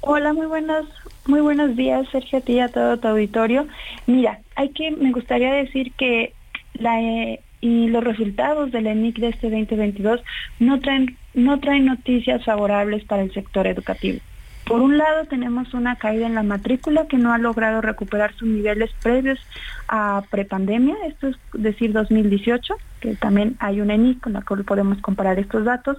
[0.00, 0.86] Hola, muy buenos,
[1.26, 3.68] muy buenos días, Sergio, a ti y a todo tu auditorio.
[4.06, 6.32] Mira, hay que, me gustaría decir que
[6.74, 10.20] la eh, y los resultados del ENIC de este 2022
[10.58, 14.20] no traen, no traen noticias favorables para el sector educativo.
[14.70, 18.46] Por un lado, tenemos una caída en la matrícula que no ha logrado recuperar sus
[18.46, 19.40] niveles previos
[19.88, 24.98] a prepandemia, esto es decir 2018, que también hay un ENIC con la cual podemos
[25.00, 25.96] comparar estos datos.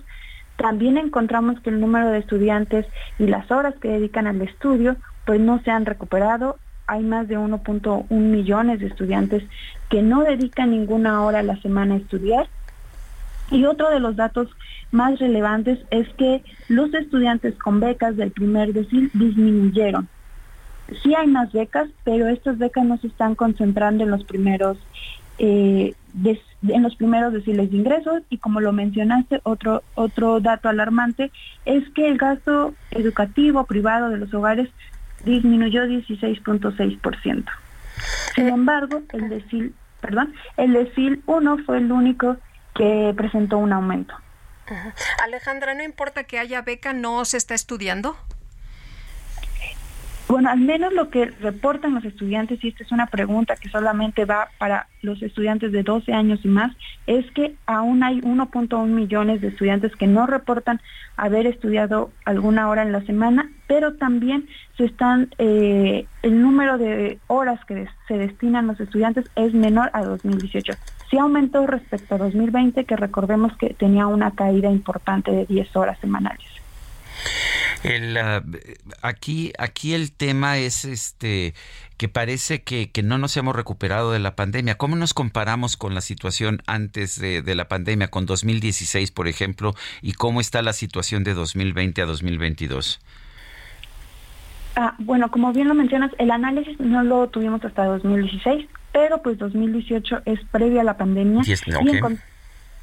[0.56, 2.86] También encontramos que el número de estudiantes
[3.20, 4.96] y las horas que dedican al estudio
[5.26, 6.58] pues no se han recuperado.
[6.88, 9.44] Hay más de 1.1 millones de estudiantes
[9.90, 12.48] que no dedican ninguna hora a la semana a estudiar.
[13.50, 14.48] Y otro de los datos
[14.92, 20.08] más relevantes es que los estudiantes con becas del primer decil disminuyeron.
[21.04, 24.78] Sí hay más becas, pero estas becas no se están concentrando en los primeros
[25.40, 30.70] eh, des- en los primeros deciles de ingresos y como lo mencionaste, otro otro dato
[30.70, 31.32] alarmante
[31.66, 34.70] es que el gasto educativo privado de los hogares
[35.26, 37.46] disminuyó 16.6%.
[38.36, 42.38] Sin embargo, el decil, perdón, el decil 1 fue el único
[42.76, 44.14] que presentó un aumento.
[45.24, 48.18] Alejandra, no importa que haya beca, no se está estudiando.
[50.32, 54.24] Bueno, al menos lo que reportan los estudiantes, y esta es una pregunta que solamente
[54.24, 56.72] va para los estudiantes de 12 años y más,
[57.06, 60.80] es que aún hay 1.1 millones de estudiantes que no reportan
[61.18, 67.20] haber estudiado alguna hora en la semana, pero también se están, eh, el número de
[67.28, 70.72] horas que se destinan los estudiantes es menor a 2018.
[71.12, 76.00] Sí aumentó respecto a 2020, que recordemos que tenía una caída importante de 10 horas
[76.00, 76.48] semanales.
[77.84, 78.42] El, ah,
[79.02, 81.54] aquí, aquí el tema es este
[81.98, 84.76] que parece que, que no nos hemos recuperado de la pandemia.
[84.76, 89.76] ¿Cómo nos comparamos con la situación antes de, de la pandemia, con 2016, por ejemplo,
[90.02, 93.02] y cómo está la situación de 2020 a 2022?
[94.76, 99.38] Ah, bueno, como bien lo mencionas, el análisis no lo tuvimos hasta 2016, pero pues
[99.38, 101.42] 2018 es previo a la pandemia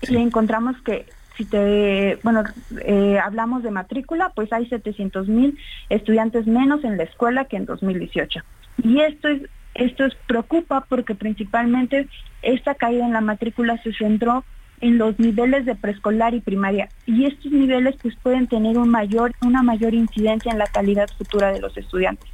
[0.02, 1.06] Y encontramos que
[1.36, 2.42] si te, bueno,
[2.84, 5.56] eh, hablamos de matrícula, pues hay 700 mil
[5.88, 8.40] estudiantes menos en la escuela que en 2018.
[8.82, 9.42] Y esto es,
[9.74, 12.08] esto es preocupa porque principalmente
[12.42, 14.44] esta caída en la matrícula se centró
[14.80, 19.32] en los niveles de preescolar y primaria y estos niveles pues pueden tener un mayor
[19.42, 22.28] una mayor incidencia en la calidad futura de los estudiantes.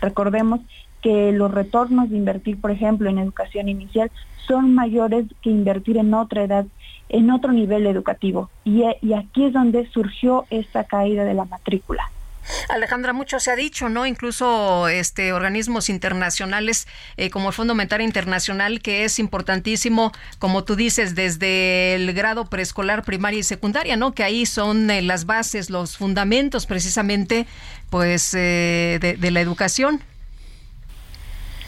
[0.00, 0.60] Recordemos
[1.02, 4.10] que los retornos de invertir, por ejemplo, en educación inicial
[4.46, 6.66] son mayores que invertir en otra edad,
[7.08, 8.50] en otro nivel educativo.
[8.64, 12.10] Y, aquí es donde surgió esta caída de la matrícula.
[12.68, 14.06] Alejandra, mucho se ha dicho, ¿no?
[14.06, 20.74] Incluso este organismos internacionales eh, como el Fondo Monetario Internacional, que es importantísimo, como tú
[20.74, 24.14] dices, desde el grado preescolar, primaria y secundaria, ¿no?
[24.14, 27.46] Que ahí son eh, las bases, los fundamentos precisamente,
[27.88, 30.02] pues, eh, de la educación.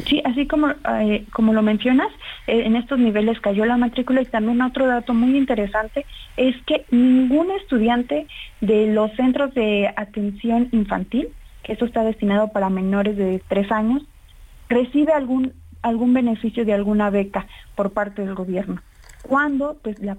[0.07, 2.09] Sí, así como, eh, como lo mencionas,
[2.47, 6.07] eh, en estos niveles cayó la matrícula y también otro dato muy interesante
[6.37, 8.27] es que ningún estudiante
[8.61, 11.29] de los centros de atención infantil,
[11.63, 14.03] que eso está destinado para menores de tres años,
[14.69, 15.53] recibe algún
[15.83, 18.81] algún beneficio de alguna beca por parte del gobierno.
[19.23, 20.17] Cuando pues la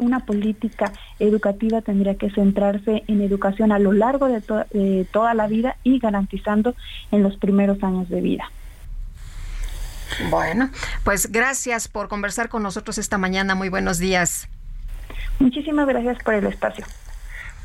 [0.00, 5.76] una política educativa tendría que centrarse en educación a lo largo de toda la vida
[5.84, 6.74] y garantizando
[7.12, 8.50] en los primeros años de vida.
[10.30, 10.70] Bueno,
[11.04, 13.54] pues gracias por conversar con nosotros esta mañana.
[13.54, 14.48] Muy buenos días.
[15.38, 16.84] Muchísimas gracias por el espacio.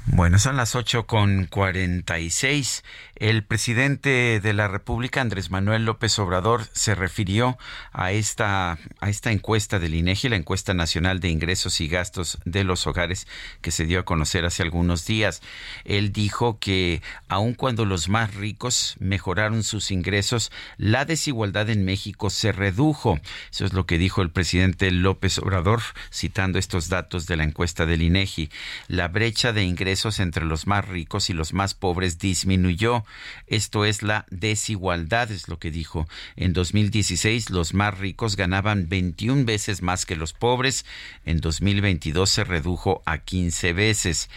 [0.08, 2.84] Bueno, son las 8 con 46.
[3.22, 7.56] El presidente de la República, Andrés Manuel López Obrador, se refirió
[7.92, 8.80] a esta,
[9.26, 13.28] encuesta del INEGI, la encuesta nacional de ingresos y gastos de los hogares
[13.62, 15.44] que se dio a conocer hace algunos días.
[15.86, 22.32] Él dijo que aun cuando los más ricos mejoraron sus ingresos, la desigualdad en México
[22.32, 23.20] se redujo.
[23.52, 27.86] Eso es lo que dijo el presidente López Obrador, citando estos datos de la encuesta
[27.86, 28.50] del INEGI.
[28.88, 33.06] La brecha de ingresos entre los más ricos y los más pobres disminuyó.
[33.48, 36.08] Esto es la desigualdad, es lo que dijo.
[36.36, 40.86] En 2016 los más ricos ganaban 21 veces más que los pobres.
[41.26, 44.30] En 2022 se redujo a 15 veces.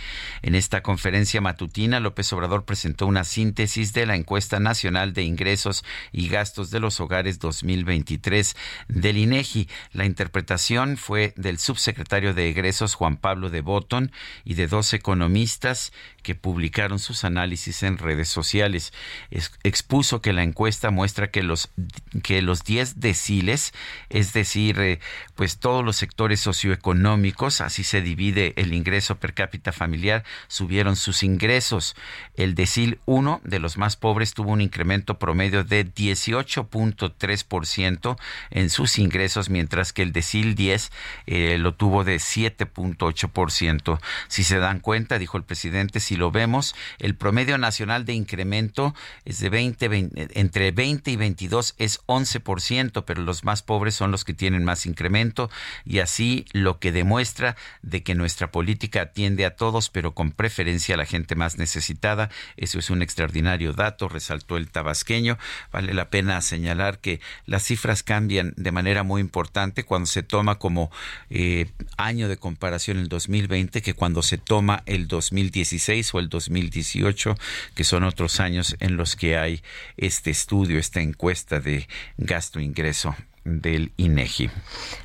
[0.42, 5.84] En esta conferencia matutina, López Obrador presentó una síntesis de la encuesta nacional de ingresos
[6.12, 8.56] y gastos de los hogares 2023
[8.88, 9.68] del INEGI.
[9.92, 14.12] La interpretación fue del subsecretario de egresos Juan Pablo de Botton
[14.44, 15.92] y de dos economistas
[16.22, 18.63] que publicaron sus análisis en redes sociales.
[19.62, 21.70] Expuso que la encuesta muestra que los
[22.22, 23.72] que los 10 deciles,
[24.08, 25.00] es decir, eh,
[25.34, 31.22] pues todos los sectores socioeconómicos, así se divide el ingreso per cápita familiar, subieron sus
[31.22, 31.94] ingresos.
[32.36, 38.16] El decil 1 de los más pobres tuvo un incremento promedio de 18.3%
[38.50, 40.92] en sus ingresos, mientras que el decil 10
[41.26, 43.98] eh, lo tuvo de 7.8%.
[44.28, 48.43] Si se dan cuenta, dijo el presidente, si lo vemos, el promedio nacional de incremento
[49.24, 54.24] es de 20, entre 20 y 22 es 11%, pero los más pobres son los
[54.24, 55.50] que tienen más incremento
[55.84, 60.94] y así lo que demuestra de que nuestra política atiende a todos, pero con preferencia
[60.94, 62.30] a la gente más necesitada.
[62.56, 65.38] Eso es un extraordinario dato, resaltó el tabasqueño.
[65.72, 70.58] Vale la pena señalar que las cifras cambian de manera muy importante cuando se toma
[70.58, 70.90] como
[71.30, 77.36] eh, año de comparación el 2020 que cuando se toma el 2016 o el 2018,
[77.74, 79.62] que son otros años en los que hay
[79.96, 84.50] este estudio, esta encuesta de gasto-ingreso del INEGI.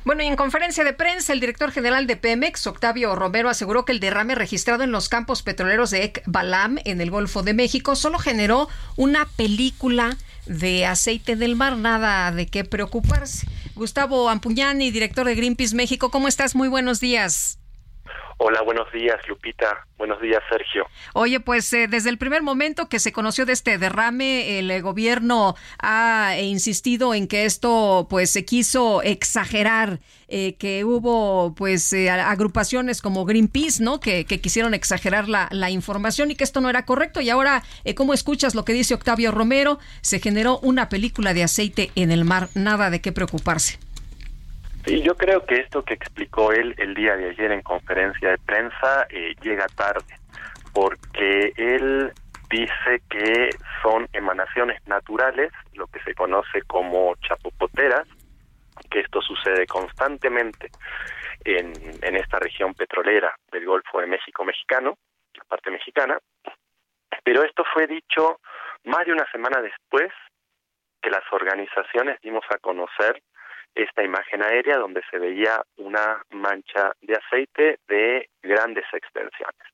[0.04, 3.92] Bueno, y en conferencia de prensa, el director general de Pemex, Octavio Romero, aseguró que
[3.92, 8.18] el derrame registrado en los campos petroleros de Ekbalam en el Golfo de México solo
[8.18, 10.16] generó una película
[10.46, 13.46] de aceite del mar, nada de qué preocuparse.
[13.74, 16.54] Gustavo Ampuñani, director de Greenpeace México, ¿cómo estás?
[16.54, 17.59] Muy buenos días.
[18.42, 19.86] Hola, buenos días, Lupita.
[19.98, 20.86] Buenos días, Sergio.
[21.12, 24.80] Oye, pues eh, desde el primer momento que se conoció de este derrame, el eh,
[24.80, 29.98] gobierno ha insistido en que esto, pues, se quiso exagerar,
[30.28, 34.00] eh, que hubo, pues, agrupaciones como Greenpeace, ¿no?
[34.00, 37.20] Que, que quisieron exagerar la, la, información y que esto no era correcto.
[37.20, 37.62] Y ahora,
[37.94, 39.78] ¿cómo escuchas lo que dice Octavio Romero?
[40.00, 43.78] Se generó una película de aceite en el mar, nada de qué preocuparse.
[44.84, 48.38] Sí, yo creo que esto que explicó él el día de ayer en conferencia de
[48.38, 50.14] prensa eh, llega tarde,
[50.72, 52.12] porque él
[52.48, 53.50] dice que
[53.82, 58.08] son emanaciones naturales, lo que se conoce como chapopoteras,
[58.90, 60.70] que esto sucede constantemente
[61.44, 64.96] en, en esta región petrolera del Golfo de México mexicano,
[65.34, 66.18] la parte mexicana,
[67.22, 68.40] pero esto fue dicho
[68.84, 70.10] más de una semana después
[71.00, 73.22] que las organizaciones dimos a conocer
[73.74, 79.66] esta imagen aérea donde se veía una mancha de aceite de grandes extensiones.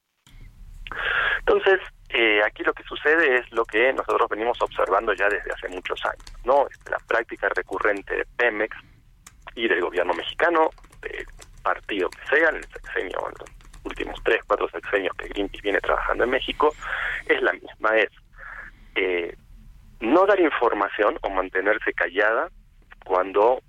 [1.40, 5.68] Entonces, eh, aquí lo que sucede es lo que nosotros venimos observando ya desde hace
[5.68, 6.66] muchos años, ¿no?
[6.90, 8.76] La práctica recurrente de Pemex
[9.54, 10.70] y del gobierno mexicano,
[11.02, 11.26] del
[11.62, 13.50] partido que sea, en el sexenio, en los
[13.84, 16.74] últimos tres, cuatro sexenios que Greenpeace viene trabajando en México,
[17.26, 18.10] es la misma, es
[18.94, 19.36] eh,
[20.00, 22.50] no dar información o mantenerse callada
[23.04, 23.60] cuando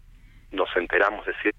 [0.51, 1.53] nos enteramos, es decir,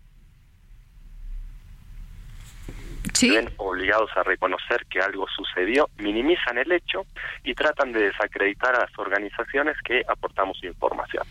[3.15, 3.31] ¿Sí?
[3.31, 7.03] ven obligados a reconocer que algo sucedió, minimizan el hecho
[7.43, 11.25] y tratan de desacreditar a las organizaciones que aportamos información.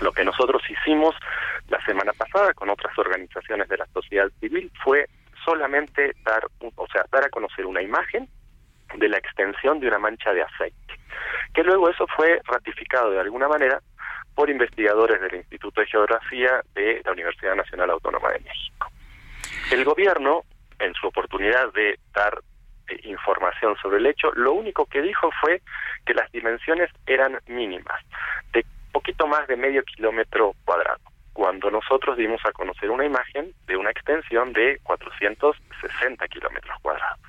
[0.00, 1.14] Lo que nosotros hicimos
[1.68, 5.06] la semana pasada con otras organizaciones de la sociedad civil fue
[5.44, 6.44] solamente dar,
[6.76, 8.28] o sea, dar a conocer una imagen
[8.96, 10.94] de la extensión de una mancha de aceite,
[11.52, 13.80] que luego eso fue ratificado de alguna manera
[14.34, 18.88] por investigadores del Instituto de Geografía de la Universidad Nacional Autónoma de México.
[19.70, 20.42] El gobierno,
[20.78, 22.40] en su oportunidad de dar
[22.88, 25.62] eh, información sobre el hecho, lo único que dijo fue
[26.04, 28.00] que las dimensiones eran mínimas,
[28.52, 31.00] de poquito más de medio kilómetro cuadrado,
[31.32, 37.20] cuando nosotros dimos a conocer una imagen de una extensión de 460 kilómetros cuadrados.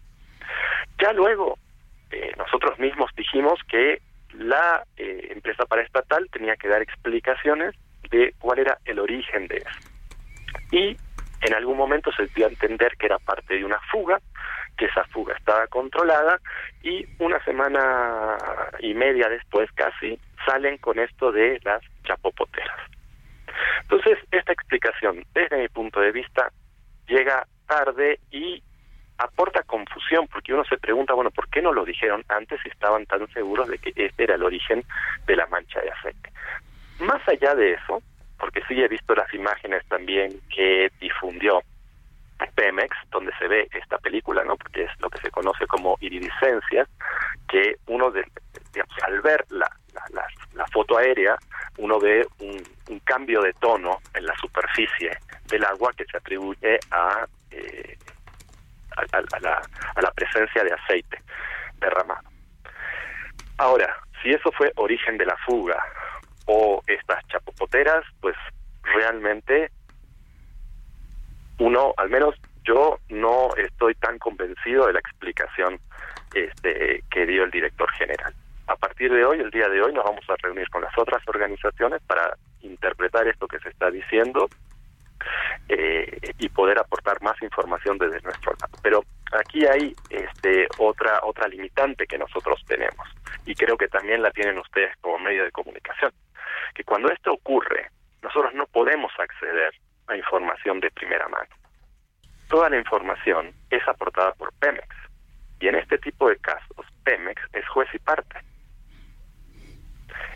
[1.00, 1.58] Ya luego,
[2.12, 4.02] eh, nosotros mismos dijimos que
[4.38, 7.76] la eh, empresa paraestatal tenía que dar explicaciones
[8.10, 9.90] de cuál era el origen de eso.
[10.72, 10.98] Y
[11.42, 14.20] en algún momento se dio a entender que era parte de una fuga
[14.78, 16.40] que esa fuga estaba controlada
[16.84, 18.38] y una semana
[18.80, 22.78] y media después casi salen con esto de las chapopoteras.
[23.84, 26.52] Entonces, esta explicación, desde mi punto de vista,
[27.08, 28.62] llega tarde y
[29.18, 33.06] aporta confusión, porque uno se pregunta, bueno, ¿por qué no lo dijeron antes si estaban
[33.06, 34.84] tan seguros de que este era el origen
[35.26, 36.32] de la mancha de aceite?
[37.00, 38.02] Más allá de eso,
[38.38, 41.62] porque sí he visto las imágenes también que difundió
[42.56, 44.56] Pemex, donde se ve esta película, ¿no?
[44.58, 46.88] Porque es lo que se conoce como iridiscencia,
[47.48, 48.26] que uno de,
[48.74, 49.70] digamos, al ver la,
[50.56, 51.38] la foto aérea,
[51.78, 55.18] uno ve un, un, cambio de tono en la superficie
[55.48, 57.98] del agua que se atribuye a, eh,
[58.98, 59.62] a, a, la,
[59.96, 61.22] a la presencia de aceite
[61.80, 62.30] derramado.
[63.58, 65.82] Ahora, si eso fue origen de la fuga
[66.46, 68.36] o estas chapopoteras, pues
[68.84, 69.72] realmente
[71.60, 75.80] uno, al menos yo no estoy tan convencido de la explicación
[76.34, 78.34] este, que dio el director general.
[78.68, 81.22] A partir de hoy, el día de hoy, nos vamos a reunir con las otras
[81.28, 84.50] organizaciones para interpretar esto que se está diciendo
[85.70, 88.78] eh, y poder aportar más información desde nuestro lado.
[88.82, 93.08] Pero aquí hay este, otra otra limitante que nosotros tenemos
[93.46, 96.12] y creo que también la tienen ustedes como medio de comunicación,
[96.74, 97.90] que cuando esto ocurre,
[98.22, 99.74] nosotros no podemos acceder
[100.08, 101.50] a información de primera mano.
[102.50, 104.88] Toda la información es aportada por Pemex
[105.60, 108.40] y en este tipo de casos Pemex es juez y parte.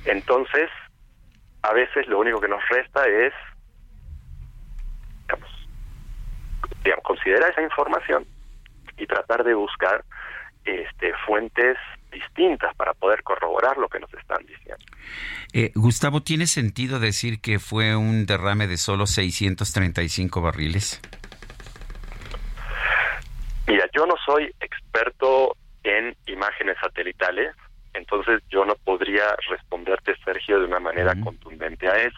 [0.05, 0.69] Entonces,
[1.61, 3.33] a veces lo único que nos resta es
[5.29, 5.49] digamos,
[6.83, 8.25] digamos, considerar esa información
[8.97, 10.03] y tratar de buscar
[10.65, 11.77] este, fuentes
[12.11, 14.83] distintas para poder corroborar lo que nos están diciendo.
[15.53, 20.99] Eh, Gustavo, ¿tiene sentido decir que fue un derrame de solo 635 barriles?
[23.67, 27.55] Mira, yo no soy experto en imágenes satelitales,
[27.93, 32.17] entonces yo no podría responderte, Sergio, de una manera contundente a eso.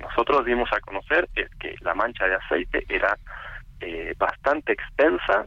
[0.00, 3.16] Nosotros dimos a conocer que la mancha de aceite era
[3.80, 5.46] eh, bastante extensa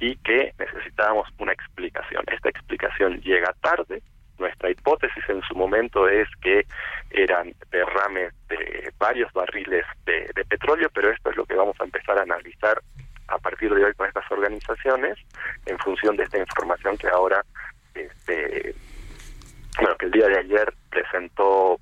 [0.00, 2.22] y que necesitábamos una explicación.
[2.30, 4.02] Esta explicación llega tarde.
[4.38, 6.64] Nuestra hipótesis en su momento es que
[7.10, 11.84] eran derrames de varios barriles de, de, petróleo, pero esto es lo que vamos a
[11.84, 12.80] empezar a analizar
[13.26, 15.18] a partir de hoy con estas organizaciones
[15.66, 17.44] en función de esta información que ahora,
[17.94, 18.74] este,
[19.80, 21.80] bueno, que el día de ayer presentó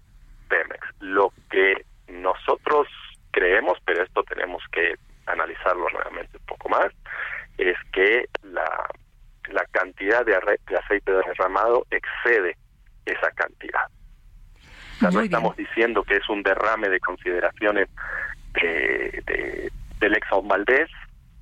[0.49, 0.87] Pemex.
[1.01, 2.89] Lo que nosotros
[3.31, 4.95] creemos, pero esto tenemos que
[5.27, 6.87] analizarlo nuevamente un poco más,
[7.59, 8.87] es que la,
[9.51, 10.33] la cantidad de,
[10.69, 12.57] de aceite derramado excede
[13.05, 13.87] esa cantidad.
[14.97, 17.89] O sea, no estamos diciendo que es un derrame de consideraciones
[18.55, 20.89] de, de, del Exxon Valdez,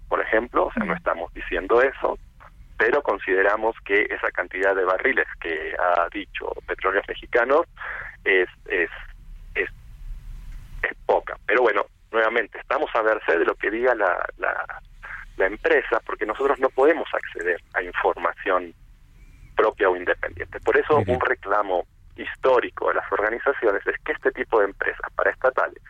[0.08, 2.18] por ejemplo, o sea, no estamos diciendo eso,
[2.84, 7.64] pero consideramos que esa cantidad de barriles que ha dicho Petróleos Mexicanos
[8.22, 8.90] es, es,
[9.54, 9.70] es,
[10.82, 11.38] es poca.
[11.46, 14.82] Pero bueno, nuevamente, estamos a merced de lo que diga la, la,
[15.38, 18.74] la empresa, porque nosotros no podemos acceder a información
[19.56, 20.60] propia o independiente.
[20.60, 21.86] Por eso un reclamo
[22.16, 25.82] histórico de las organizaciones es que este tipo de empresas paraestatales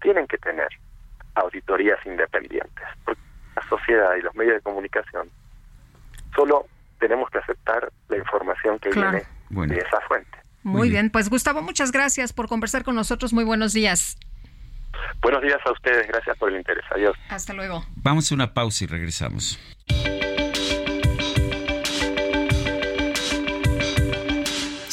[0.00, 0.68] tienen que tener
[1.36, 3.22] auditorías independientes, porque
[3.54, 5.30] la sociedad y los medios de comunicación
[6.34, 6.66] solo
[6.98, 9.10] tenemos que aceptar la información que claro.
[9.12, 9.74] viene bueno.
[9.74, 10.38] de esa fuente.
[10.62, 11.02] Muy, Muy bien.
[11.02, 13.32] bien, pues Gustavo, muchas gracias por conversar con nosotros.
[13.32, 14.18] Muy buenos días.
[15.20, 16.84] Buenos días a ustedes, gracias por el interés.
[16.90, 17.16] Adiós.
[17.30, 17.84] Hasta luego.
[17.96, 19.58] Vamos a una pausa y regresamos.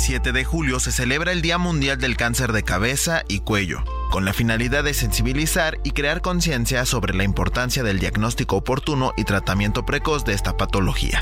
[0.00, 3.84] Este 27 de julio se celebra el Día Mundial del Cáncer de Cabeza y Cuello,
[4.10, 9.24] con la finalidad de sensibilizar y crear conciencia sobre la importancia del diagnóstico oportuno y
[9.24, 11.20] tratamiento precoz de esta patología.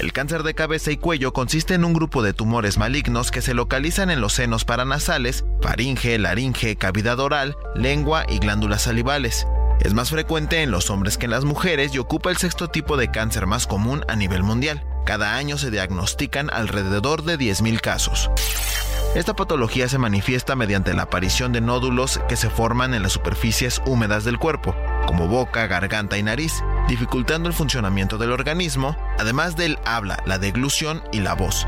[0.00, 3.52] El cáncer de cabeza y cuello consiste en un grupo de tumores malignos que se
[3.52, 9.46] localizan en los senos paranasales, faringe, laringe, cavidad oral, lengua y glándulas salivales.
[9.80, 12.96] Es más frecuente en los hombres que en las mujeres y ocupa el sexto tipo
[12.96, 14.84] de cáncer más común a nivel mundial.
[15.04, 18.30] Cada año se diagnostican alrededor de 10.000 casos.
[19.14, 23.80] Esta patología se manifiesta mediante la aparición de nódulos que se forman en las superficies
[23.86, 24.74] húmedas del cuerpo,
[25.06, 31.02] como boca, garganta y nariz, dificultando el funcionamiento del organismo, además del habla, la deglución
[31.12, 31.66] y la voz.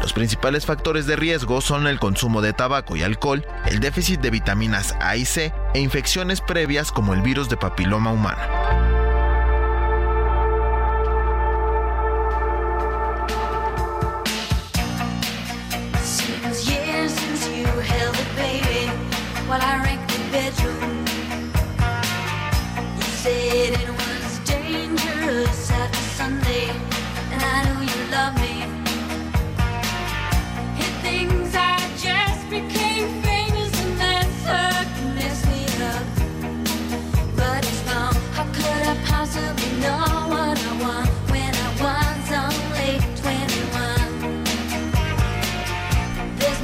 [0.00, 4.30] Los principales factores de riesgo son el consumo de tabaco y alcohol, el déficit de
[4.30, 8.40] vitaminas A y C e infecciones previas como el virus de papiloma humano.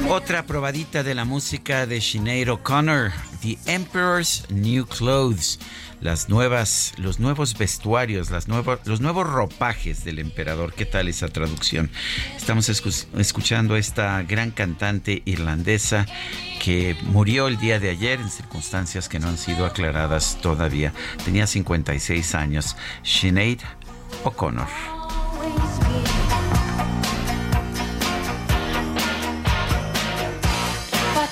[0.09, 3.11] Otra probadita de la música de Sinead O'Connor,
[3.41, 5.59] The Emperor's New Clothes,
[5.99, 10.73] las nuevas, los nuevos vestuarios, los nuevos ropajes del emperador.
[10.73, 11.91] ¿Qué tal esa traducción?
[12.37, 16.05] Estamos escu- escuchando a esta gran cantante irlandesa
[16.63, 20.93] que murió el día de ayer en circunstancias que no han sido aclaradas todavía.
[21.25, 22.77] Tenía 56 años.
[23.03, 23.59] Sinead
[24.23, 24.67] O'Connor.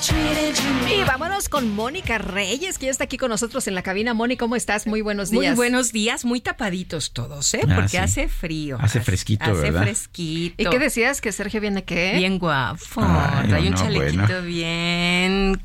[0.09, 4.13] Y vámonos con Mónica Reyes, que ya está aquí con nosotros en la cabina.
[4.13, 4.85] Mónica, ¿cómo estás?
[4.85, 5.41] Muy buenos días.
[5.43, 7.61] Muy buenos días, muy tapaditos todos, ¿eh?
[7.67, 7.97] Ah, Porque sí.
[7.97, 8.77] hace frío.
[8.79, 9.81] Hace fresquito, hace ¿verdad?
[9.83, 10.55] fresquito.
[10.61, 11.21] ¿Y qué decías?
[11.21, 12.13] ¿Que Sergio viene qué?
[12.17, 12.79] Bien guapo.
[12.97, 14.41] Ay, Trae un chalequito bueno.
[14.43, 15.61] bien.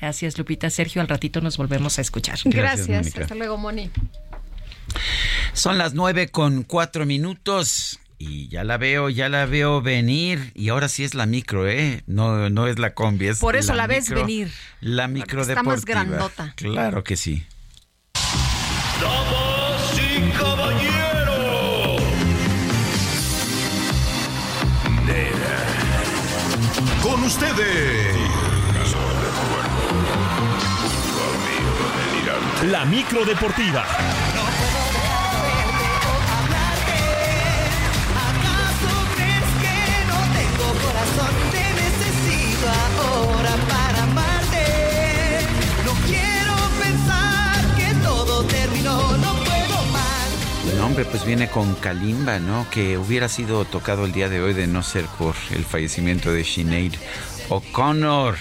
[0.00, 0.68] Gracias, Lupita.
[0.70, 2.38] Sergio, al ratito nos volvemos a escuchar.
[2.44, 3.16] Gracias.
[3.16, 3.90] Hasta luego, Moni.
[5.52, 8.00] Son las nueve con cuatro minutos.
[8.24, 10.52] Y ya la veo, ya la veo venir.
[10.54, 12.04] Y ahora sí es la micro, ¿eh?
[12.06, 13.26] No, no es la combi.
[13.26, 14.52] Es Por eso la ves micro- venir.
[14.80, 16.04] La micro Porque está más deportiva.
[16.04, 16.52] grandota.
[16.56, 17.44] Claro que sí.
[19.00, 22.02] Damas y caballeros.
[27.02, 28.16] Con ustedes.
[32.70, 33.84] La micro deportiva.
[50.92, 52.66] Hombre, pues viene con Kalimba, ¿no?
[52.70, 56.44] Que hubiera sido tocado el día de hoy de no ser por el fallecimiento de
[56.44, 56.92] Sinead
[57.48, 58.36] O'Connor.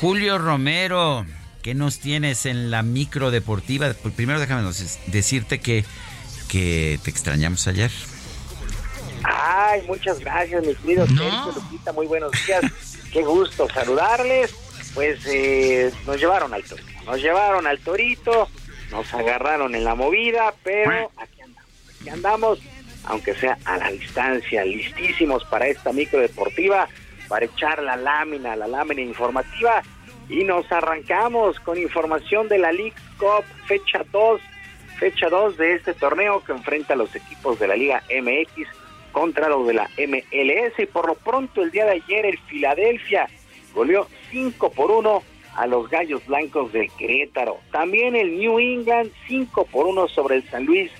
[0.00, 1.24] Julio Romero,
[1.62, 3.92] ¿qué nos tienes en la micro deportiva?
[4.02, 4.68] Pues primero déjame
[5.06, 5.84] decirte que,
[6.48, 7.92] que te extrañamos ayer.
[9.24, 12.62] Ay, muchas gracias, mi querido Sergio Lupita, muy buenos días.
[13.10, 14.54] Qué gusto saludarles.
[14.94, 18.48] Pues eh, nos llevaron al torito, nos llevaron al torito,
[18.92, 22.58] nos agarraron en la movida, pero aquí andamos, aquí andamos,
[23.04, 26.86] aunque sea a la distancia, listísimos para esta micro deportiva,
[27.26, 29.82] para echar la lámina, la lámina informativa.
[30.28, 34.40] Y nos arrancamos con información de la League Cup, fecha 2,
[34.98, 38.68] fecha 2 de este torneo que enfrenta a los equipos de la Liga MX
[39.14, 43.28] contra los de la MLS y por lo pronto el día de ayer el Filadelfia
[43.72, 45.22] goleó 5 por 1
[45.54, 47.58] a los Gallos Blancos del Querétaro.
[47.70, 50.90] También el New England 5 por 1 sobre el San Luis,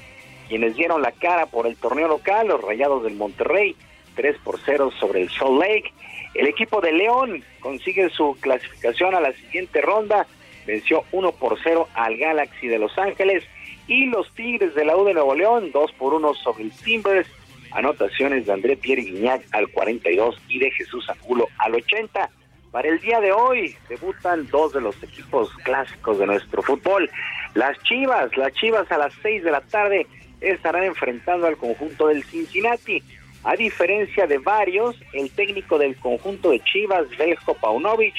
[0.48, 3.74] quienes dieron la cara por el torneo local, los Rayados del Monterrey
[4.14, 5.92] 3 por 0 sobre el Salt Lake.
[6.34, 10.26] El equipo de León consigue su clasificación a la siguiente ronda,
[10.66, 13.42] venció 1 por 0 al Galaxy de Los Ángeles
[13.88, 17.28] y los Tigres de la U de Nuevo León 2 por 1 sobre el Timbers
[17.74, 22.30] anotaciones de André Pierre Guignac al 42 y de Jesús Angulo al 80.
[22.70, 27.10] Para el día de hoy debutan dos de los equipos clásicos de nuestro fútbol.
[27.54, 30.06] Las Chivas, las Chivas a las 6 de la tarde
[30.40, 33.02] estarán enfrentando al conjunto del Cincinnati.
[33.44, 38.14] A diferencia de varios, el técnico del conjunto de Chivas, Beljo Paunovic,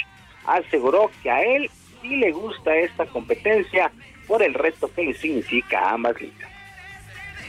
[0.45, 1.69] aseguró que a él
[2.01, 3.91] sí le gusta esta competencia
[4.27, 6.54] por el reto que le significa a ambas ligas.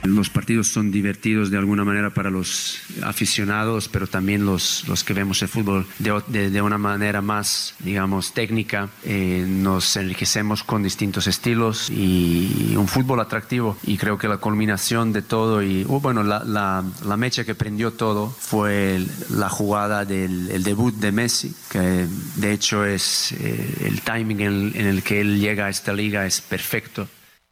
[0.03, 5.15] Los partidos son divertidos de alguna manera para los aficionados, pero también los, los que
[5.15, 8.89] vemos el fútbol de, de- de una manera más, digamos, técnica.
[9.05, 13.77] Eh, nos enriquecemos con distintos estilos y un fútbol atractivo.
[13.85, 17.55] Y creo que la culminación de todo y, uh, bueno, la, la, la mecha que
[17.55, 19.01] prendió todo fue
[19.31, 22.07] la jugada del el debut de Messi, que
[22.37, 26.27] de hecho es eh, el timing en, en el que él llega a esta liga
[26.27, 27.09] es perfecto.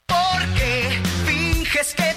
[0.07, 2.14] Porque finges que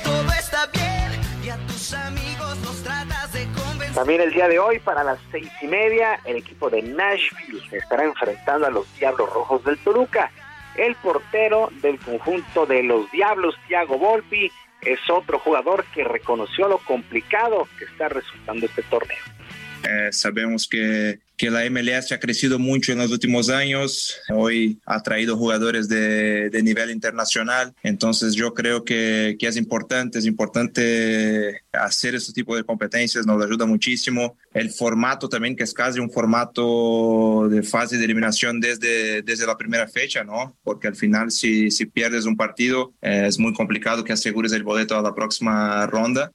[3.93, 8.03] También el día de hoy, para las seis y media, el equipo de Nashville estará
[8.03, 10.31] enfrentando a los Diablos Rojos del Toluca.
[10.76, 14.51] El portero del conjunto de los Diablos, Thiago Volpi,
[14.81, 19.36] es otro jugador que reconoció lo complicado que está resultando este torneo.
[19.83, 24.17] Eh, sabemos que, que la MLS ha crecido mucho en los últimos años.
[24.29, 27.73] Hoy ha traído jugadores de, de nivel internacional.
[27.83, 33.43] Entonces yo creo que, que es importante, es importante hacer este tipo de competencias, nos
[33.43, 34.37] ayuda muchísimo.
[34.53, 39.57] El formato también, que es casi un formato de fase de eliminación desde, desde la
[39.57, 40.57] primera fecha, ¿no?
[40.63, 44.63] Porque al final si, si pierdes un partido eh, es muy complicado que asegures el
[44.63, 46.31] boleto a la próxima ronda.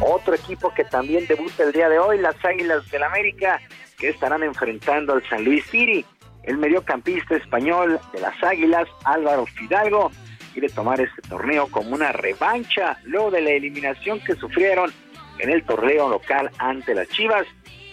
[0.00, 3.60] Otro equipo que también debuta el día de hoy, las Águilas del América,
[3.98, 6.04] que estarán enfrentando al San Luis City.
[6.42, 10.10] El mediocampista español de las Águilas, Álvaro Fidalgo,
[10.52, 14.92] quiere tomar este torneo como una revancha luego de la eliminación que sufrieron
[15.38, 17.46] en el torneo local ante las Chivas,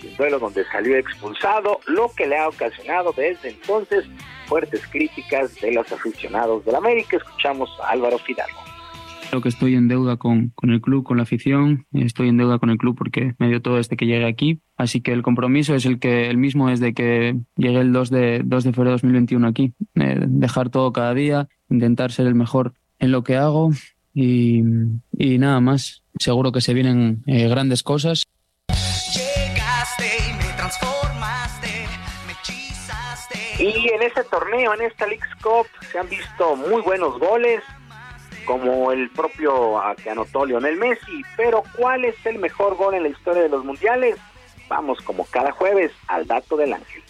[0.03, 4.05] un duelo donde salió expulsado, lo que le ha ocasionado desde entonces
[4.47, 7.17] fuertes críticas de los aficionados del América.
[7.17, 8.70] Escuchamos a Álvaro Fidalgo.
[9.31, 12.59] Creo que estoy en deuda con, con el club, con la afición, estoy en deuda
[12.59, 14.59] con el club porque me dio todo desde que llegué aquí.
[14.75, 18.41] Así que el compromiso es el que el mismo desde que llegué el 2 de,
[18.43, 19.71] 2 de febrero de 2021 aquí.
[19.95, 23.71] Eh, dejar todo cada día, intentar ser el mejor en lo que hago
[24.13, 24.63] y,
[25.17, 26.03] y nada más.
[26.19, 28.25] Seguro que se vienen eh, grandes cosas.
[28.67, 31.85] Llegaste y me transformaste,
[32.27, 33.63] me hechizaste.
[33.63, 37.63] Y en este torneo, en esta League Cup, se han visto muy buenos goles,
[38.45, 41.21] como el propio ah, que anotó Lionel Messi.
[41.37, 44.17] Pero, ¿cuál es el mejor gol en la historia de los mundiales?
[44.69, 47.01] Vamos, como cada jueves, al dato del ángel.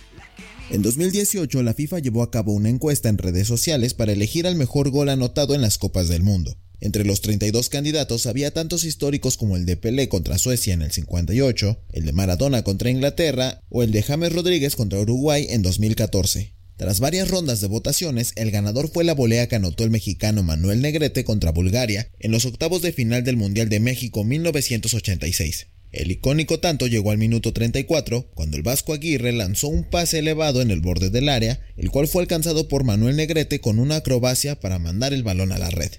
[0.70, 4.56] En 2018, la FIFA llevó a cabo una encuesta en redes sociales para elegir al
[4.56, 6.56] mejor gol anotado en las Copas del Mundo.
[6.80, 10.91] Entre los 32 candidatos había tantos históricos como el de Pelé contra Suecia en el
[10.91, 16.60] 58, el de Maradona contra Inglaterra o el de James Rodríguez contra Uruguay en 2014.
[16.82, 20.82] Tras varias rondas de votaciones, el ganador fue la volea que anotó el mexicano Manuel
[20.82, 25.68] Negrete contra Bulgaria en los octavos de final del Mundial de México 1986.
[25.91, 30.60] El icónico tanto llegó al minuto 34, cuando el Vasco Aguirre lanzó un pase elevado
[30.64, 34.60] en el borde del área, el cual fue alcanzado por Manuel Negrete con una acrobacia
[34.60, 35.91] para mandar el balón a la red.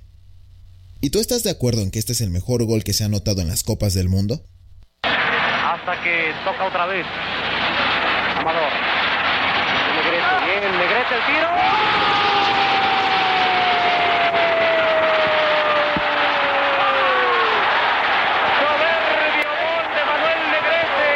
[1.01, 3.07] ¿Y tú estás de acuerdo en que este es el mejor gol que se ha
[3.07, 4.45] anotado en las Copas del Mundo?
[5.05, 7.07] hasta que toca otra vez.
[8.37, 9.02] Amador.
[10.45, 11.49] Bien, Negrete el tiro.
[19.39, 21.11] Gol de Manuel Negrete.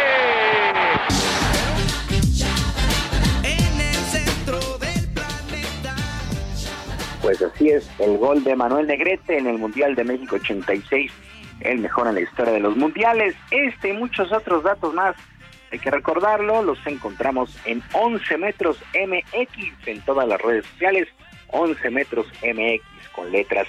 [3.42, 5.94] En el centro del planeta.
[7.22, 11.12] Pues así es, el gol de Manuel Negrete en el Mundial de México 86
[11.60, 13.34] el mejor en la historia de los mundiales.
[13.50, 15.16] Este y muchos otros datos más
[15.70, 21.08] hay que recordarlo, los encontramos en 11 metros MX en todas las redes sociales,
[21.48, 22.82] 11 metros MX
[23.12, 23.66] con letras.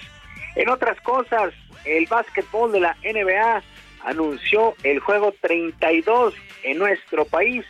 [0.55, 1.53] En otras cosas,
[1.85, 3.63] el básquetbol de la NBA
[4.03, 6.33] anunció el juego 32
[6.63, 7.65] en nuestro país.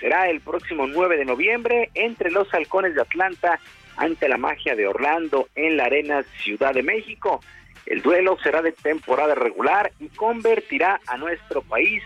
[0.00, 3.58] Será el próximo 9 de noviembre entre los halcones de Atlanta
[3.96, 7.40] ante la magia de Orlando en la Arena Ciudad de México.
[7.84, 12.02] El duelo será de temporada regular y convertirá a nuestro país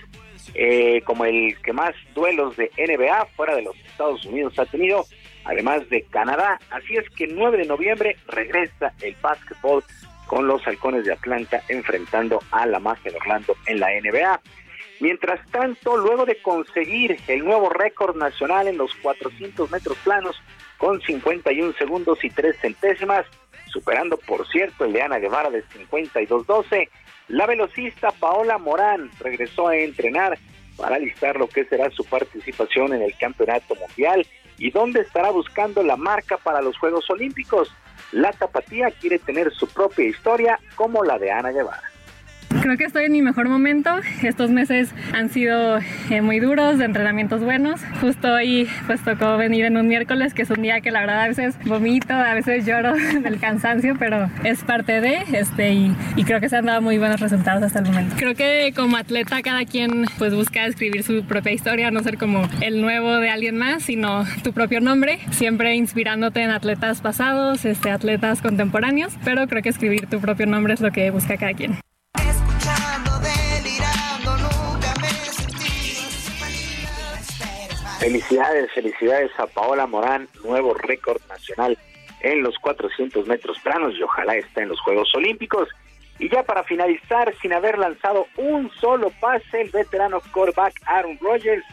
[0.55, 5.05] eh, como el que más duelos de NBA fuera de los Estados Unidos ha tenido,
[5.45, 6.59] además de Canadá.
[6.71, 9.85] Así es que el 9 de noviembre regresa el básquetbol
[10.27, 14.41] con los halcones de Atlanta enfrentando a la magia de Orlando en la NBA.
[15.01, 20.41] Mientras tanto, luego de conseguir el nuevo récord nacional en los 400 metros planos
[20.79, 23.27] con 51 segundos y 3 centésimas,
[23.67, 26.89] superando por cierto el de Ana Guevara de 52-12,
[27.33, 30.39] la velocista Paola Morán regresó a entrenar
[30.77, 34.27] para alistar lo que será su participación en el Campeonato Mundial
[34.59, 37.73] y donde estará buscando la marca para los Juegos Olímpicos.
[38.13, 41.92] La tapatía quiere tener su propia historia como la de Ana Guevara.
[42.61, 43.91] Creo que estoy en mi mejor momento.
[44.23, 45.79] Estos meses han sido
[46.11, 47.81] eh, muy duros, de entrenamientos buenos.
[48.01, 51.23] Justo hoy pues tocó venir en un miércoles, que es un día que la verdad
[51.23, 56.25] a veces vomito, a veces lloro del cansancio, pero es parte de este y, y
[56.25, 58.17] creo que se han dado muy buenos resultados hasta el momento.
[58.19, 62.49] Creo que como atleta cada quien pues busca escribir su propia historia, no ser como
[62.61, 67.91] el nuevo de alguien más, sino tu propio nombre, siempre inspirándote en atletas pasados, este,
[67.91, 71.77] atletas contemporáneos, pero creo que escribir tu propio nombre es lo que busca cada quien.
[78.03, 81.79] Felicidades, felicidades a Paola Morán, nuevo récord nacional
[82.23, 85.69] en los 400 metros planos y ojalá esté en los Juegos Olímpicos.
[86.19, 91.65] Y ya para finalizar, sin haber lanzado un solo pase, el veterano quarterback Aaron Rodgers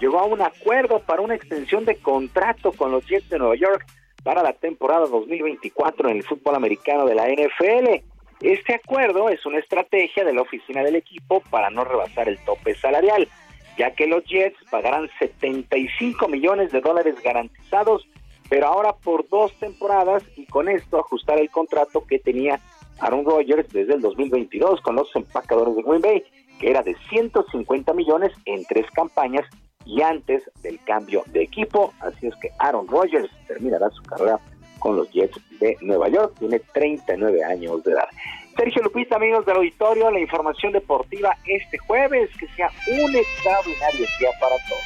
[0.00, 3.84] llegó a un acuerdo para una extensión de contrato con los Jets de Nueva York
[4.22, 8.02] para la temporada 2024 en el fútbol americano de la NFL.
[8.40, 12.74] Este acuerdo es una estrategia de la oficina del equipo para no rebasar el tope
[12.74, 13.28] salarial,
[13.76, 18.06] ya que los Jets pagarán 75 millones de dólares garantizados,
[18.48, 22.60] pero ahora por dos temporadas y con esto ajustar el contrato que tenía
[23.00, 26.24] Aaron Rodgers desde el 2022 con los empacadores de Green Bay,
[26.60, 29.44] que era de 150 millones en tres campañas
[29.84, 31.92] y antes del cambio de equipo.
[32.00, 34.38] Así es que Aaron Rodgers terminará su carrera
[34.78, 36.34] con los Jets de Nueva York.
[36.38, 38.08] Tiene 39 años de edad.
[38.56, 42.30] Sergio Lupita, amigos del auditorio, la información deportiva este jueves.
[42.38, 44.82] Que sea un extraordinario día para todos.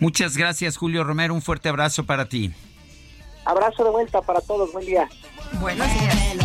[0.00, 1.34] Muchas gracias, Julio Romero.
[1.34, 2.52] Un fuerte abrazo para ti.
[3.44, 4.72] Abrazo de vuelta para todos.
[4.72, 5.08] Buen día.
[5.60, 6.44] Buenos días.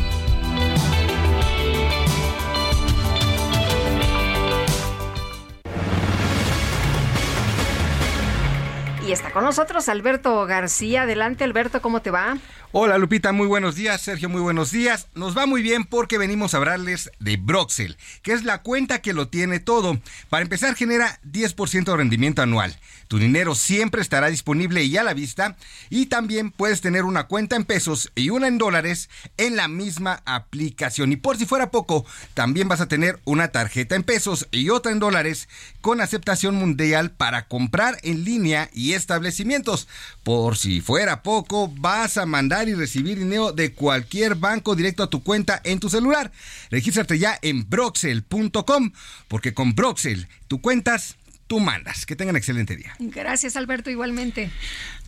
[9.05, 11.03] Y está con nosotros Alberto García.
[11.03, 12.37] Adelante, Alberto, ¿cómo te va?
[12.73, 13.99] Hola Lupita, muy buenos días.
[13.99, 15.07] Sergio, muy buenos días.
[15.13, 19.11] Nos va muy bien porque venimos a hablarles de Broxel, que es la cuenta que
[19.11, 19.99] lo tiene todo.
[20.29, 22.77] Para empezar, genera 10% de rendimiento anual.
[23.09, 25.57] Tu dinero siempre estará disponible y a la vista.
[25.89, 30.21] Y también puedes tener una cuenta en pesos y una en dólares en la misma
[30.25, 31.11] aplicación.
[31.11, 32.05] Y por si fuera poco,
[32.35, 35.49] también vas a tener una tarjeta en pesos y otra en dólares
[35.81, 39.87] con aceptación mundial para comprar en línea y establecimientos.
[40.23, 45.09] Por si fuera poco, vas a mandar y recibir dinero de cualquier banco directo a
[45.09, 46.31] tu cuenta en tu celular.
[46.69, 48.91] Regístrate ya en broxel.com
[49.27, 51.15] porque con Broxel tú cuentas,
[51.47, 52.05] tú mandas.
[52.05, 52.95] Que tengan excelente día.
[52.99, 54.51] Gracias, Alberto, igualmente.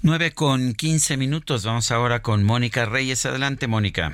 [0.02, 1.64] 9 con 15 minutos.
[1.64, 3.26] Vamos ahora con Mónica Reyes.
[3.26, 4.14] Adelante, Mónica.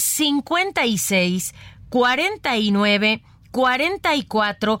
[0.00, 1.52] 56
[1.90, 3.20] 49
[3.52, 4.80] 44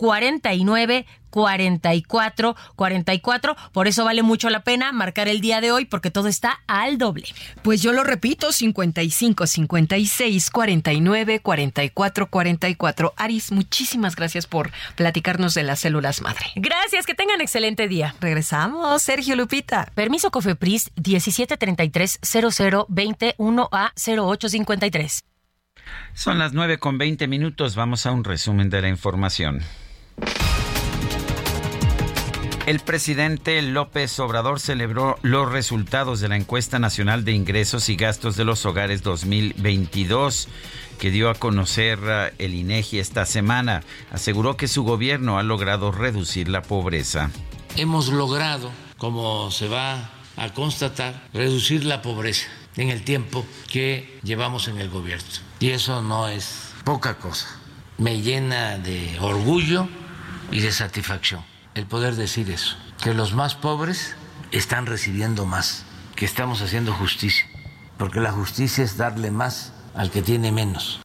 [0.00, 3.56] 49 44 44.
[3.72, 6.96] Por eso vale mucho la pena marcar el día de hoy porque todo está al
[6.96, 7.24] doble.
[7.60, 13.12] Pues yo lo repito, 55 56 49 44 44.
[13.14, 16.46] Aris, muchísimas gracias por platicarnos de las células madre.
[16.56, 18.14] Gracias, que tengan excelente día.
[18.22, 19.90] Regresamos, Sergio Lupita.
[19.94, 25.24] Permiso Cofepris 1733 0021 a 0853.
[26.14, 27.76] Son las 9 con 20 minutos.
[27.76, 29.60] Vamos a un resumen de la información.
[32.70, 38.36] El presidente López Obrador celebró los resultados de la encuesta nacional de ingresos y gastos
[38.36, 40.46] de los hogares 2022
[41.00, 43.82] que dio a conocer uh, el INEGI esta semana.
[44.12, 47.32] Aseguró que su gobierno ha logrado reducir la pobreza.
[47.74, 54.68] Hemos logrado, como se va a constatar, reducir la pobreza en el tiempo que llevamos
[54.68, 55.26] en el gobierno.
[55.58, 57.48] Y eso no es poca cosa.
[57.98, 59.88] Me llena de orgullo
[60.50, 61.42] y de satisfacción
[61.74, 64.16] el poder decir eso, que los más pobres
[64.50, 65.84] están recibiendo más,
[66.16, 67.46] que estamos haciendo justicia,
[67.96, 71.00] porque la justicia es darle más al que tiene menos.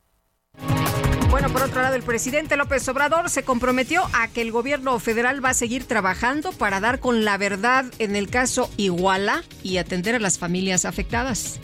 [1.29, 5.43] Bueno, por otro lado, el presidente López Obrador se comprometió a que el gobierno federal
[5.43, 10.15] va a seguir trabajando para dar con la verdad en el caso Iguala y atender
[10.15, 11.59] a las familias afectadas.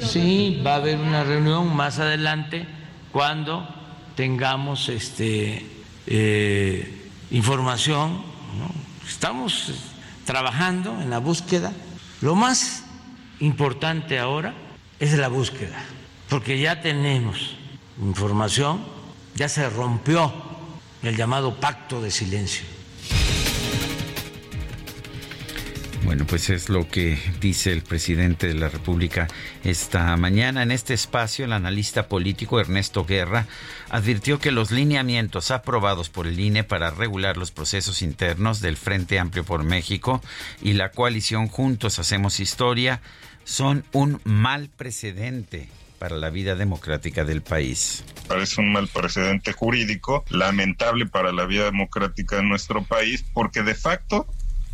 [0.00, 2.66] Sí, va a haber una reunión más adelante
[3.12, 3.68] cuando
[4.16, 8.22] tengamos este eh, información.
[9.08, 9.74] Estamos eh,
[10.24, 11.72] trabajando en la búsqueda.
[12.20, 12.84] Lo más
[13.40, 14.54] importante ahora
[15.00, 15.82] es la búsqueda,
[16.28, 17.56] porque ya tenemos
[18.00, 18.84] información,
[19.34, 20.32] ya se rompió
[21.02, 22.64] el llamado pacto de silencio.
[26.04, 29.28] Bueno, pues es lo que dice el presidente de la República
[29.62, 30.62] esta mañana.
[30.62, 33.46] En este espacio, el analista político Ernesto Guerra
[33.88, 39.20] advirtió que los lineamientos aprobados por el INE para regular los procesos internos del Frente
[39.20, 40.20] Amplio por México
[40.60, 43.00] y la coalición Juntos Hacemos Historia
[43.44, 45.68] son un mal precedente
[46.00, 48.04] para la vida democrática del país.
[48.26, 53.76] Parece un mal precedente jurídico, lamentable para la vida democrática de nuestro país, porque de
[53.76, 54.26] facto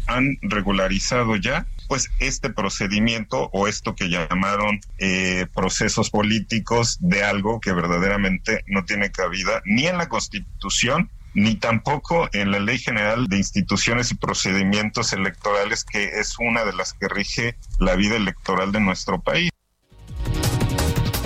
[0.09, 7.61] han regularizado ya pues este procedimiento o esto que llamaron eh, procesos políticos de algo
[7.61, 13.27] que verdaderamente no tiene cabida ni en la Constitución ni tampoco en la Ley General
[13.29, 18.73] de Instituciones y Procedimientos Electorales, que es una de las que rige la vida electoral
[18.73, 19.51] de nuestro país.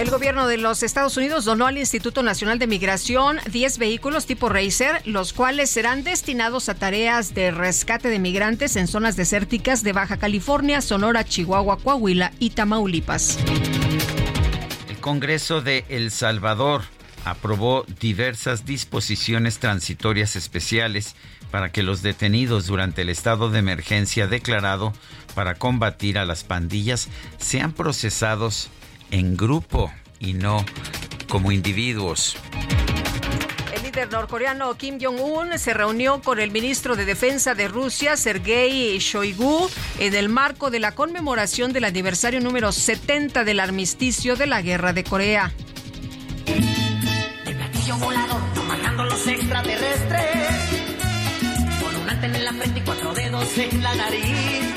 [0.02, 4.48] El gobierno de los Estados Unidos donó al Instituto Nacional de Migración 10 vehículos tipo
[4.48, 9.92] Racer, los cuales serán destinados a tareas de rescate de migrantes en zonas desérticas de
[9.92, 13.38] Baja California, Sonora, Chihuahua, Coahuila y Tamaulipas.
[14.88, 16.82] El Congreso de El Salvador
[17.24, 21.14] aprobó diversas disposiciones transitorias especiales
[21.52, 24.94] para que los detenidos durante el estado de emergencia declarado
[25.36, 27.08] para combatir a las pandillas
[27.38, 28.68] sean procesados
[29.12, 30.64] en grupo y no
[31.28, 32.36] como individuos.
[33.74, 38.98] El líder norcoreano Kim Jong-un se reunió con el ministro de Defensa de Rusia, Sergei
[38.98, 44.62] Shoigu, en el marco de la conmemoración del aniversario número 70 del armisticio de la
[44.62, 45.52] Guerra de Corea.
[47.46, 50.36] El platillo volador, matando los extraterrestres.
[51.82, 54.74] Con un antena en la frente y cuatro dedos en la nariz.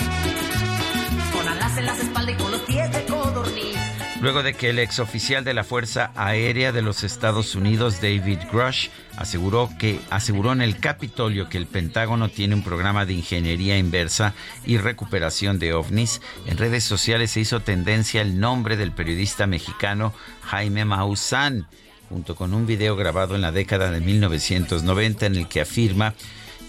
[1.32, 3.95] Con alas en las espaldas y con los pies de codorniz.
[4.22, 8.88] Luego de que el exoficial de la Fuerza Aérea de los Estados Unidos, David Grush,
[9.18, 14.34] aseguró que aseguró en el Capitolio que el Pentágono tiene un programa de ingeniería inversa
[14.66, 20.14] y recuperación de ovnis, en redes sociales se hizo tendencia el nombre del periodista mexicano
[20.44, 21.68] Jaime Maussan,
[22.10, 26.14] junto con un video grabado en la década de 1990 en el que afirma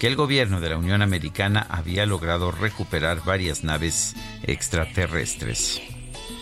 [0.01, 5.96] que el gobierno de la Unión Americana había logrado recuperar varias naves extraterrestres.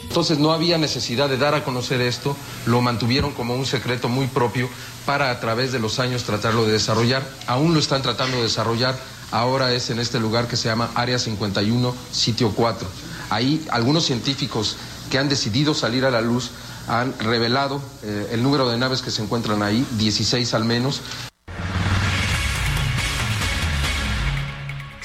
[0.08, 2.36] Entonces no había necesidad de dar a conocer esto,
[2.66, 4.68] lo mantuvieron como un secreto muy propio
[5.06, 7.22] para a través de los años tratarlo de desarrollar.
[7.46, 8.96] Aún lo están tratando de desarrollar,
[9.30, 12.86] ahora es en este lugar que se llama Área 51, sitio 4.
[13.30, 14.76] Ahí algunos científicos
[15.10, 16.50] que han decidido salir a la luz
[16.86, 21.00] han revelado eh, el número de naves que se encuentran ahí, 16 al menos.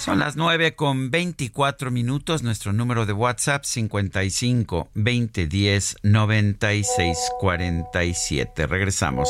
[0.10, 2.42] Son las 9 con 24 minutos.
[2.42, 8.66] Nuestro número de WhatsApp 55 2010 96 47.
[8.66, 9.30] Regresamos.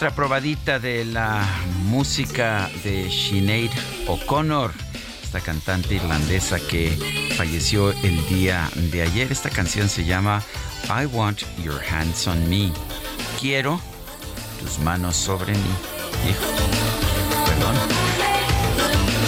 [0.00, 1.46] Otra probadita de la
[1.84, 3.68] música de Sinead
[4.06, 4.72] O'Connor,
[5.22, 6.96] esta cantante irlandesa que
[7.36, 9.30] falleció el día de ayer.
[9.30, 10.42] Esta canción se llama
[10.88, 12.72] I Want Your Hands on Me.
[13.38, 13.78] Quiero
[14.62, 15.70] tus manos sobre mí.
[16.26, 16.46] Hijo,
[17.44, 17.76] perdón.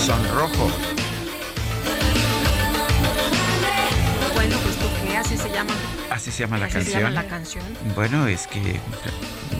[0.07, 0.92] Sonrojo.
[5.35, 5.75] Así se llama.
[6.11, 7.01] Así se llama la Así se canción.
[7.03, 7.65] llama la canción.
[7.95, 8.81] Bueno, es que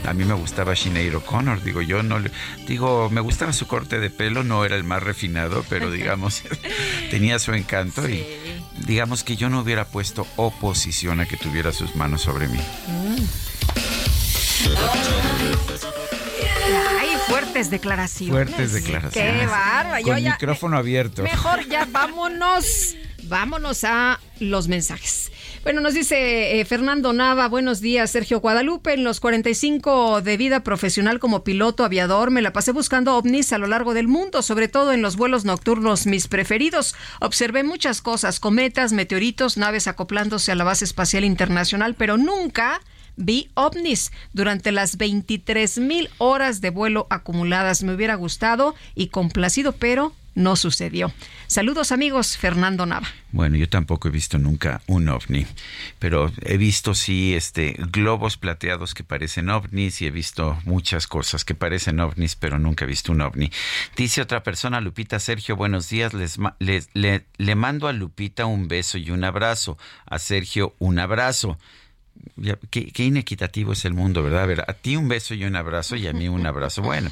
[0.07, 2.31] a mí me gustaba Sinead O'Connor, digo yo no le-
[2.67, 6.43] digo, me gustaba su corte de pelo, no era el más refinado, pero digamos
[7.09, 8.25] tenía su encanto y
[8.85, 12.59] digamos que yo no hubiera puesto oposición a que tuviera sus manos sobre mí.
[16.99, 18.33] Ay, fuertes declaraciones.
[18.33, 19.49] Fuertes declaraciones.
[19.49, 20.01] Qué.
[20.05, 21.23] Yo Con ya- micrófono abierto.
[21.23, 22.95] Mejor ya vámonos.
[23.25, 25.31] Vámonos a los mensajes.
[25.63, 28.95] Bueno, nos dice eh, Fernando Nava, buenos días, Sergio Guadalupe.
[28.95, 33.57] En los 45 de vida profesional como piloto aviador, me la pasé buscando ovnis a
[33.57, 36.95] lo largo del mundo, sobre todo en los vuelos nocturnos, mis preferidos.
[37.21, 42.81] Observé muchas cosas, cometas, meteoritos, naves acoplándose a la base espacial internacional, pero nunca
[43.15, 47.83] vi ovnis durante las 23 mil horas de vuelo acumuladas.
[47.83, 51.11] Me hubiera gustado y complacido, pero no sucedió.
[51.47, 53.07] Saludos amigos, Fernando Nava.
[53.31, 55.45] Bueno, yo tampoco he visto nunca un ovni,
[55.99, 61.43] pero he visto sí este globos plateados que parecen ovnis y he visto muchas cosas
[61.43, 63.51] que parecen ovnis, pero nunca he visto un ovni.
[63.95, 66.37] Dice otra persona, Lupita Sergio, buenos días, les,
[66.93, 71.57] le mando a Lupita un beso y un abrazo, a Sergio un abrazo.
[72.69, 74.43] Qué inequitativo es el mundo, ¿verdad?
[74.43, 76.81] A ver, a ti un beso y un abrazo y a mí un abrazo.
[76.93, 77.11] Bueno,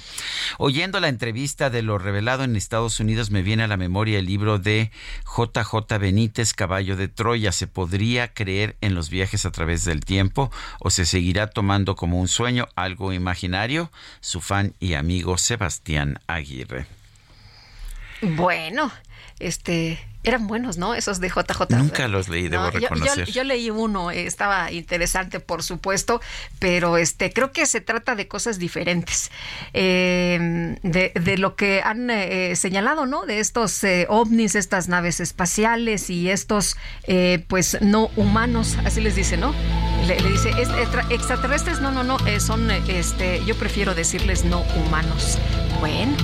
[0.57, 4.25] oyendo la entrevista de lo revelado en Estados Unidos, me viene a la memoria el
[4.25, 4.91] libro de
[5.25, 7.51] JJ Benítez, Caballo de Troya.
[7.51, 12.19] ¿Se podría creer en los viajes a través del tiempo o se seguirá tomando como
[12.19, 13.91] un sueño algo imaginario?
[14.19, 16.85] Su fan y amigo Sebastián Aguirre.
[18.21, 18.91] Bueno,
[19.47, 20.93] este, eran buenos, ¿no?
[20.93, 21.65] Esos de JJ.
[21.77, 23.31] Nunca los leí, debo No, yo- yo, reconocer.
[23.31, 26.21] yo leí uno, eh, estaba interesante, por supuesto,
[26.59, 29.31] pero este, creo que se trata de cosas diferentes.
[29.73, 33.25] Eh, de, de lo que han eh, señalado, ¿no?
[33.25, 36.77] De estos eh, ovnis, estas naves espaciales y estos,
[37.07, 39.55] eh, pues, no humanos, así les dice, ¿no?
[40.05, 43.95] Le, le dice, "Es- extra- extraterrestres, no, no, no, eh, son, eh, este, yo prefiero
[43.95, 45.39] decirles no humanos.
[45.79, 46.15] Bueno.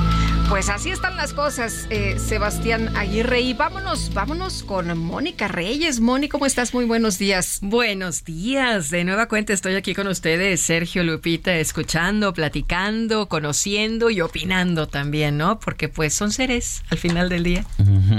[0.50, 3.42] Pues así están las cosas, eh, Sebastián Aguirre.
[3.42, 6.00] Y vámonos, vámonos con Mónica Reyes.
[6.00, 6.74] Moni, ¿cómo estás?
[6.74, 7.60] Muy buenos días.
[7.62, 8.90] Buenos días.
[8.90, 15.38] De nueva cuenta estoy aquí con ustedes, Sergio Lupita, escuchando, platicando, conociendo y opinando también,
[15.38, 15.60] ¿no?
[15.60, 17.66] Porque pues son seres al final del día.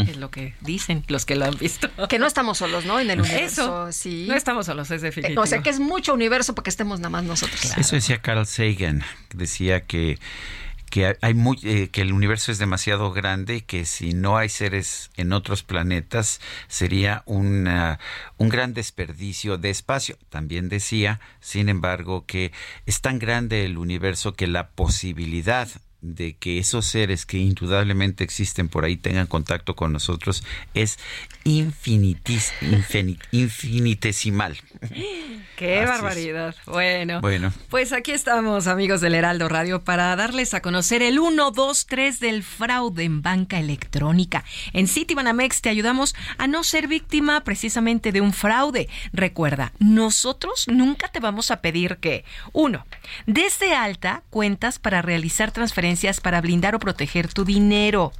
[0.06, 1.88] Es lo que dicen los que lo han visto.
[2.10, 3.00] Que no estamos solos, ¿no?
[3.00, 4.26] En el universo, Eso, sí.
[4.28, 5.40] no estamos solos, es Eh, definitivo.
[5.42, 7.72] O sea que es mucho universo para que estemos nada más nosotros.
[7.78, 9.02] Eso decía Carl Sagan,
[9.34, 10.18] decía que
[10.90, 14.48] que hay muy, eh, que el universo es demasiado grande y que si no hay
[14.48, 17.98] seres en otros planetas sería una-
[18.36, 20.16] un gran desperdicio de espacio.
[20.30, 22.52] También decía, sin embargo, que
[22.86, 25.68] es tan grande el universo que la posibilidad
[26.00, 30.96] de que esos seres que indudablemente existen por ahí tengan contacto con nosotros es
[31.42, 34.56] infinitis, infini- infinitesimal.
[35.58, 35.88] Qué Así es.
[35.88, 36.54] barbaridad.
[36.66, 37.20] Bueno.
[37.20, 37.52] Bueno.
[37.68, 42.20] Pues aquí estamos, amigos del Heraldo Radio, para darles a conocer el 1, 2, 3
[42.20, 44.44] del fraude en banca electrónica.
[44.72, 48.88] En Citibanamex te ayudamos a no ser víctima precisamente de un fraude.
[49.12, 52.86] Recuerda, nosotros nunca te vamos a pedir que, uno,
[53.26, 58.12] desde alta cuentas para realizar transferencias para blindar o proteger tu dinero.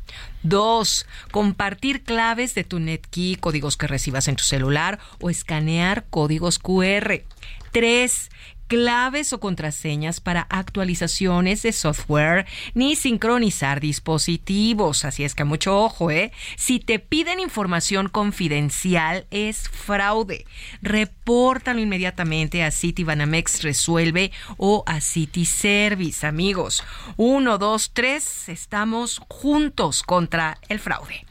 [0.43, 1.07] 2.
[1.31, 7.23] Compartir claves de tu NetKey, códigos que recibas en tu celular o escanear códigos QR.
[7.73, 8.31] 3
[8.69, 15.05] claves o contraseñas para actualizaciones de software ni sincronizar dispositivos.
[15.05, 16.31] Así es que mucho ojo, ¿eh?
[16.57, 20.45] Si te piden información confidencial es fraude.
[20.83, 26.85] Repórtalo inmediatamente a Citibanamex Resuelve o a City Service, amigos.
[27.17, 31.28] Uno, dos, tres, estamos juntos contra el fraude.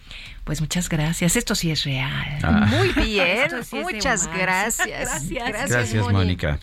[0.47, 1.35] Pues muchas gracias.
[1.35, 2.39] Esto sí es real.
[2.41, 2.65] Ah.
[2.71, 5.29] Muy bien, sí muchas gracias.
[5.29, 5.69] Gracias.
[5.69, 6.13] Gracias, Moni.
[6.13, 6.57] Mónica.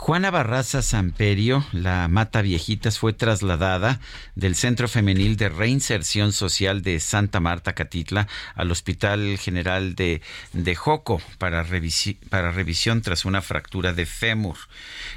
[0.00, 4.00] Juana Barraza Samperio, la Mata Viejitas, fue trasladada
[4.34, 10.22] del Centro Femenil de Reinserción Social de Santa Marta, Catitla, al Hospital General de,
[10.54, 14.56] de Joco para, revisi- para revisión tras una fractura de fémur.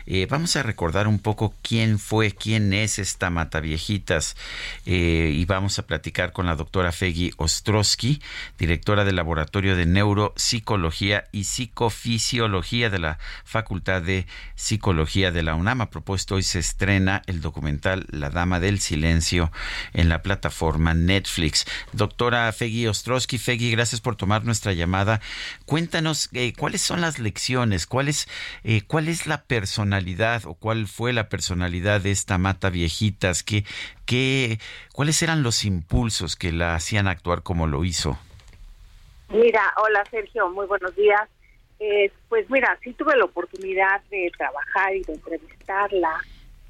[0.05, 4.35] Eh, vamos a recordar un poco quién fue, quién es esta Mata Viejitas
[4.85, 8.22] eh, y vamos a platicar con la doctora Feggy Ostrowski,
[8.60, 15.81] directora del Laboratorio de Neuropsicología y Psicofisiología de la Facultad de Psicología de la UNAM.
[15.81, 15.89] A
[16.31, 19.51] hoy se estrena el documental La Dama del Silencio
[19.93, 21.65] en la plataforma Netflix.
[21.91, 25.21] Doctora Feggy Ostrowski, Feggy, gracias por tomar nuestra llamada.
[25.65, 28.27] Cuéntanos eh, cuáles son las lecciones, cuál es,
[28.63, 33.65] eh, cuál es la personalidad o cuál fue la personalidad de esta mata viejitas, qué,
[34.05, 34.59] qué,
[34.93, 38.17] cuáles eran los impulsos que la hacían actuar como lo hizo.
[39.29, 41.29] Mira, hola Sergio, muy buenos días.
[41.79, 46.21] Eh, pues mira, sí tuve la oportunidad de trabajar y de entrevistarla,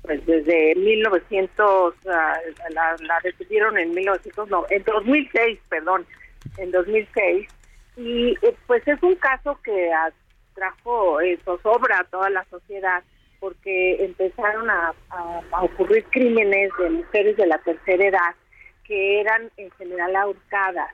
[0.01, 2.37] pues desde 1900, ah,
[2.71, 6.05] la, la detuvieron en 1900, no, en 2006, perdón,
[6.57, 7.47] en 2006,
[7.97, 9.91] y eh, pues es un caso que
[10.55, 13.03] trajo eh, zozobra a toda la sociedad
[13.39, 18.35] porque empezaron a- a ocurrir crímenes de mujeres de la tercera edad
[18.85, 20.93] que eran en general ahorcadas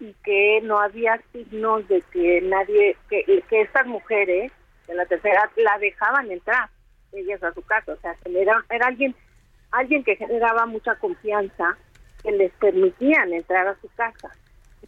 [0.00, 4.50] y que no había signos de que nadie, que, que estas mujeres
[4.88, 6.68] de la tercera la dejaban entrar,
[7.12, 9.14] ellas a su casa, o sea, era, era alguien,
[9.70, 11.76] alguien que generaba mucha confianza,
[12.22, 14.34] que les permitían entrar a su casa.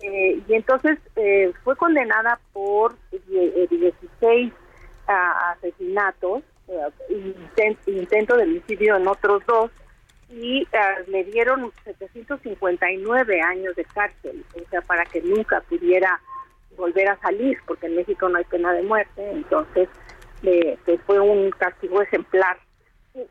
[0.00, 2.96] Eh, y entonces eh, fue condenada por
[3.28, 4.52] die- eh, 16
[5.08, 6.42] ah, asesinatos,
[7.10, 9.70] inten- intento de homicidio en otros dos,
[10.32, 16.20] y ah, le dieron 759 años de cárcel, o sea, para que nunca pudiera
[16.76, 19.88] volver a salir, porque en México no hay pena de muerte, entonces
[20.42, 22.58] le- le fue un castigo ejemplar.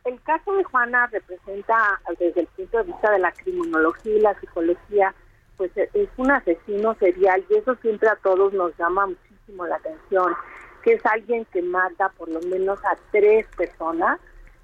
[0.06, 4.40] El- caso de Juana representa, desde el punto de vista de la criminología y la
[4.40, 5.14] psicología,
[5.58, 9.78] pues e- es un asesino serial y eso siempre a todos nos llama muchísimo la
[9.78, 10.36] atención,
[10.84, 14.20] que es alguien que mata por lo menos a tres personas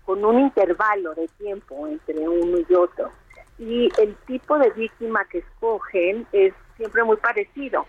[0.07, 3.11] con un intervalo de tiempo entre uno y otro.
[3.59, 7.85] Y el tipo de víctima que escogen es siempre muy parecido.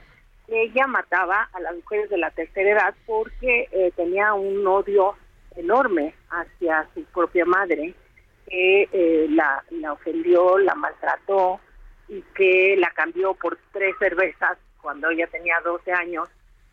[0.49, 5.15] Ella mataba a las mujeres de la tercera edad porque eh, tenía un odio
[5.55, 7.95] enorme hacia su propia madre,
[8.49, 11.61] que eh, la, la ofendió, la maltrató
[12.09, 16.29] y que la cambió por tres cervezas cuando ella tenía 12 años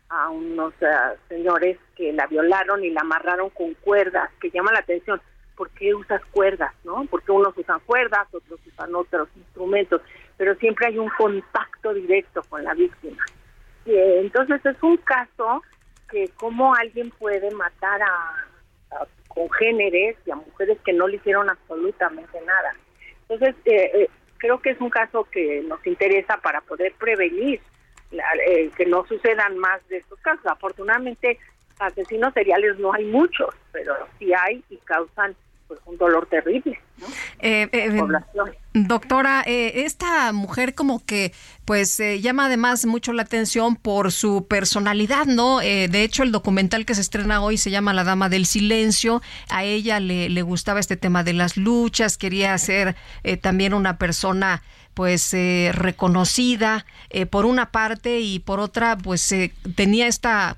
[0.08, 0.86] a unos eh,
[1.28, 5.20] señores que la violaron y la amarraron con cuerdas, que llama la atención.
[5.56, 7.06] ¿Por qué usas cuerdas, no?
[7.10, 10.02] Porque unos usan cuerdas, otros usan otros instrumentos,
[10.36, 13.24] pero siempre hay un contacto directo con la víctima.
[13.86, 15.62] Eh, entonces es un caso
[16.10, 18.44] que cómo alguien puede matar a,
[18.92, 22.74] a congéneres y a mujeres que no le hicieron absolutamente nada.
[23.28, 27.60] Entonces, eh, eh, creo que es un caso que nos interesa para poder prevenir
[28.10, 30.46] la- eh, que no sucedan más de estos casos.
[30.46, 31.38] Afortunadamente,
[31.78, 35.34] asesinos seriales no hay muchos, pero sí hay y causan
[35.68, 36.78] pues un dolor terrible.
[36.98, 37.06] ¿no?
[37.40, 38.50] Eh, eh, Población.
[38.72, 41.32] Doctora, eh, esta mujer como que
[41.64, 45.60] pues eh, llama además mucho la atención por su personalidad, ¿no?
[45.62, 49.22] Eh, de hecho, el documental que se estrena hoy se llama La Dama del Silencio.
[49.48, 53.98] A ella le, le gustaba este tema de las luchas, quería ser eh, también una
[53.98, 54.62] persona
[54.96, 60.56] pues eh, reconocida eh, por una parte y por otra pues eh, tenía esta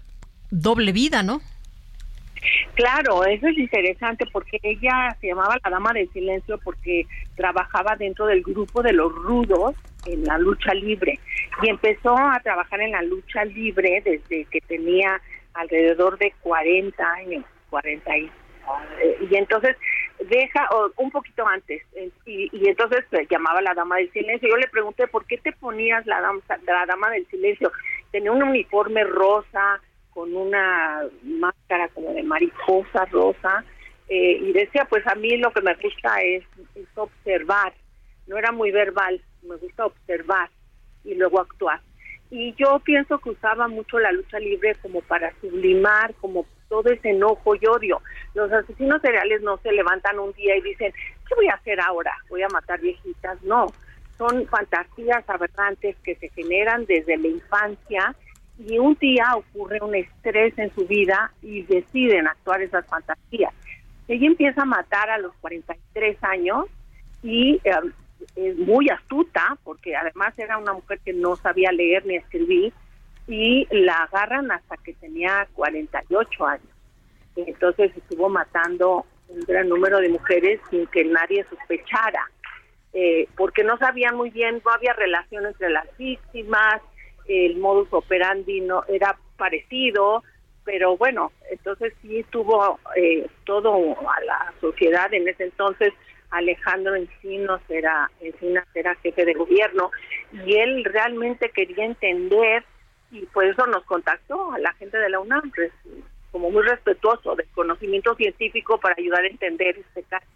[0.50, 1.40] doble vida, ¿no?
[2.74, 7.06] Claro, eso es interesante porque ella se llamaba la Dama del Silencio porque
[7.36, 9.74] trabajaba dentro del grupo de los rudos
[10.06, 11.18] en la lucha libre
[11.62, 15.20] y empezó a trabajar en la lucha libre desde que tenía
[15.54, 18.30] alrededor de 40 años, 40 y, eh,
[19.28, 19.76] y entonces
[20.30, 21.82] deja o un poquito antes
[22.26, 24.48] y, y entonces se llamaba la Dama del Silencio.
[24.48, 27.72] Yo le pregunté por qué te ponías la dama, la Dama del Silencio.
[28.10, 29.80] Tenía un uniforme rosa
[30.18, 33.64] con una máscara como de mariposa rosa
[34.08, 36.42] eh, y decía, pues a mí lo que me gusta es,
[36.96, 37.72] observar,
[38.26, 40.50] no era muy verbal, me gusta observar
[41.04, 41.80] y luego actuar.
[42.32, 47.10] Y yo pienso que usaba mucho la lucha libre como para sublimar, como todo ese
[47.10, 48.02] enojo y odio.
[48.34, 50.92] Los asesinos seriales no se levantan un día y dicen,
[51.28, 52.10] ¿qué voy a hacer ahora?
[52.28, 53.40] ¿Voy a matar viejitas?
[53.44, 53.68] No,
[54.16, 58.16] son fantasías aberrantes que se generan desde la infancia
[58.58, 63.52] y un día ocurre un estrés en su vida y deciden actuar esas fantasías.
[64.08, 66.66] Ella empieza a matar a los 43 años
[67.22, 67.70] y eh,
[68.36, 72.72] es muy astuta, porque además era una mujer que no sabía leer ni escribir,
[73.28, 76.66] y la agarran hasta que tenía 48 años.
[77.36, 82.26] Entonces estuvo matando un gran número de mujeres sin que nadie sospechara,
[82.94, 86.80] eh, porque no sabían muy bien, no había relación entre las víctimas,
[87.28, 90.24] el modus operandi no era parecido,
[90.64, 95.92] pero bueno, entonces sí tuvo eh, todo a la sociedad en ese entonces.
[96.30, 99.90] Alejandro Encinos era, Encinas era jefe de gobierno
[100.44, 102.64] y él realmente quería entender
[103.10, 105.50] y por eso nos contactó a la gente de la UNAM,
[106.30, 110.26] como muy respetuoso del conocimiento científico para ayudar a entender este caso.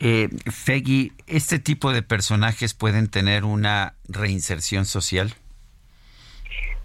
[0.00, 5.34] Eh, Feggy, ¿este tipo de personajes pueden tener una reinserción social?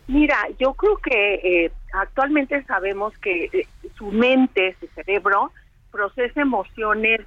[0.08, 5.52] Mira, yo creo que eh, actualmente sabemos que eh, su mente, su cerebro,
[5.92, 7.22] procesa emociones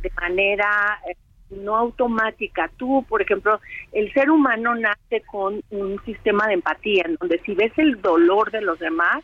[0.00, 1.16] de manera eh,
[1.50, 2.70] no automática.
[2.78, 3.60] Tú, por ejemplo,
[3.92, 8.50] el ser humano nace con un sistema de empatía, en donde si ves el dolor
[8.50, 9.22] de los demás,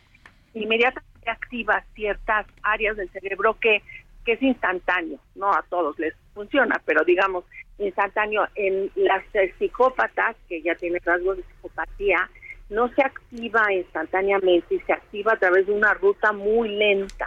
[0.53, 3.83] inmediatamente activas ciertas áreas del cerebro que,
[4.29, 5.19] que es instantáneo.
[5.37, 7.45] No a todos les funciona, pero digamos,
[7.79, 8.47] instantáneo.
[8.57, 9.25] En las
[9.59, 12.29] psicópatas, que ya tienen rasgos de psicopatía,
[12.69, 17.27] no se activa instantáneamente y se activa a través de una ruta muy lenta.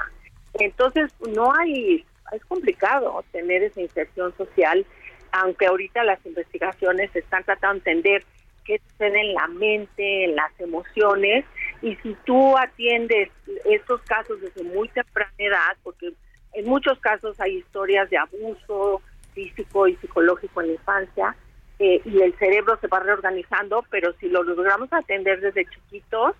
[0.53, 4.85] Entonces, no hay, es complicado tener esa inserción social,
[5.31, 8.23] aunque ahorita las investigaciones están tratando de entender
[8.63, 11.45] qué sucede en la mente, en las emociones,
[11.81, 13.31] y si tú atiendes
[13.65, 16.13] estos casos desde muy temprana edad, porque
[16.53, 19.01] en muchos casos hay historias de abuso
[19.33, 21.35] físico y psicológico en la infancia,
[21.80, 26.35] eh, y el cerebro se va reorganizando, pero si lo logramos atender desde chiquitos,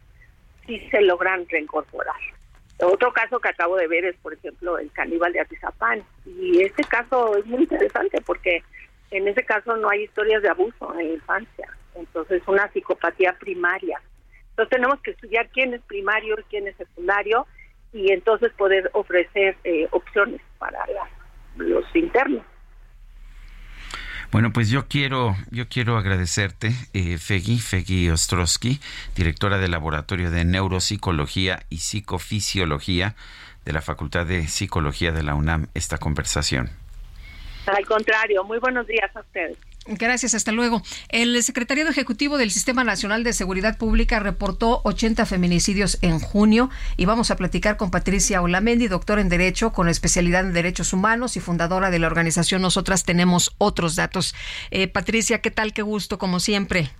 [0.67, 2.15] sí se logran reincorporar.
[2.80, 6.03] Otro caso que acabo de ver es, por ejemplo, el caníbal de Atizapán.
[6.25, 8.64] Y este caso es muy interesante porque
[9.11, 11.69] en ese caso no hay historias de abuso en la infancia.
[11.95, 14.01] Entonces, una psicopatía primaria.
[14.51, 17.45] Entonces, tenemos que estudiar quién es primario y quién es secundario
[17.94, 21.10] y entonces poder ofrecer eh, opciones para la-
[21.64, 22.44] los internos.
[24.32, 28.80] Bueno, pues yo quiero, yo quiero agradecerte, eh, Feggy, Feggy Ostrowski,
[29.14, 33.16] directora del Laboratorio de Neuropsicología y Psicofisiología
[33.66, 36.70] de la Facultad de Psicología de la UNAM, esta conversación.
[37.66, 39.58] Al contrario, muy buenos días a ustedes.
[39.88, 40.84] Gracias, hasta luego.
[41.10, 47.06] El secretario ejecutivo del Sistema Nacional de Seguridad Pública reportó 80 feminicidios en junio y
[47.06, 51.40] vamos a platicar con Patricia Olamendi, doctora en Derecho con especialidad en Derechos Humanos y
[51.40, 54.35] fundadora de la organización Nosotras Tenemos Otros Datos.
[54.69, 55.74] Eh, Patricia, ¿qué tal?
[55.74, 56.92] Qué gusto, como siempre.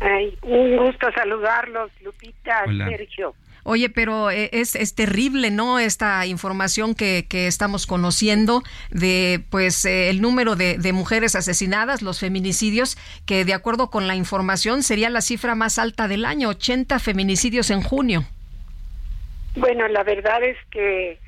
[0.00, 2.88] Ay, un gusto saludarlos, Lupita, Hola.
[2.88, 3.34] Sergio.
[3.68, 5.80] Oye, pero eh, es, es terrible, ¿no?
[5.80, 12.00] Esta información que, que estamos conociendo de, pues, eh, el número de, de mujeres asesinadas,
[12.00, 12.96] los feminicidios,
[13.26, 17.70] que de acuerdo con la información sería la cifra más alta del año, 80 feminicidios
[17.70, 18.22] en junio.
[19.56, 21.18] Bueno, la verdad es que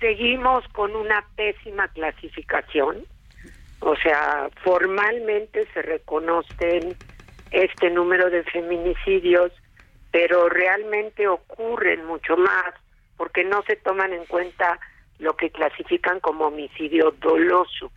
[0.00, 3.04] seguimos con una pésima clasificación.
[3.80, 6.96] O sea, formalmente se reconocen
[7.50, 9.52] este número de feminicidios,
[10.14, 12.72] pero realmente ocurren mucho más
[13.16, 14.78] porque no se toman en cuenta
[15.18, 17.90] lo que clasifican como homicidio doloso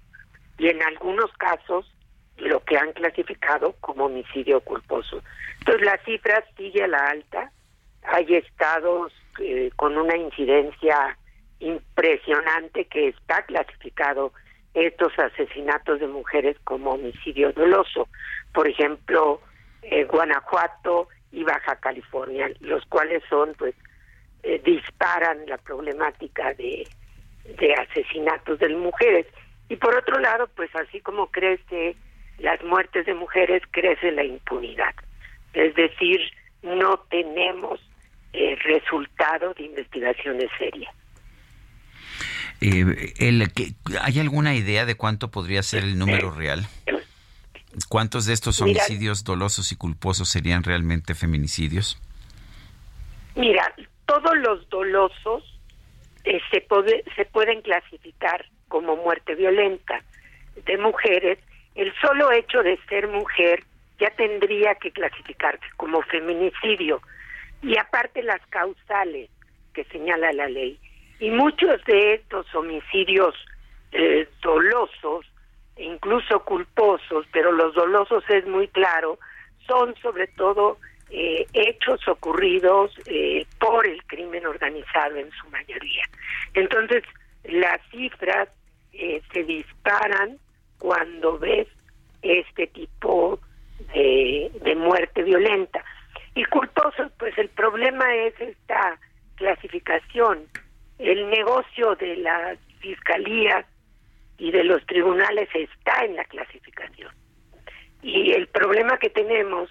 [0.57, 1.93] y en algunos casos
[2.37, 5.21] lo que han clasificado como homicidio culposo.
[5.59, 7.51] Entonces la cifra sigue a la alta.
[8.01, 11.15] Hay estados eh, con una incidencia
[11.59, 14.33] impresionante que está clasificado
[14.73, 18.07] estos asesinatos de mujeres como homicidio doloso.
[18.55, 19.39] Por ejemplo,
[19.83, 23.75] eh, Guanajuato y Baja California, los cuales son, pues,
[24.43, 26.87] eh, disparan la problemática de,
[27.59, 29.25] de asesinatos de mujeres.
[29.69, 31.95] Y por otro lado, pues así como crece
[32.39, 34.93] las muertes de mujeres, crece la impunidad.
[35.53, 36.19] Es decir,
[36.61, 37.79] no tenemos
[38.33, 40.93] eh, resultado de investigaciones serias.
[42.61, 43.51] Eh, el,
[44.01, 46.67] ¿Hay alguna idea de cuánto podría ser el número real?
[47.89, 52.01] ¿Cuántos de estos Mira- homicidios dolosos y culposos serían realmente feminicidios?
[53.35, 53.73] Mira,
[54.05, 55.43] todos los dolosos
[56.23, 60.03] eh, se, puede- se pueden clasificar como muerte violenta
[60.65, 61.39] de mujeres,
[61.75, 63.63] el solo hecho de ser mujer
[63.99, 67.01] ya tendría que clasificarse como feminicidio.
[67.61, 69.29] Y aparte las causales
[69.73, 70.79] que señala la ley.
[71.19, 73.33] Y muchos de estos homicidios
[73.91, 75.25] eh, dolosos,
[75.79, 79.19] incluso culposos, pero los dolosos es muy claro,
[79.67, 80.77] son sobre todo
[81.09, 86.03] eh, hechos ocurridos eh, por el crimen organizado en su mayoría.
[86.53, 87.03] Entonces,
[87.43, 88.49] las cifras
[88.93, 90.37] eh, se disparan
[90.79, 91.67] cuando ves
[92.21, 93.39] este tipo
[93.93, 95.83] de, muerte violenta.
[96.35, 98.99] Y culposos, pues el problema es esta
[99.35, 100.45] clasificación.
[100.99, 103.65] El negocio de las fiscalías
[104.37, 107.11] y de los tribunales está en la clasificación.
[108.01, 109.69] Y el problema que tenemos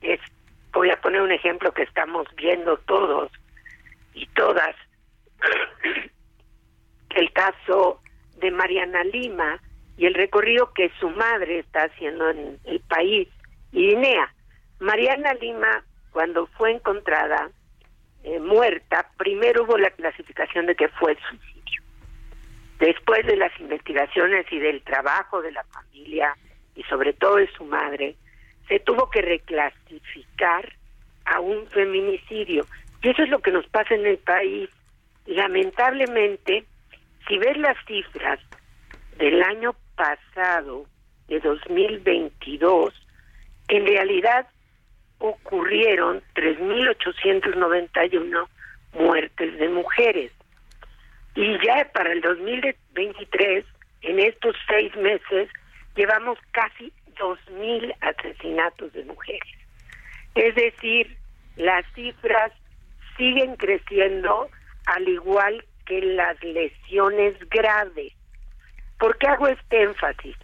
[0.00, 0.20] es,
[0.72, 3.30] voy a poner un ejemplo que estamos viendo todos
[4.14, 4.74] y todas,
[7.10, 8.00] el caso
[8.36, 9.60] de Mariana Lima
[9.96, 13.28] y el recorrido que su madre está haciendo en el país,
[13.72, 14.32] Irinea.
[14.80, 17.50] Mariana Lima, cuando fue encontrada
[18.22, 21.57] eh, muerta, primero hubo la clasificación de que fue suicidio.
[22.78, 26.34] Después de las investigaciones y del trabajo de la familia
[26.74, 28.16] y sobre todo de su madre,
[28.68, 30.72] se tuvo que reclasificar
[31.24, 32.66] a un feminicidio.
[33.02, 34.70] Y eso es lo que nos pasa en el país.
[35.26, 36.64] Lamentablemente,
[37.26, 38.38] si ves las cifras
[39.18, 40.86] del año pasado,
[41.28, 42.94] de 2022,
[43.68, 44.46] en realidad
[45.18, 48.48] ocurrieron 3.891
[48.94, 50.32] muertes de mujeres.
[51.38, 53.64] Y ya para el 2023,
[54.02, 55.48] en estos seis meses,
[55.94, 59.54] llevamos casi 2.000 asesinatos de mujeres.
[60.34, 61.16] Es decir,
[61.54, 62.50] las cifras
[63.16, 64.48] siguen creciendo
[64.86, 68.12] al igual que las lesiones graves.
[68.98, 70.36] ¿Por qué hago este énfasis?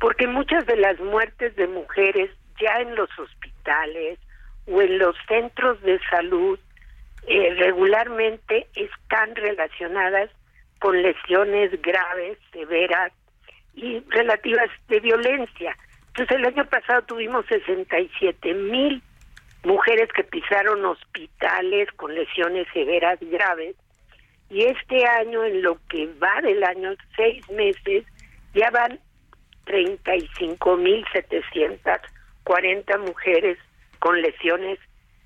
[0.00, 2.28] Porque muchas de las muertes de mujeres
[2.60, 4.18] ya en los hospitales
[4.66, 6.58] o en los centros de salud
[7.28, 10.28] eh, regularmente están relacionadas
[10.80, 13.12] con lesiones graves, severas
[13.74, 15.76] y relativas de violencia.
[16.08, 19.02] Entonces el año pasado tuvimos 67 mil
[19.62, 23.76] mujeres que pisaron hospitales con lesiones severas graves
[24.48, 28.04] y este año en lo que va del año seis meses
[28.54, 28.98] ya van
[29.64, 33.58] 35 mil 740 mujeres
[34.00, 34.78] con lesiones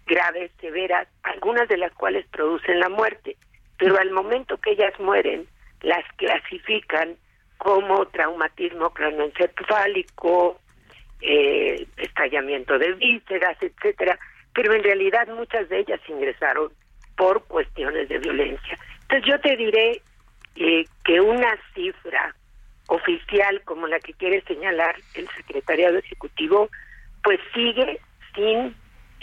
[0.06, 3.36] graves, severas, algunas de las cuales producen la muerte.
[3.78, 5.46] Pero al momento que ellas mueren,
[5.82, 7.16] las clasifican
[7.58, 10.60] como traumatismo craneoencefálico,
[11.20, 14.18] eh, estallamiento de vísceras, etcétera,
[14.54, 16.72] pero en realidad muchas de ellas ingresaron
[17.16, 18.78] por cuestiones de violencia.
[19.02, 20.02] Entonces yo te diré
[20.56, 22.34] eh, que una cifra
[22.88, 26.68] oficial como la que quiere señalar el secretariado ejecutivo,
[27.22, 28.00] pues sigue
[28.34, 28.74] sin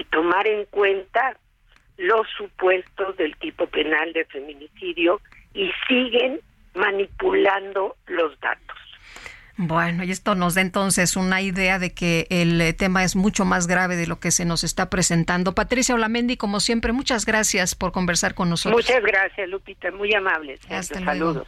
[0.09, 1.37] tomar en cuenta
[2.01, 5.21] los supuestos del tipo penal de feminicidio
[5.53, 6.39] y siguen
[6.73, 8.77] manipulando los datos.
[9.57, 13.45] Bueno, y esto nos da entonces una idea de que el eh, tema es mucho
[13.45, 15.53] más grave de lo que se nos está presentando.
[15.53, 18.83] Patricia Olamendi, como siempre, muchas gracias por conversar con nosotros.
[18.83, 20.57] Muchas gracias, Lupita, muy amable.
[20.69, 21.11] Hasta luego.
[21.11, 21.47] Saludos.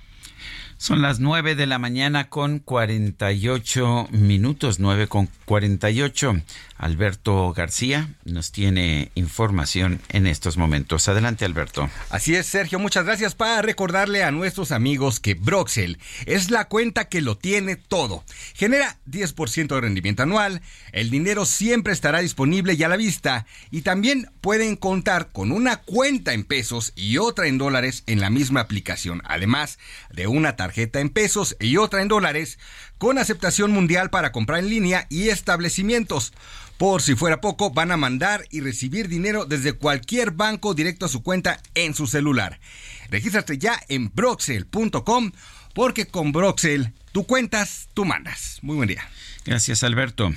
[0.77, 6.41] Son las 9 de la mañana con 48 minutos, 9 con 48.
[6.83, 11.07] Alberto García nos tiene información en estos momentos.
[11.07, 11.89] Adelante, Alberto.
[12.09, 17.07] Así es, Sergio, muchas gracias para recordarle a nuestros amigos que Broxel es la cuenta
[17.07, 18.25] que lo tiene todo.
[18.53, 23.83] Genera 10% de rendimiento anual, el dinero siempre estará disponible y a la vista y
[23.83, 28.59] también pueden contar con una cuenta en pesos y otra en dólares en la misma
[28.59, 29.79] aplicación, además
[30.11, 32.59] de una tarjeta en pesos y otra en dólares
[33.03, 36.31] con aceptación mundial para comprar en línea y establecimientos.
[36.77, 41.09] Por si fuera poco, van a mandar y recibir dinero desde cualquier banco directo a
[41.09, 42.61] su cuenta en su celular.
[43.09, 45.33] Regístrate ya en broxel.com
[45.73, 48.59] porque con Broxel tú cuentas, tú mandas.
[48.61, 49.05] Muy buen día.
[49.43, 50.31] Gracias, Alberto.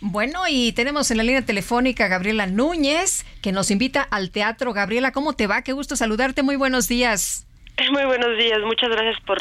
[0.00, 4.72] Bueno, y tenemos en la línea telefónica a Gabriela Núñez, que nos invita al teatro.
[4.72, 5.62] Gabriela, ¿cómo te va?
[5.62, 6.42] Qué gusto saludarte.
[6.42, 7.46] Muy buenos días.
[7.92, 9.38] Muy buenos días, muchas gracias por,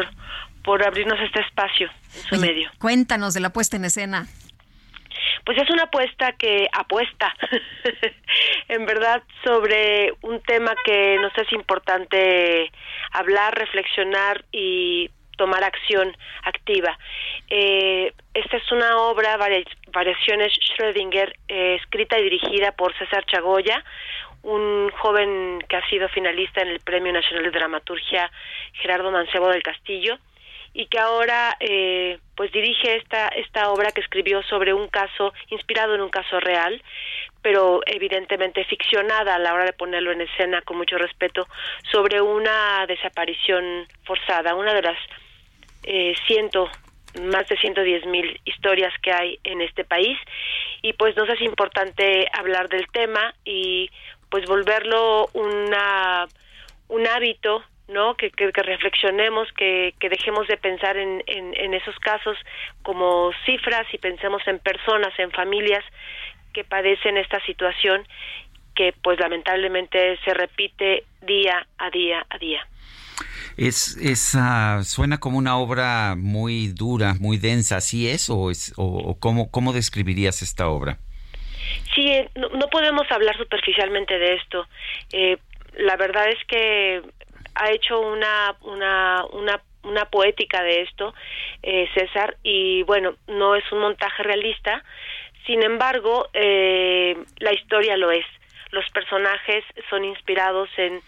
[0.68, 2.70] por abrirnos este espacio en su Oye, medio.
[2.78, 4.26] Cuéntanos de la puesta en escena.
[5.46, 7.34] Pues es una apuesta que apuesta,
[8.68, 12.70] en verdad, sobre un tema que nos es importante
[13.14, 16.14] hablar, reflexionar y tomar acción
[16.44, 16.98] activa.
[17.50, 23.86] Eh, esta es una obra, vari- Variaciones Schrödinger, eh, escrita y dirigida por César Chagoya,
[24.44, 28.30] un joven que ha sido finalista en el Premio Nacional de Dramaturgia,
[28.74, 30.18] Gerardo Mancebo del Castillo,
[30.74, 35.96] y que ahora eh, pues dirige esta esta obra que escribió sobre un caso inspirado
[35.96, 36.82] en un caso real
[37.42, 41.48] pero evidentemente ficcionada a la hora de ponerlo en escena con mucho respeto
[41.92, 44.98] sobre una desaparición forzada una de las
[45.84, 46.70] eh, ciento
[47.22, 50.18] más de 110 mil historias que hay en este país.
[50.82, 53.90] Y pues nos es importante hablar del tema y
[54.30, 56.28] pues volverlo una
[56.90, 61.74] un hábito no que, que, que reflexionemos que, que dejemos de pensar en, en, en
[61.74, 62.38] esos casos
[62.84, 65.84] como cifras y pensemos en personas en familias
[66.54, 68.08] que padecen esta situación
[68.76, 72.68] que pues lamentablemente se repite día a día a día
[73.58, 74.38] Es, es
[74.88, 78.30] suena como una obra muy dura, muy densa, ¿así es?
[78.30, 81.00] ¿O, es, o, o cómo, cómo describirías esta obra?
[81.96, 84.68] Sí, eh, no, no podemos hablar superficialmente de esto.
[85.12, 85.38] Eh,
[85.78, 87.02] la verdad es que
[87.60, 91.14] ha hecho una, una, una, una poética de esto,
[91.64, 94.84] eh, César, y bueno, no es un montaje realista,
[95.46, 98.26] sin embargo, eh, la historia lo es.
[98.72, 101.00] Los personajes son inspirados en,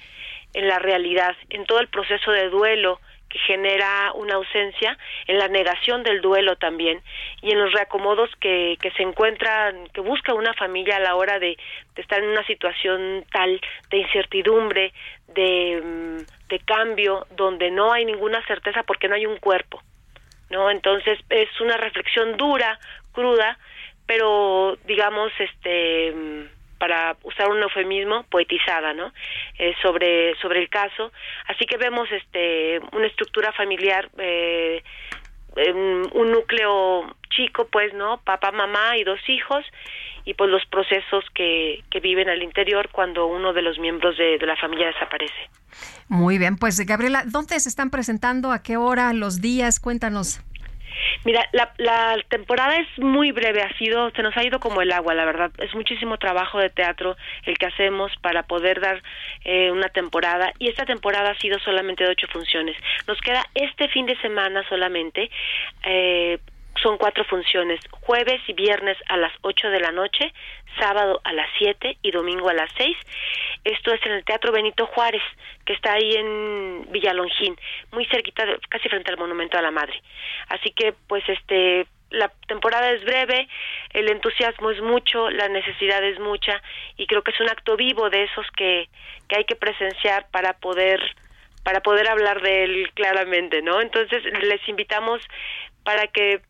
[0.54, 5.48] en la realidad, en todo el proceso de duelo que genera una ausencia, en la
[5.48, 7.02] negación del duelo también
[7.42, 11.40] y en los reacomodos que, que se encuentran, que busca una familia a la hora
[11.40, 11.58] de,
[11.96, 13.60] estar en una situación tal
[13.90, 14.94] de incertidumbre,
[15.28, 19.82] de, de cambio, donde no hay ninguna certeza porque no hay un cuerpo,
[20.50, 20.72] ¿no?
[20.72, 22.80] Entonces es una reflexión dura,
[23.12, 23.58] cruda,
[24.08, 26.50] pero digamos, este
[26.80, 29.12] para usar un eufemismo poetizada no
[29.58, 31.12] eh, sobre sobre el caso
[31.48, 34.82] así que vemos este una estructura familiar eh,
[36.14, 39.66] un núcleo chico pues no papá mamá y dos hijos
[40.26, 44.38] y pues los procesos que, que viven al interior cuando uno de los miembros de,
[44.38, 45.50] de la familia desaparece
[46.08, 48.52] Muy bien, pues Gabriela, ¿dónde se están presentando?
[48.52, 49.14] ¿A qué hora?
[49.14, 49.80] ¿Los días?
[49.80, 50.42] Cuéntanos.
[51.26, 55.14] Mira, la, temporada es muy breve, ha sido, se nos ha ido como el agua,
[55.14, 55.52] la verdad.
[55.60, 59.02] Es muchísimo trabajo de teatro el que hacemos para poder dar
[59.44, 62.76] eh, una temporada y esta temporada ha sido solamente de ocho funciones.
[63.08, 65.30] Nos queda este fin de semana solamente.
[65.84, 66.40] Eh,
[66.82, 70.34] son cuatro funciones, jueves y viernes a las ocho de la noche,
[70.80, 72.98] sábado a las siete y domingo a las seis.
[73.64, 75.24] Esto es en el Teatro Benito Juárez,
[75.66, 77.56] que está ahí en Villalongín,
[77.92, 80.02] muy cerquita, de, casi frente al Monumento a la Madre.
[80.48, 83.48] Así que, pues, este, la temporada es breve,
[83.94, 86.62] el entusiasmo es mucho, la necesidad es mucha
[86.98, 88.90] y creo que es un acto vivo de esos que,
[89.28, 91.00] que hay que presenciar para poder
[91.64, 93.82] para poder hablar de él claramente, ¿no?
[93.82, 95.22] Entonces les invitamos
[95.84, 96.42] para que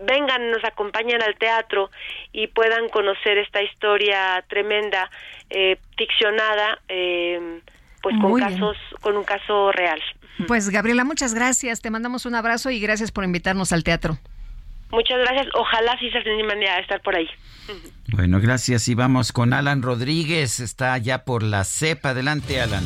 [0.00, 1.90] vengan, nos acompañen al teatro
[2.32, 5.10] y puedan conocer esta historia tremenda,
[5.50, 7.60] eh, ficcionada, eh,
[8.02, 8.52] pues con Muy bien.
[8.52, 10.00] casos, con un caso real.
[10.46, 11.80] Pues Gabriela, muchas gracias.
[11.80, 14.18] Te mandamos un abrazo y gracias por invitarnos al teatro.
[14.90, 15.48] Muchas gracias.
[15.54, 17.28] Ojalá sí se animen a estar por ahí.
[18.12, 18.88] Bueno, gracias.
[18.88, 20.60] Y vamos con Alan Rodríguez.
[20.60, 22.10] Está ya por la cepa.
[22.10, 22.84] Adelante, Alan.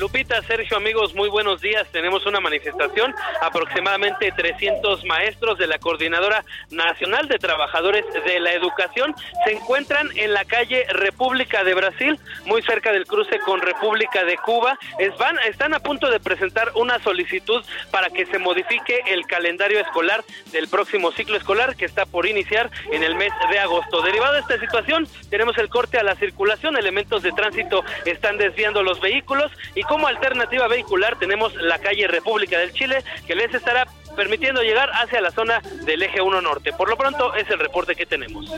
[0.00, 1.88] Lupita, Sergio, amigos, muy buenos días.
[1.90, 3.14] Tenemos una manifestación.
[3.40, 10.34] Aproximadamente 300 maestros de la Coordinadora Nacional de Trabajadores de la Educación se encuentran en
[10.34, 14.78] la calle República de Brasil, muy cerca del cruce con República de Cuba.
[14.98, 19.80] Es- van- están a punto de presentar una solicitud para que se modifique el calendario
[19.80, 24.02] escolar del próximo ciclo escolar que está por iniciar en el mes de agosto.
[24.02, 26.76] Derivado de esta situación, tenemos el corte a la circulación.
[26.76, 32.58] Elementos de tránsito están desviando los vehículos y como alternativa vehicular tenemos la calle República
[32.58, 36.72] del Chile que les estará permitiendo llegar hacia la zona del eje 1 norte.
[36.72, 38.50] Por lo pronto es el reporte que tenemos.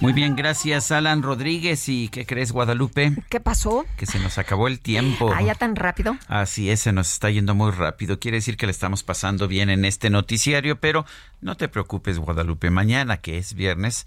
[0.00, 1.88] Muy bien, gracias, Alan Rodríguez.
[1.88, 3.12] ¿Y qué crees, Guadalupe?
[3.30, 3.86] ¿Qué pasó?
[3.96, 5.32] Que se nos acabó el tiempo.
[5.34, 6.16] Ah, ya tan rápido.
[6.28, 8.20] Así es, se nos está yendo muy rápido.
[8.20, 11.06] Quiere decir que le estamos pasando bien en este noticiario, pero
[11.40, 12.70] no te preocupes, Guadalupe.
[12.70, 14.06] Mañana, que es viernes,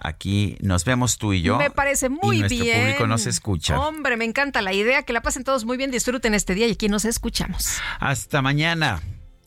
[0.00, 1.58] aquí nos vemos tú y yo.
[1.58, 2.80] Me parece muy y nuestro bien.
[2.80, 3.78] público nos escucha.
[3.80, 5.02] Hombre, me encanta la idea.
[5.02, 7.78] Que la pasen todos muy bien, disfruten este día y aquí nos escuchamos.
[8.00, 9.02] Hasta mañana.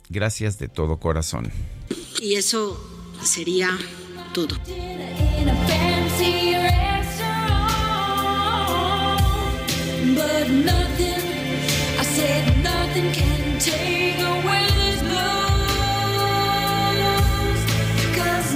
[0.09, 1.51] Gracias de todo corazón.
[2.19, 2.79] Y eso
[3.23, 3.69] sería
[4.33, 4.55] todo.
[5.67, 7.71] fancy restaurant,
[10.15, 11.21] but nothing,
[11.99, 15.21] I said nothing can take away this blues,
[18.15, 18.55] 'cause